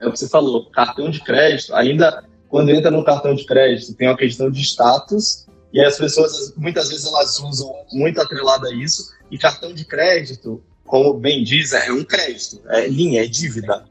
É 0.00 0.06
o 0.06 0.12
que 0.12 0.18
você 0.18 0.28
falou, 0.28 0.68
cartão 0.68 1.08
de 1.08 1.24
crédito, 1.24 1.74
ainda 1.74 2.24
quando 2.50 2.68
entra 2.68 2.90
no 2.90 3.02
cartão 3.02 3.34
de 3.34 3.46
crédito, 3.46 3.94
tem 3.94 4.06
uma 4.06 4.18
questão 4.18 4.50
de 4.50 4.60
status, 4.60 5.46
e 5.72 5.80
as 5.80 5.96
pessoas, 5.96 6.52
muitas 6.58 6.90
vezes, 6.90 7.06
elas 7.06 7.40
usam 7.40 7.72
muito 7.90 8.20
atrelado 8.20 8.66
a 8.66 8.74
isso, 8.74 9.14
e 9.30 9.38
cartão 9.38 9.72
de 9.72 9.86
crédito, 9.86 10.62
como 10.86 11.14
bem 11.14 11.42
diz, 11.42 11.72
é 11.72 11.90
um 11.92 12.04
crédito, 12.04 12.60
é 12.68 12.86
linha, 12.86 13.22
é 13.22 13.26
dívida. 13.26 13.84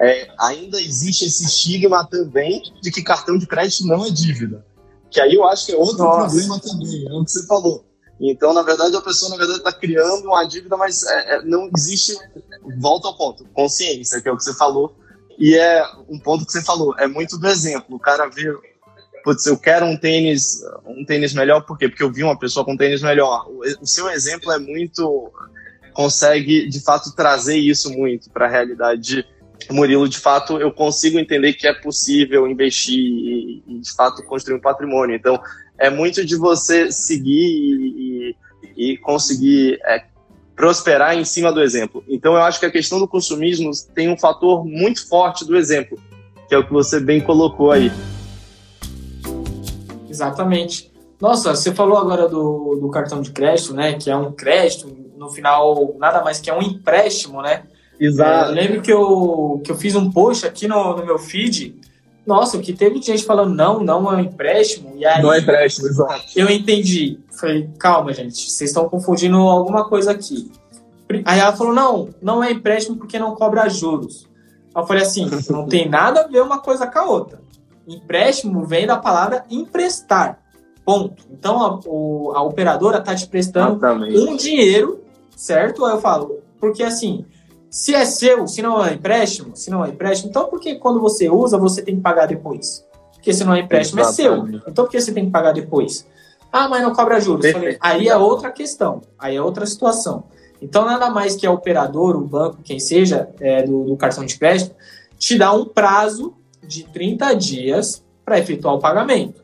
É, 0.00 0.28
ainda 0.38 0.80
existe 0.80 1.26
esse 1.26 1.44
estigma 1.44 2.06
também 2.06 2.62
de 2.82 2.90
que 2.90 3.02
cartão 3.02 3.36
de 3.36 3.46
crédito 3.46 3.86
não 3.86 4.04
é 4.04 4.10
dívida. 4.10 4.64
Que 5.10 5.20
aí 5.20 5.34
eu 5.34 5.44
acho 5.44 5.66
que 5.66 5.72
é 5.72 5.76
outro 5.76 5.98
Nossa. 5.98 6.20
problema 6.20 6.58
também, 6.58 7.06
é 7.06 7.12
o 7.12 7.24
que 7.24 7.30
você 7.30 7.46
falou. 7.46 7.84
Então, 8.20 8.52
na 8.52 8.62
verdade, 8.62 8.94
a 8.94 9.00
pessoa, 9.00 9.30
na 9.30 9.36
verdade, 9.36 9.60
está 9.60 9.72
criando 9.72 10.26
uma 10.26 10.44
dívida, 10.44 10.76
mas 10.76 11.02
é, 11.04 11.36
é, 11.36 11.42
não 11.42 11.70
existe, 11.74 12.14
volta 12.78 13.08
ao 13.08 13.16
ponto, 13.16 13.46
consciência, 13.54 14.20
que 14.20 14.28
é 14.28 14.32
o 14.32 14.36
que 14.36 14.44
você 14.44 14.54
falou. 14.54 14.94
E 15.38 15.56
é 15.56 15.82
um 16.06 16.18
ponto 16.18 16.44
que 16.44 16.52
você 16.52 16.62
falou, 16.62 16.94
é 16.98 17.06
muito 17.06 17.38
do 17.38 17.48
exemplo. 17.48 17.96
O 17.96 17.98
cara 17.98 18.26
vê, 18.28 18.54
putz, 19.24 19.46
eu 19.46 19.56
quero 19.56 19.86
um 19.86 19.96
tênis, 19.96 20.60
um 20.84 21.02
tênis 21.02 21.32
melhor, 21.32 21.62
por 21.62 21.78
quê? 21.78 21.88
Porque 21.88 22.02
eu 22.02 22.12
vi 22.12 22.22
uma 22.22 22.38
pessoa 22.38 22.62
com 22.62 22.74
um 22.74 22.76
tênis 22.76 23.00
melhor. 23.00 23.46
O, 23.48 23.62
o 23.82 23.86
seu 23.86 24.10
exemplo 24.10 24.52
é 24.52 24.58
muito, 24.58 25.32
consegue, 25.92 26.68
de 26.68 26.80
fato, 26.80 27.14
trazer 27.14 27.56
isso 27.56 27.90
muito 27.90 28.30
para 28.30 28.46
a 28.46 28.48
realidade 28.48 29.24
Murilo, 29.68 30.08
de 30.08 30.18
fato, 30.18 30.58
eu 30.58 30.72
consigo 30.72 31.18
entender 31.18 31.52
que 31.52 31.66
é 31.66 31.72
possível 31.72 32.46
investir 32.46 32.98
e, 33.66 33.78
de 33.80 33.92
fato, 33.92 34.22
construir 34.24 34.56
um 34.56 34.60
patrimônio. 34.60 35.14
Então, 35.14 35.40
é 35.78 35.90
muito 35.90 36.24
de 36.24 36.36
você 36.36 36.90
seguir 36.90 37.46
e, 37.46 38.36
e, 38.76 38.92
e 38.92 38.96
conseguir 38.98 39.78
é, 39.84 40.04
prosperar 40.56 41.16
em 41.16 41.24
cima 41.24 41.52
do 41.52 41.60
exemplo. 41.60 42.04
Então, 42.08 42.34
eu 42.34 42.42
acho 42.42 42.58
que 42.58 42.66
a 42.66 42.70
questão 42.70 42.98
do 42.98 43.08
consumismo 43.08 43.70
tem 43.94 44.08
um 44.08 44.16
fator 44.16 44.64
muito 44.64 45.08
forte 45.08 45.44
do 45.44 45.56
exemplo, 45.56 45.98
que 46.48 46.54
é 46.54 46.58
o 46.58 46.66
que 46.66 46.72
você 46.72 46.98
bem 46.98 47.20
colocou 47.20 47.70
aí. 47.70 47.92
Exatamente. 50.08 50.90
Nossa, 51.20 51.54
você 51.54 51.74
falou 51.74 51.98
agora 51.98 52.28
do, 52.28 52.78
do 52.80 52.88
cartão 52.90 53.20
de 53.20 53.30
crédito, 53.30 53.74
né? 53.74 53.94
Que 53.94 54.10
é 54.10 54.16
um 54.16 54.32
crédito, 54.32 54.88
no 55.16 55.28
final, 55.30 55.94
nada 55.98 56.22
mais 56.22 56.40
que 56.40 56.48
é 56.48 56.54
um 56.54 56.62
empréstimo, 56.62 57.42
né? 57.42 57.64
Exato. 57.98 58.48
É, 58.48 58.52
eu 58.52 58.54
lembro 58.54 58.82
que 58.82 58.92
eu, 58.92 59.60
que 59.62 59.70
eu 59.70 59.76
fiz 59.76 59.94
um 59.94 60.10
post 60.10 60.46
aqui 60.46 60.66
no, 60.66 60.96
no 60.96 61.04
meu 61.04 61.18
feed 61.18 61.78
nossa, 62.26 62.56
o 62.56 62.60
que 62.60 62.72
teve 62.72 63.00
gente 63.02 63.24
falando, 63.24 63.54
não, 63.54 63.80
não 63.82 64.12
é 64.12 64.16
um 64.16 64.20
empréstimo. 64.20 64.92
E 64.96 65.04
aí, 65.04 65.22
não 65.22 65.32
é 65.32 65.38
empréstimo, 65.40 65.88
exato. 65.88 66.22
Eu 66.36 66.48
entendi. 66.48 67.18
Falei, 67.32 67.68
calma, 67.78 68.12
gente, 68.12 68.50
vocês 68.50 68.70
estão 68.70 68.88
confundindo 68.88 69.36
alguma 69.36 69.88
coisa 69.88 70.12
aqui. 70.12 70.50
Aí 71.24 71.40
ela 71.40 71.56
falou, 71.56 71.74
não, 71.74 72.10
não 72.22 72.44
é 72.44 72.52
empréstimo 72.52 72.96
porque 72.96 73.18
não 73.18 73.34
cobra 73.34 73.68
juros. 73.68 74.28
Eu 74.74 74.86
falei 74.86 75.02
assim, 75.02 75.28
não 75.50 75.66
tem 75.66 75.88
nada 75.88 76.20
a 76.20 76.28
ver 76.28 76.40
uma 76.42 76.60
coisa 76.60 76.86
com 76.86 76.98
a 77.00 77.04
outra. 77.04 77.40
Empréstimo 77.88 78.64
vem 78.64 78.86
da 78.86 78.96
palavra 78.96 79.44
emprestar. 79.50 80.38
Ponto. 80.90 81.22
Então 81.30 81.62
a, 81.62 81.80
o, 81.86 82.32
a 82.34 82.42
operadora 82.42 82.98
está 82.98 83.14
te 83.14 83.26
prestando 83.28 83.76
Exatamente. 83.76 84.18
um 84.18 84.36
dinheiro, 84.36 85.00
certo? 85.36 85.84
Aí 85.84 85.94
eu 85.94 86.00
falo, 86.00 86.40
porque 86.58 86.82
assim, 86.82 87.24
se 87.70 87.94
é 87.94 88.04
seu, 88.04 88.48
se 88.48 88.60
não 88.60 88.84
é 88.84 88.94
empréstimo, 88.94 89.56
se 89.56 89.70
não 89.70 89.84
é 89.84 89.90
empréstimo, 89.90 90.30
então 90.30 90.48
por 90.48 90.58
que 90.58 90.74
quando 90.74 91.00
você 91.00 91.30
usa 91.30 91.56
você 91.56 91.80
tem 91.80 91.94
que 91.94 92.00
pagar 92.00 92.26
depois? 92.26 92.84
Porque 93.14 93.32
se 93.32 93.44
não 93.44 93.54
é 93.54 93.60
empréstimo 93.60 94.00
Exatamente. 94.00 94.56
é 94.56 94.58
seu. 94.58 94.70
Então 94.72 94.84
por 94.84 94.90
que 94.90 95.00
você 95.00 95.12
tem 95.12 95.26
que 95.26 95.30
pagar 95.30 95.52
depois? 95.52 96.04
Ah, 96.52 96.68
mas 96.68 96.82
não 96.82 96.92
cobra 96.92 97.20
juros. 97.20 97.46
Aí 97.78 98.08
é 98.08 98.16
outra 98.16 98.50
questão, 98.50 99.00
aí 99.16 99.36
é 99.36 99.42
outra 99.42 99.64
situação. 99.66 100.24
Então 100.60 100.84
nada 100.84 101.08
mais 101.08 101.36
que 101.36 101.46
a 101.46 101.52
operadora, 101.52 102.18
o 102.18 102.26
banco, 102.26 102.58
quem 102.64 102.80
seja, 102.80 103.28
é, 103.38 103.62
do, 103.62 103.84
do 103.84 103.96
cartão 103.96 104.24
de 104.24 104.36
crédito, 104.36 104.74
te 105.16 105.38
dá 105.38 105.52
um 105.52 105.64
prazo 105.64 106.34
de 106.66 106.82
30 106.82 107.32
dias 107.34 108.04
para 108.24 108.40
efetuar 108.40 108.74
o 108.74 108.80
pagamento. 108.80 109.40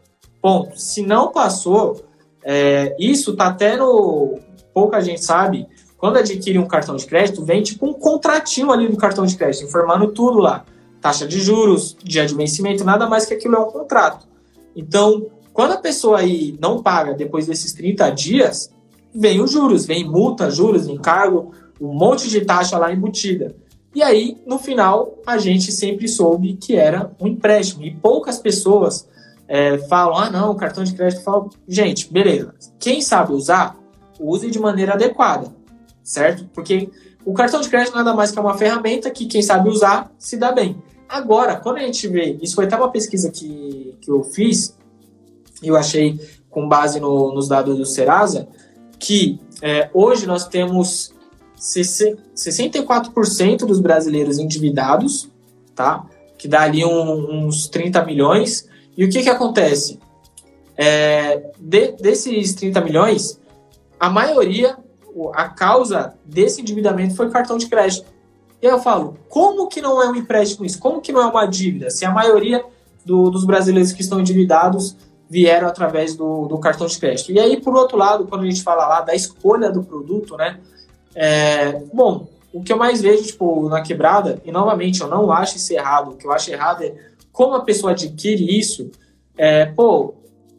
Ponto. 0.46 0.80
Se 0.80 1.02
não 1.02 1.32
passou, 1.32 2.04
é, 2.44 2.94
isso 3.00 3.32
está 3.32 3.48
até 3.48 3.76
no. 3.76 4.38
Pouca 4.72 5.00
gente 5.00 5.24
sabe, 5.24 5.66
quando 5.98 6.18
adquire 6.18 6.56
um 6.56 6.68
cartão 6.68 6.94
de 6.94 7.04
crédito, 7.04 7.44
vem 7.44 7.64
tipo 7.64 7.84
um 7.84 7.92
contratinho 7.92 8.70
ali 8.70 8.88
no 8.88 8.96
cartão 8.96 9.26
de 9.26 9.36
crédito, 9.36 9.64
informando 9.64 10.12
tudo 10.12 10.38
lá. 10.38 10.64
Taxa 11.00 11.26
de 11.26 11.40
juros, 11.40 11.96
dia 12.00 12.24
de 12.24 12.32
vencimento, 12.32 12.84
nada 12.84 13.08
mais 13.08 13.26
que 13.26 13.34
aquilo 13.34 13.56
é 13.56 13.58
um 13.58 13.72
contrato. 13.72 14.28
Então, 14.76 15.26
quando 15.52 15.72
a 15.72 15.78
pessoa 15.78 16.20
aí 16.20 16.56
não 16.62 16.80
paga 16.80 17.12
depois 17.12 17.48
desses 17.48 17.72
30 17.72 18.08
dias, 18.10 18.70
vem 19.12 19.40
os 19.40 19.50
juros, 19.50 19.84
vem 19.84 20.08
multa, 20.08 20.48
juros, 20.48 20.86
encargo, 20.86 21.50
um 21.80 21.92
monte 21.92 22.30
de 22.30 22.42
taxa 22.42 22.78
lá 22.78 22.92
embutida. 22.92 23.56
E 23.92 24.00
aí, 24.00 24.38
no 24.46 24.60
final, 24.60 25.18
a 25.26 25.38
gente 25.38 25.72
sempre 25.72 26.06
soube 26.06 26.54
que 26.54 26.76
era 26.76 27.10
um 27.20 27.26
empréstimo. 27.26 27.84
E 27.84 27.90
poucas 27.96 28.38
pessoas 28.38 29.08
é, 29.48 29.78
falam, 29.88 30.16
ah, 30.16 30.30
não, 30.30 30.54
cartão 30.54 30.84
de 30.84 30.94
crédito. 30.94 31.22
Falam, 31.22 31.50
gente, 31.68 32.12
beleza. 32.12 32.54
Quem 32.78 33.00
sabe 33.00 33.32
usar, 33.32 33.76
use 34.18 34.50
de 34.50 34.58
maneira 34.58 34.94
adequada 34.94 35.54
certo? 36.06 36.48
Porque 36.54 36.88
o 37.24 37.34
cartão 37.34 37.60
de 37.60 37.68
crédito 37.68 37.96
nada 37.96 38.14
mais 38.14 38.30
que 38.30 38.38
é 38.38 38.40
uma 38.40 38.56
ferramenta 38.56 39.10
que 39.10 39.26
quem 39.26 39.42
sabe 39.42 39.68
usar 39.68 40.12
se 40.16 40.36
dá 40.36 40.52
bem. 40.52 40.80
Agora, 41.08 41.56
quando 41.56 41.78
a 41.78 41.80
gente 41.80 42.06
vê, 42.06 42.38
isso 42.40 42.54
foi 42.54 42.66
até 42.66 42.76
uma 42.76 42.90
pesquisa 42.90 43.30
que, 43.30 43.96
que 44.00 44.10
eu 44.10 44.22
fiz, 44.22 44.76
eu 45.62 45.76
achei 45.76 46.20
com 46.48 46.68
base 46.68 47.00
no, 47.00 47.34
nos 47.34 47.48
dados 47.48 47.76
do 47.76 47.84
Serasa, 47.84 48.46
que 48.98 49.40
é, 49.60 49.90
hoje 49.92 50.26
nós 50.26 50.46
temos 50.46 51.12
64% 51.58 53.66
dos 53.66 53.80
brasileiros 53.80 54.38
endividados, 54.38 55.28
tá? 55.74 56.06
Que 56.38 56.46
dá 56.46 56.62
ali 56.62 56.84
um, 56.84 57.46
uns 57.46 57.66
30 57.68 58.04
milhões. 58.04 58.68
E 58.96 59.04
o 59.04 59.10
que, 59.10 59.22
que 59.22 59.30
acontece? 59.30 59.98
É, 60.76 61.50
de, 61.58 61.92
desses 61.92 62.54
30 62.54 62.80
milhões, 62.80 63.40
a 63.98 64.10
maioria 64.10 64.76
a 65.32 65.48
causa 65.48 66.14
desse 66.24 66.60
endividamento 66.60 67.14
foi 67.14 67.30
cartão 67.30 67.56
de 67.56 67.66
crédito. 67.68 68.06
E 68.60 68.66
aí 68.66 68.72
eu 68.72 68.80
falo, 68.80 69.16
como 69.28 69.68
que 69.68 69.80
não 69.80 70.02
é 70.02 70.08
um 70.08 70.14
empréstimo 70.14 70.66
isso? 70.66 70.78
Como 70.78 71.00
que 71.00 71.12
não 71.12 71.22
é 71.22 71.26
uma 71.26 71.46
dívida? 71.46 71.90
Se 71.90 72.04
a 72.04 72.10
maioria 72.10 72.62
do, 73.04 73.30
dos 73.30 73.44
brasileiros 73.44 73.92
que 73.92 74.02
estão 74.02 74.20
endividados 74.20 74.96
vieram 75.28 75.68
através 75.68 76.14
do, 76.14 76.46
do 76.46 76.58
cartão 76.58 76.86
de 76.86 76.98
crédito. 76.98 77.32
E 77.32 77.38
aí, 77.38 77.60
por 77.60 77.74
outro 77.74 77.96
lado, 77.96 78.26
quando 78.26 78.42
a 78.42 78.46
gente 78.46 78.62
fala 78.62 78.86
lá 78.86 79.00
da 79.00 79.14
escolha 79.14 79.70
do 79.70 79.82
produto, 79.82 80.36
né? 80.36 80.60
É, 81.14 81.82
bom, 81.92 82.28
o 82.52 82.62
que 82.62 82.72
eu 82.72 82.76
mais 82.76 83.00
vejo, 83.00 83.24
tipo, 83.24 83.68
na 83.68 83.82
quebrada, 83.82 84.40
e 84.44 84.52
novamente, 84.52 85.00
eu 85.00 85.08
não 85.08 85.30
acho 85.32 85.56
isso 85.56 85.72
errado, 85.72 86.12
o 86.12 86.16
que 86.16 86.26
eu 86.26 86.32
acho 86.32 86.50
errado 86.50 86.82
é 86.82 86.94
como 87.36 87.54
a 87.54 87.60
pessoa 87.60 87.92
adquire 87.92 88.58
isso, 88.58 88.90
é, 89.36 89.66
pô, 89.66 90.14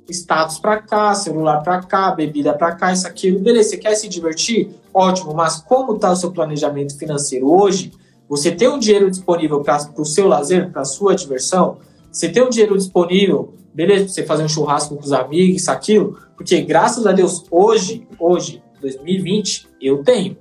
status 0.08 0.60
para 0.60 0.78
cá, 0.78 1.16
celular 1.16 1.64
para 1.64 1.82
cá, 1.82 2.12
bebida 2.12 2.54
para 2.54 2.76
cá, 2.76 2.94
isso, 2.94 3.08
aquilo, 3.08 3.40
beleza, 3.40 3.70
você 3.70 3.78
quer 3.78 3.96
se 3.96 4.08
divertir? 4.08 4.70
Ótimo, 4.94 5.34
mas 5.34 5.60
como 5.60 5.96
está 5.96 6.12
o 6.12 6.16
seu 6.16 6.32
planejamento 6.32 6.96
financeiro 6.96 7.52
hoje? 7.52 7.92
Você 8.30 8.52
tem 8.52 8.70
um 8.70 8.78
dinheiro 8.78 9.10
disponível 9.10 9.62
para 9.62 9.90
o 9.98 10.06
seu 10.06 10.28
lazer, 10.28 10.70
para 10.72 10.86
sua 10.86 11.16
diversão? 11.16 11.80
Você 12.12 12.30
tem 12.30 12.44
um 12.44 12.50
dinheiro 12.50 12.78
disponível, 12.78 13.56
beleza, 13.74 14.04
para 14.04 14.14
você 14.14 14.24
fazer 14.24 14.44
um 14.44 14.50
churrasco 14.50 14.96
com 14.96 15.04
os 15.04 15.12
amigos, 15.12 15.64
isso, 15.64 15.72
aquilo? 15.72 16.20
Porque 16.36 16.62
graças 16.62 17.08
a 17.08 17.12
Deus, 17.12 17.44
hoje, 17.50 18.08
hoje, 18.20 18.62
2020, 18.80 19.68
eu 19.82 20.04
tenho. 20.04 20.38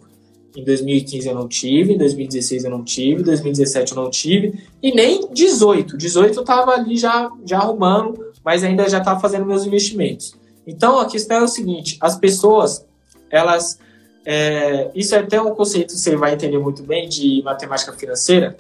Em 0.57 0.65
2015 0.65 1.29
eu 1.29 1.35
não 1.35 1.47
tive, 1.47 1.93
em 1.93 1.99
2016 1.99 2.65
eu 2.65 2.71
não 2.71 2.83
tive, 2.83 3.21
em 3.21 3.25
2017 3.25 3.93
eu 3.93 4.03
não 4.03 4.11
tive, 4.11 4.65
e 4.83 4.95
nem 4.95 5.29
18. 5.31 5.99
18 5.99 6.39
eu 6.41 6.45
tava 6.45 6.73
ali 6.73 6.97
já, 6.97 7.31
já 7.45 7.59
arrumando, 7.59 8.33
mas 8.43 8.65
ainda 8.65 8.89
já 8.89 8.99
estava 8.99 9.21
fazendo 9.21 9.45
meus 9.45 9.67
investimentos. 9.67 10.35
Então 10.67 10.99
a 10.99 11.07
questão 11.07 11.39
é 11.39 11.43
o 11.43 11.49
seguinte: 11.49 11.99
as 12.01 12.17
pessoas, 12.17 12.87
elas. 13.31 13.79
É, 14.25 14.91
isso 14.93 15.15
é 15.15 15.19
até 15.19 15.41
um 15.41 15.55
conceito 15.55 15.95
que 15.95 16.01
você 16.01 16.17
vai 16.17 16.35
entender 16.35 16.59
muito 16.59 16.83
bem 16.83 17.09
de 17.09 17.43
matemática 17.45 17.93
financeira. 17.93 18.57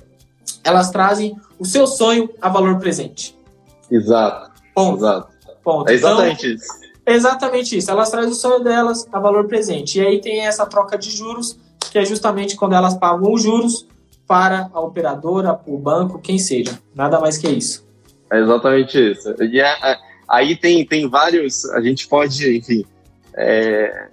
Elas 0.63 0.91
trazem 0.91 1.35
o 1.59 1.65
seu 1.65 1.87
sonho 1.87 2.31
a 2.41 2.49
valor 2.49 2.79
presente. 2.79 3.37
Exato. 3.91 4.53
Ponto. 4.75 4.99
Exato. 4.99 5.29
Ponto. 5.65 5.91
É 5.91 5.95
exatamente 5.95 6.47
então, 6.47 6.57
isso. 6.57 6.87
Exatamente 7.07 7.79
isso. 7.79 7.91
Elas 7.91 8.11
trazem 8.11 8.31
o 8.31 8.35
sonho 8.35 8.63
delas 8.63 9.09
a 9.13 9.19
valor 9.19 9.47
presente. 9.49 9.99
E 9.99 10.07
aí 10.07 10.21
tem 10.21 10.47
essa 10.47 10.67
troca 10.67 10.97
de 10.97 11.11
juros, 11.11 11.59
que 11.97 12.01
é 12.01 12.05
justamente 12.05 12.57
quando 12.57 12.75
elas 12.75 12.93
pagam 12.93 13.33
os 13.33 13.43
juros 13.43 13.87
para 14.29 14.69
a 14.75 14.81
operadora, 14.81 15.59
o 15.67 15.79
banco, 15.79 16.19
quem 16.19 16.39
seja. 16.39 16.79
Nada 16.95 17.19
mais 17.19 17.39
que 17.39 17.49
isso. 17.49 17.87
É 18.31 18.39
exatamente 18.39 19.13
isso. 19.13 19.35
E 19.43 19.59
é, 19.59 19.93
é, 19.93 19.97
aí 20.29 20.55
tem, 20.55 20.85
tem 20.85 21.09
vários. 21.09 21.65
A 21.71 21.81
gente 21.81 22.07
pode, 22.07 22.59
enfim, 22.59 22.85
é, 23.35 24.09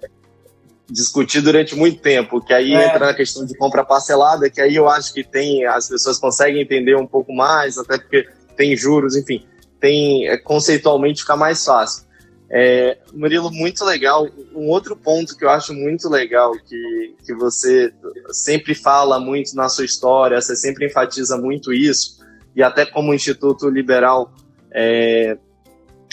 discutir 0.88 1.42
durante 1.42 1.76
muito 1.76 2.00
tempo, 2.00 2.40
que 2.40 2.54
aí 2.54 2.72
é. 2.72 2.86
entra 2.86 3.04
na 3.04 3.12
questão 3.12 3.44
de 3.44 3.54
compra 3.54 3.84
parcelada, 3.84 4.48
que 4.48 4.62
aí 4.62 4.76
eu 4.76 4.88
acho 4.88 5.12
que 5.12 5.22
tem. 5.22 5.66
As 5.66 5.86
pessoas 5.86 6.18
conseguem 6.18 6.62
entender 6.62 6.96
um 6.96 7.06
pouco 7.06 7.34
mais, 7.34 7.76
até 7.76 7.98
porque 7.98 8.26
tem 8.56 8.74
juros, 8.74 9.14
enfim, 9.14 9.44
tem 9.78 10.26
é, 10.26 10.38
conceitualmente 10.38 11.20
fica 11.20 11.36
mais 11.36 11.62
fácil. 11.62 12.03
É, 12.50 12.98
Murilo, 13.12 13.50
muito 13.50 13.84
legal. 13.84 14.28
Um 14.54 14.68
outro 14.68 14.96
ponto 14.96 15.36
que 15.36 15.44
eu 15.44 15.50
acho 15.50 15.72
muito 15.72 16.08
legal, 16.08 16.52
que, 16.52 17.14
que 17.24 17.34
você 17.34 17.92
sempre 18.30 18.74
fala 18.74 19.18
muito 19.18 19.54
na 19.54 19.68
sua 19.68 19.84
história, 19.84 20.40
você 20.40 20.54
sempre 20.54 20.86
enfatiza 20.86 21.36
muito 21.36 21.72
isso, 21.72 22.22
e 22.54 22.62
até 22.62 22.86
como 22.86 23.14
Instituto 23.14 23.68
Liberal, 23.68 24.32
é, 24.72 25.36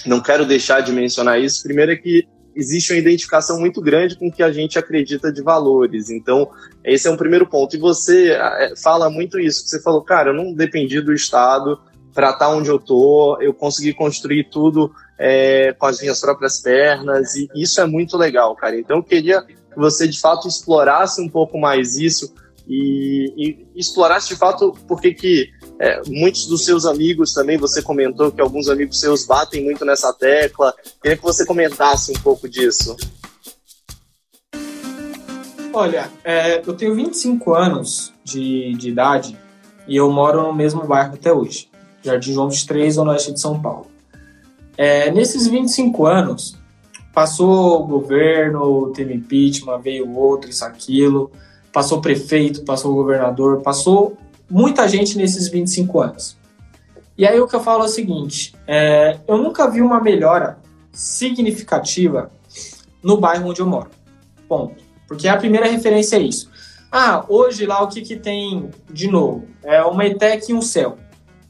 não 0.06 0.22
quero 0.22 0.46
deixar 0.46 0.82
de 0.82 0.92
mencionar 0.92 1.40
isso. 1.40 1.64
Primeiro 1.64 1.92
é 1.92 1.96
que 1.96 2.28
existe 2.56 2.92
uma 2.92 3.00
identificação 3.00 3.60
muito 3.60 3.82
grande 3.82 4.18
com 4.18 4.28
o 4.28 4.32
que 4.32 4.44
a 4.44 4.52
gente 4.52 4.78
acredita 4.78 5.32
de 5.32 5.42
valores. 5.42 6.10
Então, 6.10 6.50
esse 6.84 7.08
é 7.08 7.12
um 7.12 7.18
primeiro 7.18 7.48
ponto. 7.48 7.76
E 7.76 7.80
você 7.80 8.32
é, 8.32 8.74
fala 8.76 9.10
muito 9.10 9.40
isso. 9.40 9.68
Você 9.68 9.82
falou, 9.82 10.02
cara, 10.02 10.32
eu 10.32 10.34
não 10.34 10.54
dependi 10.54 11.00
do 11.02 11.14
Estado 11.14 11.80
para 12.14 12.32
estar 12.32 12.48
tá 12.48 12.50
onde 12.50 12.70
eu 12.70 12.80
tô, 12.80 13.38
eu 13.40 13.54
consegui 13.54 13.94
construir 13.94 14.50
tudo 14.50 14.92
é, 15.24 15.72
com 15.78 15.86
as 15.86 16.02
minhas 16.02 16.20
próprias 16.20 16.60
pernas, 16.60 17.36
e 17.36 17.48
isso 17.56 17.80
é 17.80 17.86
muito 17.86 18.18
legal, 18.18 18.56
cara. 18.56 18.76
Então 18.76 18.98
eu 18.98 19.04
queria 19.04 19.44
que 19.44 19.56
você 19.78 20.08
de 20.08 20.20
fato 20.20 20.48
explorasse 20.48 21.22
um 21.22 21.30
pouco 21.30 21.60
mais 21.60 21.96
isso 21.96 22.34
e, 22.68 23.32
e 23.38 23.80
explorasse 23.80 24.30
de 24.30 24.36
fato 24.36 24.76
porque 24.88 25.14
que 25.14 25.48
é, 25.80 26.02
muitos 26.08 26.48
dos 26.48 26.66
seus 26.66 26.88
amigos 26.88 27.34
também, 27.34 27.56
você 27.56 27.84
comentou 27.84 28.32
que 28.32 28.42
alguns 28.42 28.68
amigos 28.68 29.00
seus 29.00 29.24
batem 29.24 29.64
muito 29.64 29.86
nessa 29.86 30.12
tecla. 30.12 30.74
Queria 31.00 31.16
que 31.16 31.24
você 31.24 31.46
comentasse 31.46 32.12
um 32.12 32.20
pouco 32.22 32.50
disso. 32.50 32.96
Olha, 35.72 36.10
é, 36.24 36.68
eu 36.68 36.74
tenho 36.74 36.96
25 36.96 37.54
anos 37.54 38.12
de, 38.24 38.74
de 38.74 38.90
idade 38.90 39.38
e 39.88 39.96
eu 39.96 40.12
moro 40.12 40.42
no 40.42 40.54
mesmo 40.54 40.86
bairro 40.88 41.14
até 41.14 41.32
hoje, 41.32 41.70
Jardim 42.02 42.34
João 42.34 42.50
23, 42.50 42.98
no 42.98 43.12
oeste 43.12 43.34
de 43.34 43.40
São 43.40 43.62
Paulo. 43.62 43.91
É, 44.84 45.12
nesses 45.12 45.46
25 45.46 46.08
anos, 46.08 46.58
passou 47.14 47.86
governo, 47.86 48.92
teve 48.92 49.14
impeachment, 49.14 49.78
veio 49.78 50.12
outro, 50.18 50.50
isso, 50.50 50.66
aquilo, 50.66 51.32
passou 51.72 52.02
prefeito, 52.02 52.64
passou 52.64 52.96
governador, 52.96 53.62
passou 53.62 54.18
muita 54.50 54.88
gente 54.88 55.16
nesses 55.20 55.48
25 55.50 56.02
anos. 56.02 56.36
E 57.16 57.28
aí 57.28 57.40
o 57.40 57.48
que 57.48 57.56
eu 57.56 57.60
falo 57.60 57.84
é 57.84 57.86
o 57.86 57.90
seguinte: 57.90 58.56
é, 58.66 59.20
eu 59.28 59.38
nunca 59.38 59.70
vi 59.70 59.84
uma 59.84 60.02
melhora 60.02 60.58
significativa 60.92 62.32
no 63.04 63.18
bairro 63.18 63.52
onde 63.52 63.62
eu 63.62 63.68
moro. 63.68 63.92
Ponto. 64.50 64.84
Porque 65.08 65.28
a 65.28 65.38
primeira 65.38 65.68
referência 65.68 66.16
é 66.16 66.22
isso. 66.22 66.50
Ah, 66.92 67.24
hoje 67.30 67.68
lá 67.68 67.84
o 67.84 67.88
que, 67.88 68.02
que 68.02 68.16
tem 68.16 68.72
de 68.92 69.08
novo? 69.08 69.46
É 69.62 69.84
uma 69.84 70.08
ETEC 70.08 70.50
e 70.50 70.56
um 70.56 70.62
céu. 70.64 70.98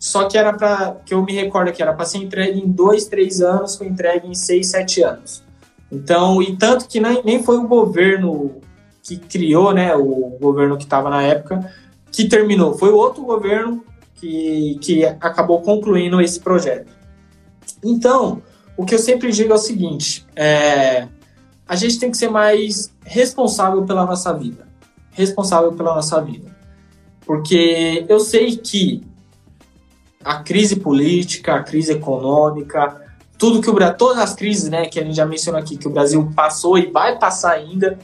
Só 0.02 0.28
que 0.28 0.36
era 0.36 0.52
para 0.52 0.98
que 1.06 1.14
eu 1.14 1.22
me 1.22 1.32
recordo 1.32 1.72
que 1.72 1.80
era 1.80 1.94
para 1.94 2.06
ser 2.06 2.18
entregue 2.18 2.60
em 2.60 2.68
dois, 2.68 3.06
três 3.06 3.40
anos, 3.40 3.76
foi 3.76 3.86
entregue 3.86 4.28
em 4.28 4.34
seis, 4.34 4.72
sete 4.72 5.04
anos. 5.04 5.44
Então, 5.92 6.42
e 6.42 6.58
tanto 6.58 6.88
que 6.88 7.00
nem, 7.00 7.24
nem 7.24 7.44
foi 7.44 7.58
o 7.58 7.68
governo 7.68 8.56
que 9.04 9.16
criou, 9.16 9.72
né, 9.72 9.96
o 9.96 10.40
governo 10.42 10.76
que 10.76 10.86
estava 10.86 11.08
na 11.08 11.22
época, 11.22 11.72
que 12.12 12.28
terminou. 12.28 12.76
Foi 12.76 12.90
o 12.90 12.96
outro 12.96 13.24
governo 13.24 13.86
que, 14.16 14.80
que 14.82 15.06
acabou 15.06 15.62
concluindo 15.62 16.20
esse 16.20 16.40
projeto. 16.40 16.92
Então, 17.84 18.42
o 18.76 18.84
que 18.84 18.96
eu 18.96 19.00
sempre 19.00 19.32
digo 19.32 19.52
é 19.52 19.56
o 19.56 19.60
seguinte: 19.60 20.26
é, 20.36 21.08
a 21.68 21.76
gente 21.76 22.00
tem 22.00 22.10
que 22.10 22.18
ser 22.18 22.30
mais 22.30 22.92
responsável 23.06 23.84
pela 23.84 24.04
nossa 24.04 24.34
vida. 24.34 24.68
Responsável 25.12 25.74
pela 25.74 25.94
nossa 25.94 26.20
vida. 26.20 26.50
Porque 27.24 28.04
eu 28.10 28.20
sei 28.20 28.58
que 28.58 29.11
a 30.24 30.36
crise 30.44 30.78
política, 30.78 31.56
a 31.56 31.64
crise 31.64 31.94
econômica, 31.94 33.02
tudo 33.38 33.62
que 33.62 33.70
o 33.70 33.74
Brasil, 33.74 33.98
todas 33.98 34.20
as 34.20 34.36
crises, 34.36 34.70
né, 34.70 34.86
que 34.86 35.00
a 35.00 35.04
gente 35.04 35.16
já 35.16 35.26
mencionou 35.26 35.60
aqui, 35.60 35.76
que 35.76 35.88
o 35.88 35.92
Brasil 35.92 36.32
passou 36.36 36.78
e 36.78 36.92
vai 36.92 37.18
passar 37.18 37.54
ainda, 37.54 37.98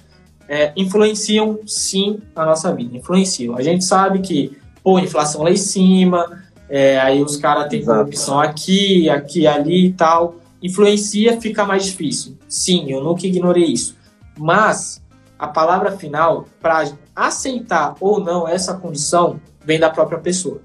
é, 0.49 0.72
influenciam 0.76 1.59
sim 1.65 2.20
a 2.36 2.45
nossa 2.45 2.74
vida, 2.74 2.97
influenciam. 2.97 3.55
A 3.55 3.61
gente 3.61 3.84
sabe 3.84 4.20
que, 4.20 4.57
pô, 4.84 4.97
inflação 4.97 5.43
lá 5.43 5.51
em 5.51 5.57
cima, 5.57 6.43
é, 6.70 6.99
aí 6.99 7.22
os 7.22 7.38
caras 7.38 7.70
têm 7.70 7.86
corrupção 7.86 8.39
aqui, 8.39 9.09
aqui, 9.09 9.45
ali 9.45 9.88
e 9.88 9.93
tal, 9.93 10.38
influencia, 10.61 11.39
fica 11.39 11.65
mais 11.65 11.86
difícil. 11.86 12.38
Sim, 12.47 12.89
eu 12.89 13.03
nunca 13.03 13.28
ignorei 13.28 13.65
isso. 13.65 13.95
Mas 14.38 15.03
a 15.38 15.47
palavra 15.47 15.91
final 15.91 16.45
para 16.59 16.91
aceitar 17.15 17.95
ou 17.99 18.20
não 18.20 18.47
essa 18.47 18.74
condição 18.74 19.39
vem 19.63 19.80
da 19.80 19.89
própria 19.89 20.18
pessoa. 20.18 20.61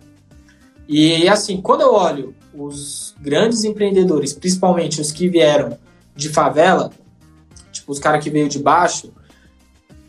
E 0.89 1.29
assim, 1.29 1.61
quando 1.61 1.83
eu 1.83 1.95
olho 1.95 2.35
os 2.55 3.15
grandes 3.21 3.65
empreendedores, 3.65 4.33
principalmente 4.33 5.01
os 5.01 5.11
que 5.11 5.29
vieram 5.29 5.79
de 6.15 6.29
favela, 6.29 6.91
tipo 7.71 7.93
os 7.93 7.99
caras 7.99 8.23
que 8.23 8.31
veio 8.31 8.49
de 8.49 8.59
baixo, 8.59 9.13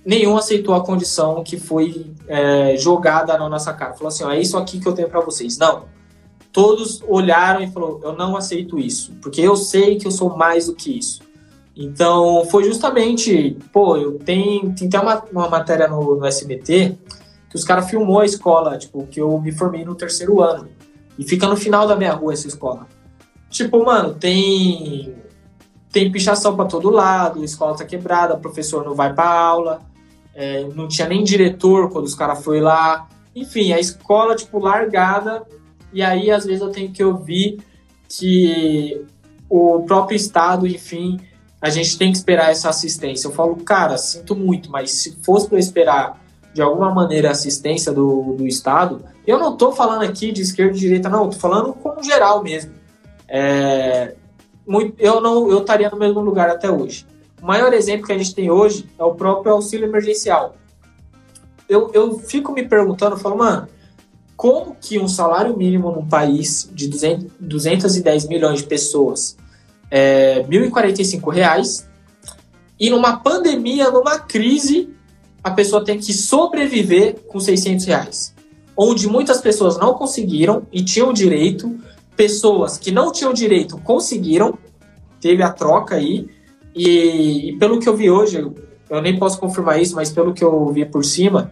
nenhum 0.05 0.35
aceitou 0.35 0.75
a 0.75 0.83
condição 0.83 1.43
que 1.43 1.57
foi 1.57 2.11
é, 2.27 2.75
jogada 2.77 3.37
na 3.37 3.47
nossa 3.47 3.73
cara. 3.73 3.93
Falou 3.93 4.09
assim: 4.09 4.23
ó, 4.23 4.31
é 4.31 4.39
isso 4.39 4.57
aqui 4.57 4.79
que 4.79 4.87
eu 4.87 4.93
tenho 4.93 5.09
para 5.09 5.21
vocês. 5.21 5.57
Não. 5.57 5.85
Todos 6.51 7.01
olharam 7.07 7.61
e 7.63 7.71
falaram: 7.71 7.99
eu 8.03 8.13
não 8.13 8.35
aceito 8.35 8.77
isso, 8.77 9.13
porque 9.21 9.41
eu 9.41 9.55
sei 9.55 9.97
que 9.97 10.05
eu 10.05 10.11
sou 10.11 10.35
mais 10.35 10.67
do 10.67 10.75
que 10.75 10.97
isso. 10.97 11.21
Então, 11.75 12.45
foi 12.51 12.65
justamente, 12.65 13.57
pô, 13.71 13.97
eu 13.97 14.19
tenho, 14.19 14.75
tem 14.75 14.87
até 14.87 14.99
uma, 14.99 15.23
uma 15.31 15.49
matéria 15.49 15.87
no, 15.87 16.15
no 16.15 16.25
SBT 16.25 16.95
que 17.53 17.57
os 17.57 17.63
caras 17.63 17.87
filmou 17.87 18.19
a 18.19 18.25
escola, 18.25 18.79
tipo, 18.79 19.05
que 19.05 19.21
eu 19.21 19.39
me 19.39 19.51
formei 19.51 19.85
no 19.85 19.93
terceiro 19.93 20.41
ano. 20.41 20.67
E 21.19 21.23
fica 21.23 21.47
no 21.47 21.55
final 21.55 21.87
da 21.87 21.95
minha 21.95 22.11
rua 22.11 22.33
essa 22.33 22.47
escola. 22.47 22.87
Tipo, 23.47 23.85
mano, 23.85 24.15
tem 24.15 25.13
tem 25.91 26.11
pichação 26.11 26.55
para 26.55 26.65
todo 26.65 26.89
lado, 26.89 27.43
a 27.43 27.45
escola 27.45 27.77
tá 27.77 27.85
quebrada, 27.85 28.33
o 28.33 28.39
professor 28.39 28.83
não 28.83 28.95
vai 28.95 29.13
para 29.13 29.29
aula, 29.29 29.81
é, 30.33 30.67
não 30.73 30.87
tinha 30.87 31.07
nem 31.07 31.23
diretor 31.23 31.91
quando 31.91 32.05
os 32.05 32.15
caras 32.15 32.43
foi 32.43 32.59
lá. 32.59 33.07
Enfim, 33.35 33.71
a 33.71 33.79
escola, 33.79 34.35
tipo, 34.35 34.57
largada. 34.57 35.43
E 35.93 36.01
aí, 36.01 36.31
às 36.31 36.45
vezes, 36.45 36.59
eu 36.63 36.71
tenho 36.71 36.91
que 36.91 37.03
ouvir 37.03 37.59
que 38.09 39.05
o 39.47 39.83
próprio 39.83 40.15
Estado, 40.15 40.65
enfim, 40.65 41.19
a 41.61 41.69
gente 41.69 41.99
tem 41.99 42.11
que 42.11 42.17
esperar 42.17 42.49
essa 42.49 42.69
assistência. 42.69 43.27
Eu 43.27 43.31
falo, 43.31 43.55
cara, 43.57 43.95
sinto 43.95 44.35
muito, 44.35 44.71
mas 44.71 44.89
se 44.89 45.19
fosse 45.21 45.47
para 45.47 45.59
esperar 45.59 46.22
de 46.53 46.61
alguma 46.61 46.93
maneira 46.93 47.31
assistência 47.31 47.91
do, 47.91 48.35
do 48.37 48.47
Estado, 48.47 49.03
eu 49.25 49.39
não 49.39 49.53
estou 49.53 49.71
falando 49.71 50.03
aqui 50.03 50.31
de 50.31 50.41
esquerda 50.41 50.75
e 50.75 50.79
direita, 50.79 51.09
não, 51.09 51.25
estou 51.25 51.39
falando 51.39 51.73
como 51.73 52.03
geral 52.03 52.43
mesmo. 52.43 52.71
É, 53.27 54.13
muito, 54.65 54.95
eu 54.99 55.19
não 55.19 55.49
eu 55.49 55.59
estaria 55.59 55.89
no 55.89 55.97
mesmo 55.97 56.19
lugar 56.21 56.49
até 56.49 56.69
hoje. 56.69 57.05
O 57.41 57.45
maior 57.45 57.73
exemplo 57.73 58.05
que 58.05 58.13
a 58.13 58.17
gente 58.17 58.35
tem 58.35 58.51
hoje 58.51 58.89
é 58.97 59.03
o 59.03 59.15
próprio 59.15 59.53
auxílio 59.53 59.87
emergencial. 59.87 60.55
Eu, 61.67 61.91
eu 61.93 62.19
fico 62.19 62.53
me 62.53 62.67
perguntando, 62.67 63.17
falo, 63.17 63.37
mano, 63.37 63.67
como 64.35 64.75
que 64.79 64.99
um 64.99 65.07
salário 65.07 65.55
mínimo 65.57 65.91
num 65.91 66.07
país 66.07 66.69
de 66.73 66.87
200, 66.87 67.31
210 67.39 68.27
milhões 68.27 68.59
de 68.59 68.65
pessoas 68.65 69.37
é 69.89 70.43
1.045 70.43 71.31
reais 71.31 71.87
e 72.79 72.89
numa 72.89 73.17
pandemia, 73.17 73.91
numa 73.91 74.19
crise, 74.19 74.89
a 75.43 75.51
pessoa 75.51 75.83
tem 75.83 75.99
que 75.99 76.13
sobreviver 76.13 77.15
com 77.27 77.39
600 77.39 77.85
reais. 77.85 78.33
Onde 78.75 79.07
muitas 79.07 79.41
pessoas 79.41 79.77
não 79.77 79.93
conseguiram 79.93 80.63
e 80.71 80.83
tinham 80.83 81.11
direito, 81.11 81.77
pessoas 82.15 82.77
que 82.77 82.91
não 82.91 83.11
tinham 83.11 83.33
direito 83.33 83.77
conseguiram, 83.79 84.57
teve 85.19 85.43
a 85.43 85.51
troca 85.51 85.95
aí, 85.95 86.27
e, 86.75 87.49
e, 87.49 87.57
pelo 87.57 87.79
que 87.79 87.87
eu 87.87 87.95
vi 87.95 88.09
hoje, 88.09 88.37
eu 88.89 89.01
nem 89.01 89.17
posso 89.19 89.39
confirmar 89.39 89.79
isso, 89.79 89.95
mas 89.95 90.11
pelo 90.11 90.33
que 90.33 90.43
eu 90.43 90.71
vi 90.71 90.85
por 90.85 91.05
cima, 91.05 91.51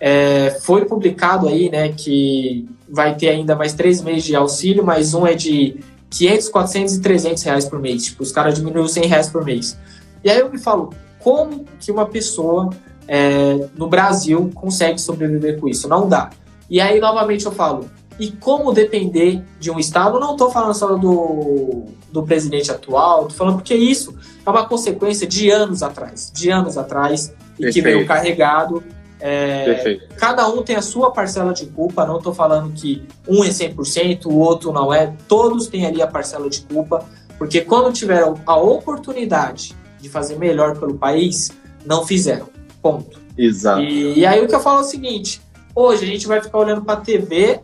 é, 0.00 0.58
foi 0.62 0.84
publicado 0.84 1.48
aí, 1.48 1.70
né, 1.70 1.90
que 1.90 2.68
vai 2.88 3.16
ter 3.16 3.30
ainda 3.30 3.56
mais 3.56 3.72
três 3.72 4.02
meses 4.02 4.24
de 4.24 4.36
auxílio, 4.36 4.84
mas 4.84 5.14
um 5.14 5.26
é 5.26 5.34
de 5.34 5.78
500, 6.10 6.48
400 6.48 6.94
e 6.94 7.00
300 7.00 7.42
reais 7.42 7.64
por 7.64 7.78
mês. 7.78 8.04
Tipo, 8.04 8.22
os 8.22 8.32
caras 8.32 8.54
diminuíram 8.54 8.88
100 8.88 9.06
reais 9.06 9.28
por 9.28 9.44
mês. 9.44 9.78
E 10.22 10.30
aí 10.30 10.38
eu 10.38 10.50
me 10.50 10.58
falo, 10.58 10.92
como 11.18 11.64
que 11.80 11.90
uma 11.90 12.06
pessoa 12.06 12.70
é, 13.08 13.66
no 13.74 13.88
Brasil 13.88 14.50
consegue 14.54 15.00
sobreviver 15.00 15.58
com 15.58 15.66
isso? 15.66 15.88
Não 15.88 16.06
dá. 16.06 16.30
E 16.68 16.80
aí, 16.80 17.00
novamente, 17.00 17.46
eu 17.46 17.52
falo, 17.52 17.88
e 18.20 18.30
como 18.30 18.72
depender 18.72 19.42
de 19.58 19.70
um 19.70 19.78
Estado? 19.78 20.20
Não 20.20 20.32
estou 20.32 20.50
falando 20.50 20.74
só 20.74 20.94
do, 20.94 21.86
do 22.12 22.22
presidente 22.24 22.70
atual, 22.70 23.22
estou 23.22 23.36
falando 23.38 23.56
porque 23.56 23.74
isso 23.74 24.14
é 24.44 24.50
uma 24.50 24.66
consequência 24.66 25.26
de 25.26 25.50
anos 25.50 25.82
atrás, 25.82 26.30
de 26.34 26.50
anos 26.50 26.76
atrás, 26.76 27.32
e 27.58 27.62
Perfeito. 27.62 27.74
que 27.74 27.80
veio 27.80 28.06
carregado. 28.06 28.82
É, 29.20 29.98
cada 30.16 30.48
um 30.48 30.62
tem 30.62 30.76
a 30.76 30.82
sua 30.82 31.10
parcela 31.10 31.52
de 31.52 31.66
culpa, 31.66 32.06
não 32.06 32.18
estou 32.18 32.32
falando 32.32 32.72
que 32.72 33.02
um 33.26 33.42
é 33.42 33.48
100%, 33.48 34.26
o 34.26 34.36
outro 34.36 34.72
não 34.72 34.94
é, 34.94 35.12
todos 35.26 35.66
têm 35.66 35.86
ali 35.86 36.00
a 36.00 36.06
parcela 36.06 36.48
de 36.48 36.60
culpa, 36.60 37.04
porque 37.36 37.62
quando 37.62 37.92
tiveram 37.92 38.40
a 38.46 38.56
oportunidade 38.56 39.74
de 40.00 40.08
fazer 40.08 40.36
melhor 40.38 40.78
pelo 40.78 40.94
país, 40.94 41.50
não 41.84 42.06
fizeram. 42.06 42.57
Ponto. 42.82 43.20
Exato. 43.36 43.82
E, 43.82 44.20
e 44.20 44.26
aí 44.26 44.42
o 44.44 44.48
que 44.48 44.54
eu 44.54 44.60
falo 44.60 44.78
é 44.78 44.82
o 44.82 44.84
seguinte: 44.84 45.40
hoje 45.74 46.04
a 46.04 46.06
gente 46.06 46.26
vai 46.26 46.40
ficar 46.40 46.58
olhando 46.58 46.82
para 46.82 46.94
a 46.94 47.00
TV 47.00 47.60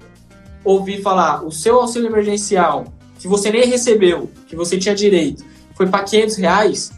ouvir 0.64 1.02
falar 1.02 1.44
o 1.44 1.52
seu 1.52 1.80
auxílio 1.80 2.08
emergencial, 2.08 2.86
que 3.18 3.28
você 3.28 3.50
nem 3.50 3.66
recebeu, 3.66 4.30
que 4.48 4.56
você 4.56 4.78
tinha 4.78 4.94
direito, 4.94 5.44
foi 5.74 5.86
para 5.86 6.02
500 6.02 6.36
reais, 6.36 6.92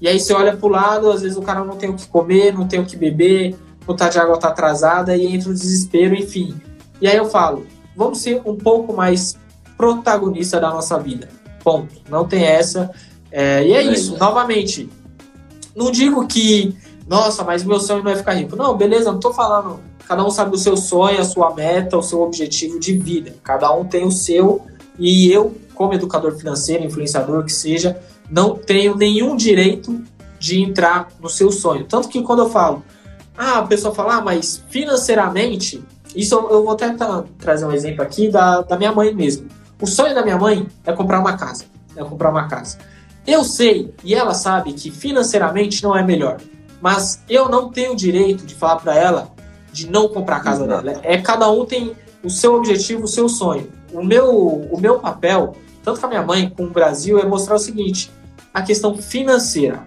e 0.00 0.08
aí 0.08 0.18
você 0.18 0.32
olha 0.32 0.56
para 0.56 0.66
o 0.66 0.70
lado, 0.70 1.10
às 1.10 1.20
vezes 1.20 1.36
o 1.36 1.42
cara 1.42 1.62
não 1.62 1.76
tem 1.76 1.90
o 1.90 1.94
que 1.94 2.06
comer, 2.06 2.54
não 2.54 2.66
tem 2.66 2.80
o 2.80 2.86
que 2.86 2.96
beber, 2.96 3.54
conta 3.84 4.08
de 4.08 4.18
água 4.18 4.36
está 4.36 4.48
atrasada 4.48 5.14
e 5.16 5.26
entra 5.26 5.50
o 5.50 5.54
desespero, 5.54 6.14
enfim. 6.14 6.54
E 7.00 7.06
aí 7.06 7.16
eu 7.16 7.26
falo, 7.26 7.66
vamos 7.94 8.18
ser 8.18 8.40
um 8.46 8.56
pouco 8.56 8.94
mais 8.94 9.36
protagonista 9.76 10.58
da 10.58 10.70
nossa 10.70 10.98
vida. 10.98 11.28
Ponto. 11.62 11.94
Não 12.08 12.26
tem 12.26 12.44
essa. 12.44 12.90
É, 13.30 13.66
e 13.66 13.72
é, 13.72 13.78
é 13.78 13.82
isso. 13.82 14.16
Novamente, 14.16 14.88
não 15.76 15.90
digo 15.90 16.26
que, 16.26 16.74
nossa, 17.10 17.42
mas 17.42 17.64
meu 17.64 17.80
sonho 17.80 18.04
não 18.04 18.12
é 18.12 18.16
ficar 18.16 18.34
rico. 18.34 18.54
Não, 18.54 18.76
beleza, 18.76 19.10
não 19.10 19.16
estou 19.16 19.34
falando 19.34 19.80
Cada 20.06 20.24
um 20.24 20.30
sabe 20.30 20.56
o 20.56 20.58
seu 20.58 20.76
sonho, 20.76 21.20
a 21.20 21.24
sua 21.24 21.54
meta, 21.54 21.96
o 21.96 22.02
seu 22.02 22.20
objetivo 22.20 22.80
de 22.80 22.98
vida. 22.98 23.34
Cada 23.44 23.72
um 23.72 23.84
tem 23.84 24.04
o 24.04 24.10
seu. 24.10 24.64
E 24.98 25.30
eu, 25.30 25.56
como 25.72 25.94
educador 25.94 26.36
financeiro, 26.36 26.84
influenciador 26.84 27.44
que 27.44 27.52
seja, 27.52 27.96
não 28.28 28.56
tenho 28.56 28.96
nenhum 28.96 29.36
direito 29.36 30.02
de 30.36 30.60
entrar 30.60 31.08
no 31.20 31.28
seu 31.28 31.52
sonho. 31.52 31.84
Tanto 31.84 32.08
que 32.08 32.22
quando 32.22 32.40
eu 32.40 32.50
falo, 32.50 32.82
ah, 33.38 33.58
a 33.58 33.62
pessoa 33.66 33.94
fala, 33.94 34.16
ah, 34.16 34.20
mas 34.20 34.64
financeiramente, 34.68 35.80
isso 36.14 36.34
eu 36.34 36.64
vou 36.64 36.72
até 36.72 36.92
trazer 37.38 37.64
um 37.64 37.72
exemplo 37.72 38.02
aqui 38.02 38.28
da, 38.28 38.62
da 38.62 38.76
minha 38.76 38.90
mãe 38.90 39.14
mesmo. 39.14 39.46
O 39.80 39.86
sonho 39.86 40.12
da 40.12 40.24
minha 40.24 40.38
mãe 40.38 40.66
é 40.84 40.92
comprar 40.92 41.20
uma 41.20 41.36
casa. 41.36 41.66
É 41.94 42.02
comprar 42.02 42.30
uma 42.30 42.48
casa. 42.48 42.78
Eu 43.24 43.44
sei, 43.44 43.94
e 44.02 44.12
ela 44.12 44.34
sabe, 44.34 44.72
que 44.72 44.90
financeiramente 44.90 45.84
não 45.84 45.96
é 45.96 46.02
melhor. 46.02 46.38
Mas 46.80 47.22
eu 47.28 47.48
não 47.48 47.70
tenho 47.70 47.92
o 47.92 47.96
direito 47.96 48.46
de 48.46 48.54
falar 48.54 48.76
para 48.76 48.94
ela 48.94 49.30
de 49.72 49.88
não 49.88 50.08
comprar 50.08 50.36
a 50.36 50.40
casa 50.40 50.64
Exato. 50.64 50.84
dela. 50.84 51.00
É 51.02 51.18
cada 51.18 51.50
um 51.50 51.64
tem 51.64 51.94
o 52.22 52.30
seu 52.30 52.54
objetivo, 52.54 53.04
o 53.04 53.08
seu 53.08 53.28
sonho. 53.28 53.70
O 53.92 54.02
meu, 54.02 54.30
o 54.30 54.80
meu 54.80 54.98
papel, 54.98 55.56
tanto 55.82 56.00
com 56.00 56.06
a 56.06 56.08
minha 56.08 56.22
mãe 56.22 56.52
como 56.54 56.68
o 56.68 56.72
Brasil, 56.72 57.18
é 57.18 57.24
mostrar 57.24 57.56
o 57.56 57.58
seguinte: 57.58 58.10
a 58.52 58.62
questão 58.62 58.96
financeira. 58.96 59.84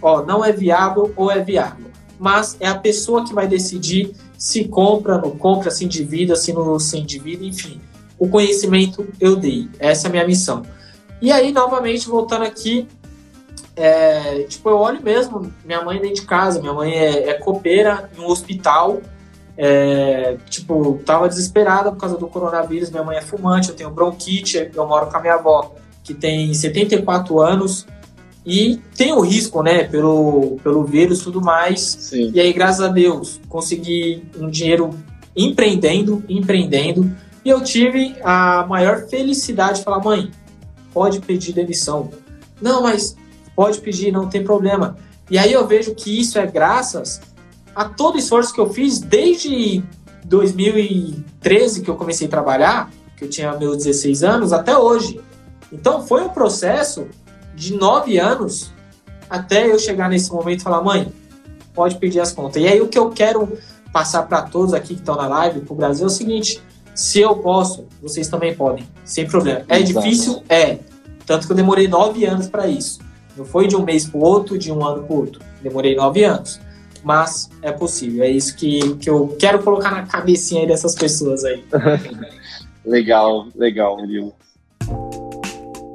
Ó, 0.00 0.22
não 0.22 0.44
é 0.44 0.52
viável 0.52 1.12
ou 1.16 1.30
é 1.30 1.42
viável. 1.42 1.86
Mas 2.18 2.56
é 2.60 2.68
a 2.68 2.74
pessoa 2.74 3.24
que 3.24 3.34
vai 3.34 3.46
decidir 3.46 4.14
se 4.38 4.64
compra, 4.64 5.18
não 5.18 5.30
compra, 5.36 5.70
se 5.70 5.84
endivida, 5.84 6.36
se 6.36 6.52
não 6.52 6.78
se 6.78 6.98
endivida, 6.98 7.44
enfim. 7.44 7.80
O 8.18 8.28
conhecimento 8.28 9.06
eu 9.20 9.36
dei. 9.36 9.68
Essa 9.78 10.06
é 10.06 10.08
a 10.08 10.12
minha 10.12 10.26
missão. 10.26 10.62
E 11.20 11.32
aí, 11.32 11.50
novamente, 11.52 12.08
voltando 12.08 12.44
aqui, 12.44 12.86
é, 13.76 14.44
tipo, 14.44 14.70
eu 14.70 14.78
olho 14.78 15.02
mesmo, 15.02 15.52
minha 15.64 15.84
mãe 15.84 16.00
dentro 16.00 16.22
de 16.22 16.26
casa, 16.26 16.60
minha 16.60 16.72
mãe 16.72 16.92
é, 16.92 17.28
é 17.28 17.34
copeira 17.34 18.10
em 18.16 18.22
um 18.22 18.26
hospital, 18.26 19.02
é, 19.56 20.38
tipo, 20.48 21.00
tava 21.04 21.28
desesperada 21.28 21.92
por 21.92 21.98
causa 21.98 22.16
do 22.16 22.26
coronavírus. 22.26 22.90
Minha 22.90 23.04
mãe 23.04 23.18
é 23.18 23.22
fumante, 23.22 23.68
eu 23.68 23.74
tenho 23.76 23.90
bronquite, 23.90 24.70
eu 24.74 24.86
moro 24.86 25.06
com 25.06 25.16
a 25.16 25.20
minha 25.20 25.34
avó, 25.34 25.74
que 26.02 26.14
tem 26.14 26.52
74 26.52 27.40
anos 27.40 27.86
e 28.44 28.80
tem 28.96 29.12
o 29.12 29.20
risco, 29.20 29.62
né, 29.62 29.84
pelo, 29.84 30.56
pelo 30.62 30.84
vírus 30.84 31.20
e 31.20 31.24
tudo 31.24 31.40
mais. 31.40 31.80
Sim. 31.80 32.30
E 32.32 32.40
aí, 32.40 32.52
graças 32.52 32.80
a 32.80 32.88
Deus, 32.88 33.40
consegui 33.48 34.24
um 34.38 34.48
dinheiro 34.48 34.90
empreendendo, 35.36 36.22
empreendendo. 36.28 37.10
E 37.44 37.48
eu 37.48 37.62
tive 37.62 38.16
a 38.22 38.64
maior 38.66 39.06
felicidade 39.08 39.78
de 39.78 39.84
falar, 39.84 40.02
mãe, 40.02 40.30
pode 40.92 41.20
pedir 41.20 41.52
demissão. 41.52 42.10
Não, 42.60 42.82
mas 42.82 43.16
pode 43.56 43.80
pedir, 43.80 44.12
não 44.12 44.28
tem 44.28 44.44
problema. 44.44 44.96
E 45.30 45.38
aí 45.38 45.52
eu 45.52 45.66
vejo 45.66 45.94
que 45.94 46.20
isso 46.20 46.38
é 46.38 46.46
graças 46.46 47.20
a 47.74 47.86
todo 47.86 48.14
o 48.14 48.18
esforço 48.18 48.54
que 48.54 48.60
eu 48.60 48.70
fiz 48.70 49.00
desde 49.00 49.82
2013 50.24 51.82
que 51.82 51.90
eu 51.90 51.96
comecei 51.96 52.26
a 52.26 52.30
trabalhar, 52.30 52.90
que 53.16 53.24
eu 53.24 53.30
tinha 53.30 53.56
meus 53.56 53.78
16 53.78 54.22
anos, 54.22 54.52
até 54.52 54.76
hoje. 54.76 55.20
Então 55.72 56.06
foi 56.06 56.22
um 56.22 56.28
processo 56.28 57.08
de 57.54 57.74
nove 57.74 58.18
anos 58.18 58.72
até 59.28 59.70
eu 59.70 59.78
chegar 59.78 60.08
nesse 60.08 60.30
momento 60.30 60.60
e 60.60 60.62
falar, 60.62 60.82
mãe, 60.82 61.12
pode 61.74 61.96
pedir 61.96 62.20
as 62.20 62.32
contas. 62.32 62.62
E 62.62 62.68
aí 62.68 62.80
o 62.80 62.88
que 62.88 62.98
eu 62.98 63.10
quero 63.10 63.58
passar 63.92 64.24
para 64.24 64.42
todos 64.42 64.74
aqui 64.74 64.94
que 64.94 65.00
estão 65.00 65.16
na 65.16 65.26
live, 65.26 65.60
para 65.60 65.72
o 65.72 65.76
Brasil, 65.76 66.04
é 66.04 66.06
o 66.06 66.10
seguinte: 66.10 66.62
se 66.94 67.20
eu 67.20 67.36
posso, 67.36 67.86
vocês 68.00 68.28
também 68.28 68.54
podem, 68.54 68.86
sem 69.04 69.26
problema. 69.26 69.62
É 69.68 69.80
Exato. 69.80 70.06
difícil? 70.06 70.42
É. 70.48 70.78
Tanto 71.26 71.46
que 71.46 71.52
eu 71.52 71.56
demorei 71.56 71.88
nove 71.88 72.24
anos 72.24 72.48
para 72.48 72.68
isso. 72.68 73.00
Não 73.36 73.44
foi 73.44 73.68
de 73.68 73.76
um 73.76 73.84
mês 73.84 74.06
para 74.06 74.18
o 74.18 74.24
outro, 74.24 74.58
de 74.58 74.72
um 74.72 74.84
ano 74.84 75.02
para 75.04 75.14
o 75.14 75.18
outro. 75.18 75.40
Demorei 75.62 75.94
nove 75.94 76.24
anos 76.24 76.60
mas 77.06 77.48
é 77.62 77.70
possível. 77.70 78.24
É 78.24 78.28
isso 78.28 78.56
que, 78.56 78.96
que 78.96 79.08
eu 79.08 79.36
quero 79.38 79.62
colocar 79.62 79.92
na 79.92 80.04
cabecinha 80.04 80.66
dessas 80.66 80.92
pessoas 80.92 81.44
aí. 81.44 81.64
legal, 82.84 83.46
legal, 83.54 83.96
Murilo. 83.96 84.34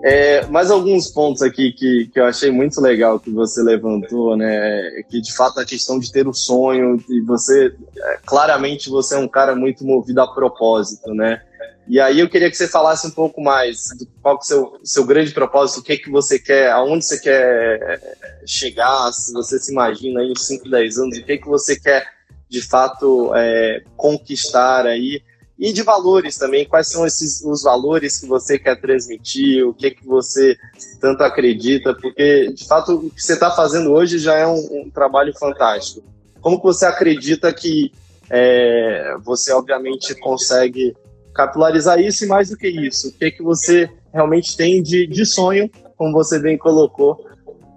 É, 0.06 0.46
mais 0.48 0.72
alguns 0.72 1.10
pontos 1.10 1.42
aqui 1.42 1.74
que, 1.74 2.10
que 2.14 2.18
eu 2.18 2.26
achei 2.26 2.50
muito 2.50 2.80
legal 2.80 3.20
que 3.20 3.30
você 3.30 3.62
levantou, 3.62 4.38
né? 4.38 5.04
Que 5.10 5.20
de 5.20 5.34
fato 5.34 5.60
a 5.60 5.66
questão 5.66 6.00
de 6.00 6.10
ter 6.10 6.30
o 6.30 6.34
sonho 6.34 6.98
e 7.10 7.20
você, 7.20 7.76
é, 7.98 8.20
claramente, 8.26 8.90
você 8.90 9.16
é 9.16 9.20
um 9.20 9.28
cara 9.28 9.54
muito 9.54 9.86
movido 9.86 10.22
a 10.22 10.34
propósito, 10.34 11.14
né? 11.14 11.42
E 11.88 12.00
aí 12.00 12.20
eu 12.20 12.30
queria 12.30 12.50
que 12.50 12.56
você 12.56 12.68
falasse 12.68 13.08
um 13.08 13.12
pouco 13.12 13.42
mais 13.42 13.90
do 13.98 14.06
qual 14.22 14.36
é 14.36 14.38
o 14.38 14.42
seu, 14.42 14.80
seu 14.84 15.06
grande 15.06 15.32
propósito, 15.32 15.80
o 15.80 15.84
que, 15.84 15.94
é 15.94 15.98
que 15.98 16.10
você 16.10 16.40
quer, 16.40 16.72
aonde 16.72 17.06
você 17.06 17.20
quer 17.20 18.02
chegar, 18.46 19.12
se 19.12 19.34
você 19.34 19.60
se 19.60 19.72
imagina 19.72 20.22
aí 20.22 20.32
uns 20.32 20.46
5, 20.46 20.70
10 20.70 20.98
anos, 20.98 21.18
o 21.18 21.24
que, 21.24 21.32
é 21.34 21.38
que 21.38 21.48
você 21.48 21.80
quer 21.80 22.08
de 22.50 22.62
fato 22.62 23.32
é, 23.36 23.82
conquistar 23.96 24.86
aí. 24.86 25.22
E 25.58 25.72
de 25.72 25.84
valores 25.84 26.38
também, 26.38 26.66
quais 26.66 26.88
são 26.88 27.06
esses 27.06 27.44
os 27.44 27.62
valores 27.62 28.20
que 28.20 28.26
você 28.26 28.58
quer 28.58 28.82
transmitir, 28.82 29.64
o 29.64 29.74
que 29.74 29.88
é 29.88 29.92
que 29.92 30.04
você 30.04 30.58
tanto 31.00 31.24
acredita, 31.24 31.94
porque 31.94 32.52
de 32.52 32.66
fato 32.66 32.96
o 32.96 33.10
que 33.12 33.22
você 33.22 33.34
está 33.34 33.52
fazendo 33.52 33.92
hoje 33.92 34.18
já 34.18 34.36
é 34.36 34.48
um, 34.48 34.56
um, 34.56 34.90
trabalho 34.90 35.32
fantástico. 35.38 36.04
Como 36.42 36.58
que 36.58 36.64
você 36.64 36.88
acredita 36.88 37.54
que 37.54 37.92
é, 38.28 39.16
você 39.24 39.52
obviamente 39.52 40.16
consegue 40.16 40.96
capitalizar 41.34 42.00
isso 42.00 42.26
e 42.26 42.28
mais 42.28 42.50
do 42.50 42.58
que 42.58 42.68
isso, 42.68 43.10
o 43.10 43.12
que, 43.14 43.26
é 43.26 43.32
que 43.32 43.42
você 43.42 43.90
realmente 44.14 44.56
tem 44.56 44.82
de, 44.84 45.08
de 45.08 45.26
sonho, 45.26 45.70
como 45.98 46.12
você 46.12 46.40
bem 46.40 46.58
colocou, 46.58 47.26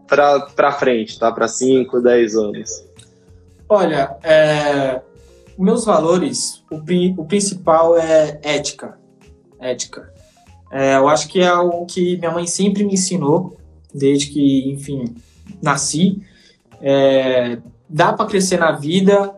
para 0.07 0.73
frente, 0.73 1.19
tá? 1.19 1.33
Para 1.33 1.49
5, 1.49 2.01
10 2.01 2.35
anos? 2.37 2.85
Olha, 3.69 4.17
é, 4.23 5.01
meus 5.59 5.85
valores, 5.85 6.63
o, 6.71 6.77
o 7.21 7.25
principal 7.25 7.97
é 7.97 8.39
ética. 8.43 8.99
Ética. 9.59 10.13
É, 10.71 10.97
eu 10.97 11.09
acho 11.09 11.29
que 11.29 11.41
é 11.41 11.47
algo 11.47 11.87
que 11.87 12.17
minha 12.19 12.31
mãe 12.31 12.47
sempre 12.47 12.85
me 12.85 12.95
ensinou, 12.95 13.57
desde 13.95 14.27
que, 14.27 14.71
enfim, 14.73 15.15
nasci. 15.63 16.21
É, 16.81 17.59
dá 17.89 18.13
para 18.13 18.27
crescer 18.27 18.59
na 18.59 18.73
vida 18.73 19.35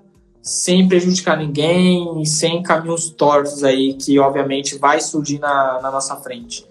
sem 0.47 0.87
prejudicar 0.87 1.37
ninguém, 1.37 2.25
sem 2.25 2.63
caminhos 2.63 3.11
tortos 3.11 3.65
aí 3.65 3.95
que 3.95 4.17
obviamente 4.21 4.79
vai 4.79 5.01
surgir 5.01 5.41
na, 5.41 5.81
na 5.83 5.91
nossa 5.91 6.15
frente. 6.19 6.65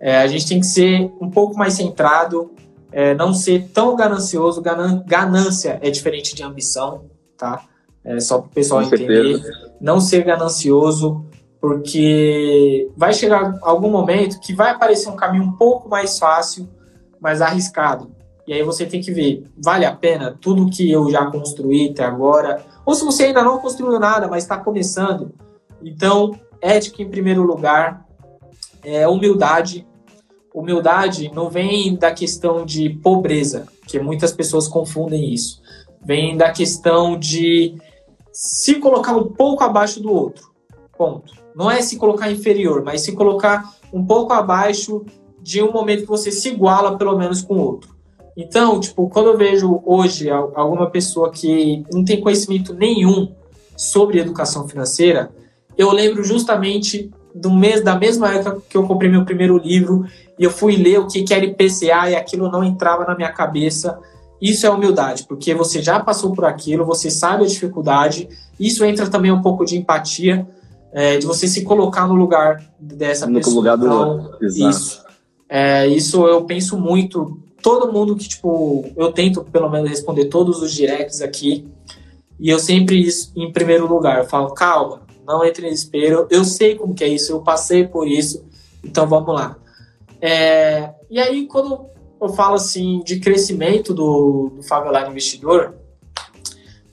É, 0.00 0.22
a 0.22 0.26
gente 0.26 0.48
tem 0.48 0.58
que 0.58 0.66
ser 0.66 1.12
um 1.20 1.28
pouco 1.28 1.54
mais 1.54 1.74
centrado, 1.74 2.50
é, 2.90 3.14
não 3.14 3.34
ser 3.34 3.68
tão 3.74 3.94
ganancioso. 3.94 4.62
Ganan 4.62 5.04
ganância 5.06 5.78
é 5.82 5.90
diferente 5.90 6.34
de 6.34 6.42
ambição, 6.42 7.10
tá? 7.36 7.62
É, 8.02 8.18
só 8.20 8.38
para 8.38 8.46
o 8.46 8.50
pessoal 8.50 8.80
Com 8.80 8.86
entender. 8.86 9.34
Certeza. 9.34 9.74
Não 9.78 10.00
ser 10.00 10.24
ganancioso, 10.24 11.22
porque 11.60 12.90
vai 12.96 13.12
chegar 13.12 13.58
algum 13.60 13.90
momento 13.90 14.40
que 14.40 14.54
vai 14.54 14.70
aparecer 14.70 15.10
um 15.10 15.16
caminho 15.16 15.44
um 15.44 15.52
pouco 15.52 15.90
mais 15.90 16.18
fácil, 16.18 16.66
mais 17.20 17.42
arriscado. 17.42 18.10
E 18.50 18.52
aí 18.52 18.64
você 18.64 18.84
tem 18.84 19.00
que 19.00 19.12
ver, 19.12 19.44
vale 19.56 19.84
a 19.84 19.94
pena 19.94 20.36
tudo 20.40 20.68
que 20.68 20.90
eu 20.90 21.08
já 21.08 21.24
construí 21.26 21.90
até 21.90 22.02
agora? 22.02 22.60
Ou 22.84 22.96
se 22.96 23.04
você 23.04 23.26
ainda 23.26 23.44
não 23.44 23.60
construiu 23.60 23.96
nada, 24.00 24.26
mas 24.26 24.42
está 24.42 24.58
começando. 24.58 25.30
Então, 25.80 26.34
ética 26.60 27.00
em 27.00 27.08
primeiro 27.08 27.44
lugar, 27.44 28.04
é, 28.82 29.06
humildade. 29.06 29.86
Humildade 30.52 31.30
não 31.32 31.48
vem 31.48 31.94
da 31.94 32.10
questão 32.10 32.66
de 32.66 32.90
pobreza, 32.90 33.68
que 33.86 34.00
muitas 34.00 34.32
pessoas 34.32 34.66
confundem 34.66 35.32
isso. 35.32 35.62
Vem 36.04 36.36
da 36.36 36.50
questão 36.50 37.16
de 37.16 37.76
se 38.32 38.80
colocar 38.80 39.14
um 39.16 39.28
pouco 39.28 39.62
abaixo 39.62 40.02
do 40.02 40.12
outro. 40.12 40.50
Ponto. 40.98 41.34
Não 41.54 41.70
é 41.70 41.80
se 41.82 41.96
colocar 41.96 42.28
inferior, 42.28 42.82
mas 42.82 43.02
se 43.02 43.12
colocar 43.12 43.76
um 43.92 44.04
pouco 44.04 44.32
abaixo 44.32 45.06
de 45.40 45.62
um 45.62 45.70
momento 45.70 46.00
que 46.00 46.08
você 46.08 46.32
se 46.32 46.48
iguala 46.48 46.98
pelo 46.98 47.16
menos 47.16 47.42
com 47.42 47.54
o 47.54 47.60
outro. 47.60 47.99
Então, 48.36 48.80
tipo, 48.80 49.08
quando 49.08 49.30
eu 49.30 49.36
vejo 49.36 49.82
hoje 49.84 50.30
alguma 50.30 50.88
pessoa 50.88 51.30
que 51.30 51.84
não 51.92 52.04
tem 52.04 52.20
conhecimento 52.20 52.72
nenhum 52.74 53.32
sobre 53.76 54.18
educação 54.18 54.68
financeira, 54.68 55.30
eu 55.76 55.90
lembro 55.92 56.22
justamente 56.22 57.10
do 57.34 57.50
mês 57.50 57.82
da 57.82 57.96
mesma 57.96 58.32
época 58.34 58.62
que 58.68 58.76
eu 58.76 58.82
comprei 58.84 59.10
meu 59.10 59.24
primeiro 59.24 59.56
livro 59.56 60.04
e 60.38 60.44
eu 60.44 60.50
fui 60.50 60.76
ler 60.76 60.98
o 60.98 61.06
que 61.06 61.24
era 61.32 61.44
IPCA 61.44 62.10
e 62.10 62.16
aquilo 62.16 62.50
não 62.50 62.64
entrava 62.64 63.04
na 63.04 63.14
minha 63.14 63.32
cabeça. 63.32 63.98
Isso 64.40 64.66
é 64.66 64.70
humildade, 64.70 65.24
porque 65.28 65.54
você 65.54 65.82
já 65.82 66.00
passou 66.00 66.32
por 66.32 66.46
aquilo, 66.46 66.84
você 66.84 67.10
sabe 67.10 67.44
a 67.44 67.46
dificuldade. 67.46 68.28
Isso 68.58 68.84
entra 68.84 69.08
também 69.08 69.30
um 69.30 69.42
pouco 69.42 69.64
de 69.66 69.76
empatia, 69.76 70.46
é, 70.92 71.18
de 71.18 71.26
você 71.26 71.46
se 71.46 71.62
colocar 71.62 72.06
no 72.08 72.14
lugar 72.14 72.64
dessa 72.78 73.26
no 73.26 73.34
pessoa. 73.34 73.54
No 73.54 73.60
lugar 73.60 73.76
do 73.76 73.86
então, 73.86 74.08
outro. 74.08 74.44
Exato. 74.44 74.70
Isso. 74.70 75.04
É, 75.48 75.86
isso 75.88 76.26
eu 76.26 76.44
penso 76.44 76.78
muito 76.78 77.38
todo 77.62 77.92
mundo 77.92 78.16
que, 78.16 78.28
tipo, 78.28 78.90
eu 78.96 79.12
tento 79.12 79.44
pelo 79.44 79.68
menos 79.68 79.88
responder 79.88 80.26
todos 80.26 80.62
os 80.62 80.72
directs 80.72 81.20
aqui. 81.20 81.68
E 82.38 82.48
eu 82.48 82.58
sempre, 82.58 83.06
em 83.36 83.52
primeiro 83.52 83.86
lugar, 83.86 84.18
eu 84.18 84.24
falo, 84.24 84.52
calma, 84.54 85.02
não 85.26 85.44
entre 85.44 85.66
em 85.66 85.70
desespero. 85.70 86.26
Eu 86.30 86.44
sei 86.44 86.74
como 86.74 86.94
que 86.94 87.04
é 87.04 87.08
isso, 87.08 87.32
eu 87.32 87.40
passei 87.40 87.86
por 87.86 88.08
isso, 88.08 88.44
então 88.82 89.06
vamos 89.06 89.34
lá. 89.34 89.56
É, 90.20 90.90
e 91.10 91.18
aí, 91.18 91.46
quando 91.46 91.86
eu 92.20 92.28
falo 92.30 92.54
assim 92.54 93.02
de 93.04 93.20
crescimento 93.20 93.94
do, 93.94 94.52
do 94.56 94.62
Favelado 94.62 95.10
Investidor, 95.10 95.74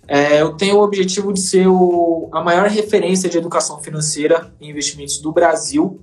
é, 0.07 0.41
eu 0.41 0.53
tenho 0.55 0.77
o 0.77 0.81
objetivo 0.83 1.33
de 1.33 1.41
ser 1.41 1.67
o, 1.67 2.29
a 2.31 2.41
maior 2.41 2.69
referência 2.69 3.29
de 3.29 3.37
educação 3.37 3.79
financeira 3.79 4.53
e 4.59 4.69
investimentos 4.69 5.19
do 5.19 5.33
Brasil, 5.33 5.99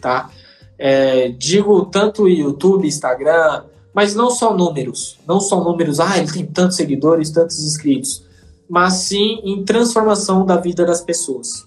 tá? 0.00 0.30
É, 0.76 1.28
digo 1.28 1.86
tanto 1.86 2.28
YouTube, 2.28 2.88
Instagram, 2.88 3.64
mas 3.96 4.14
não 4.14 4.30
só 4.30 4.54
números, 4.54 5.18
não 5.26 5.40
só 5.40 5.64
números, 5.64 6.00
ah, 6.00 6.18
ele 6.18 6.30
tem 6.30 6.44
tantos 6.44 6.76
seguidores, 6.76 7.30
tantos 7.30 7.64
inscritos, 7.64 8.22
mas 8.68 8.92
sim 8.92 9.40
em 9.42 9.64
transformação 9.64 10.44
da 10.44 10.58
vida 10.58 10.84
das 10.84 11.00
pessoas. 11.00 11.66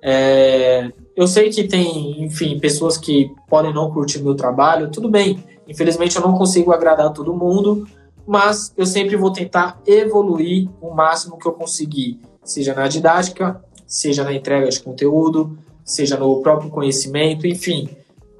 É, 0.00 0.90
eu 1.14 1.26
sei 1.26 1.50
que 1.50 1.64
tem, 1.64 2.24
enfim, 2.24 2.58
pessoas 2.58 2.96
que 2.96 3.30
podem 3.50 3.70
não 3.70 3.90
curtir 3.90 4.22
meu 4.22 4.34
trabalho, 4.34 4.90
tudo 4.90 5.10
bem. 5.10 5.44
Infelizmente 5.68 6.16
eu 6.16 6.22
não 6.22 6.38
consigo 6.38 6.72
agradar 6.72 7.12
todo 7.12 7.34
mundo, 7.34 7.86
mas 8.26 8.72
eu 8.74 8.86
sempre 8.86 9.14
vou 9.14 9.30
tentar 9.30 9.78
evoluir 9.86 10.70
o 10.80 10.94
máximo 10.94 11.36
que 11.36 11.46
eu 11.46 11.52
conseguir, 11.52 12.18
seja 12.42 12.72
na 12.72 12.88
didática, 12.88 13.62
seja 13.86 14.24
na 14.24 14.32
entrega 14.32 14.70
de 14.70 14.80
conteúdo, 14.80 15.58
seja 15.84 16.16
no 16.16 16.40
próprio 16.40 16.70
conhecimento, 16.70 17.46
enfim, 17.46 17.90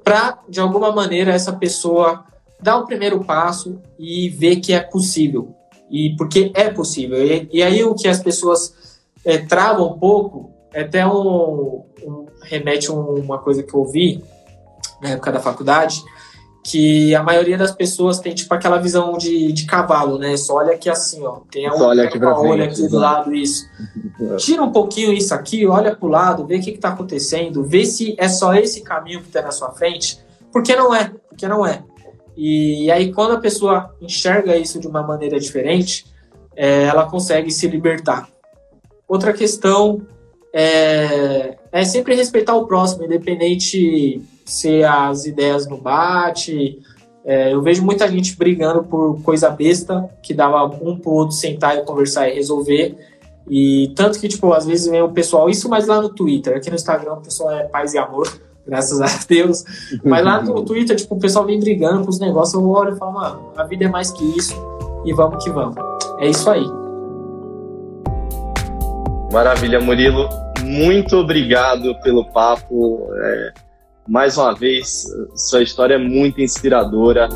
para 0.03 0.39
de 0.49 0.59
alguma 0.59 0.91
maneira 0.91 1.31
essa 1.31 1.53
pessoa 1.53 2.25
dar 2.63 2.77
o 2.77 2.85
primeiro 2.85 3.23
passo 3.23 3.81
e 3.99 4.29
ver 4.29 4.57
que 4.57 4.73
é 4.73 4.79
possível. 4.79 5.53
E 5.91 6.15
porque 6.15 6.51
é 6.55 6.69
possível. 6.69 7.23
E, 7.23 7.49
e 7.51 7.61
aí 7.61 7.83
o 7.83 7.93
que 7.93 8.07
as 8.07 8.19
pessoas 8.19 8.73
é, 9.23 9.37
travam 9.37 9.93
um 9.93 9.99
pouco, 9.99 10.51
é 10.73 10.81
até 10.81 11.05
um, 11.05 11.83
um 12.03 12.25
remete 12.41 12.89
a 12.89 12.93
uma 12.93 13.37
coisa 13.37 13.61
que 13.61 13.73
eu 13.73 13.81
ouvi 13.81 14.23
na 15.01 15.09
época 15.09 15.31
da 15.31 15.39
faculdade, 15.39 16.03
que 16.63 17.13
a 17.13 17.21
maioria 17.21 17.57
das 17.57 17.73
pessoas 17.73 18.19
tem 18.19 18.33
tipo 18.33 18.53
aquela 18.53 18.77
visão 18.77 19.17
de, 19.17 19.51
de 19.51 19.65
cavalo, 19.65 20.17
né? 20.17 20.37
Só 20.37 20.55
olha 20.55 20.73
aqui 20.73 20.89
assim, 20.89 21.21
ó. 21.23 21.41
Tem 21.51 21.67
a, 21.67 21.75
olha 21.75 22.05
aqui, 22.05 22.17
pra 22.17 22.39
olha 22.39 22.65
aqui 22.65 22.87
do 22.87 22.97
lado, 22.97 23.35
isso. 23.35 23.65
Tira 24.37 24.63
um 24.63 24.71
pouquinho 24.71 25.11
isso 25.11 25.33
aqui, 25.33 25.67
olha 25.67 25.93
pro 25.93 26.07
lado, 26.07 26.47
vê 26.47 26.55
o 26.55 26.61
que, 26.61 26.71
que 26.71 26.77
tá 26.77 26.89
acontecendo, 26.89 27.63
vê 27.63 27.85
se 27.85 28.15
é 28.17 28.29
só 28.29 28.55
esse 28.55 28.81
caminho 28.81 29.21
que 29.21 29.29
tá 29.29 29.41
na 29.41 29.51
sua 29.51 29.71
frente. 29.71 30.19
Porque 30.53 30.73
não 30.75 30.95
é, 30.95 31.11
porque 31.27 31.47
não 31.47 31.65
é. 31.65 31.83
E, 32.35 32.89
aí, 32.91 33.13
quando 33.13 33.33
a 33.33 33.39
pessoa 33.39 33.93
enxerga 34.01 34.57
isso 34.57 34.79
de 34.79 34.87
uma 34.87 35.03
maneira 35.03 35.39
diferente, 35.39 36.05
é, 36.55 36.83
ela 36.83 37.05
consegue 37.05 37.51
se 37.51 37.67
libertar. 37.67 38.27
Outra 39.07 39.33
questão 39.33 40.01
é, 40.53 41.57
é 41.71 41.85
sempre 41.85 42.15
respeitar 42.15 42.55
o 42.55 42.65
próximo, 42.65 43.05
independente 43.05 44.21
se 44.45 44.83
as 44.83 45.25
ideias 45.25 45.67
não 45.67 45.77
bate. 45.77 46.79
É, 47.25 47.53
eu 47.53 47.61
vejo 47.61 47.83
muita 47.83 48.07
gente 48.07 48.35
brigando 48.35 48.83
por 48.83 49.21
coisa 49.21 49.49
besta, 49.49 50.09
que 50.21 50.33
dava 50.33 50.65
um 50.65 50.97
pro 50.97 51.11
outro 51.11 51.35
sentar 51.35 51.77
e 51.77 51.83
conversar 51.83 52.29
e 52.29 52.33
resolver. 52.33 52.97
E 53.49 53.91
tanto 53.95 54.19
que, 54.19 54.27
tipo, 54.27 54.51
às 54.53 54.65
vezes 54.65 54.87
vem 54.87 55.01
o 55.01 55.11
pessoal, 55.11 55.49
isso 55.49 55.69
mais 55.69 55.85
lá 55.87 56.01
no 56.01 56.09
Twitter, 56.09 56.55
aqui 56.55 56.69
no 56.69 56.75
Instagram 56.75 57.13
o 57.13 57.21
pessoal 57.21 57.51
é 57.51 57.63
paz 57.65 57.93
e 57.93 57.97
amor 57.97 58.27
graças 58.65 59.01
a 59.01 59.07
Deus. 59.27 59.63
Mas 60.03 60.23
lá 60.23 60.41
no 60.41 60.61
Twitter, 60.65 60.95
tipo, 60.95 61.15
o 61.15 61.19
pessoal 61.19 61.45
vem 61.45 61.59
brigando 61.59 62.03
com 62.03 62.09
os 62.09 62.19
negócios, 62.19 62.53
eu 62.53 62.69
olho 62.69 62.95
e 62.95 62.97
falo, 62.97 63.13
mano, 63.13 63.51
a 63.55 63.63
vida 63.63 63.85
é 63.85 63.89
mais 63.89 64.11
que 64.11 64.23
isso 64.37 64.55
e 65.05 65.13
vamos 65.13 65.43
que 65.43 65.49
vamos. 65.49 65.75
É 66.19 66.27
isso 66.27 66.49
aí. 66.49 66.65
Maravilha, 69.31 69.79
Murilo. 69.79 70.29
Muito 70.63 71.17
obrigado 71.17 71.95
pelo 72.01 72.23
papo. 72.25 73.09
É, 73.15 73.53
mais 74.07 74.37
uma 74.37 74.53
vez, 74.53 75.05
sua 75.35 75.63
história 75.63 75.95
é 75.95 75.97
muito 75.97 76.39
inspiradora. 76.39 77.27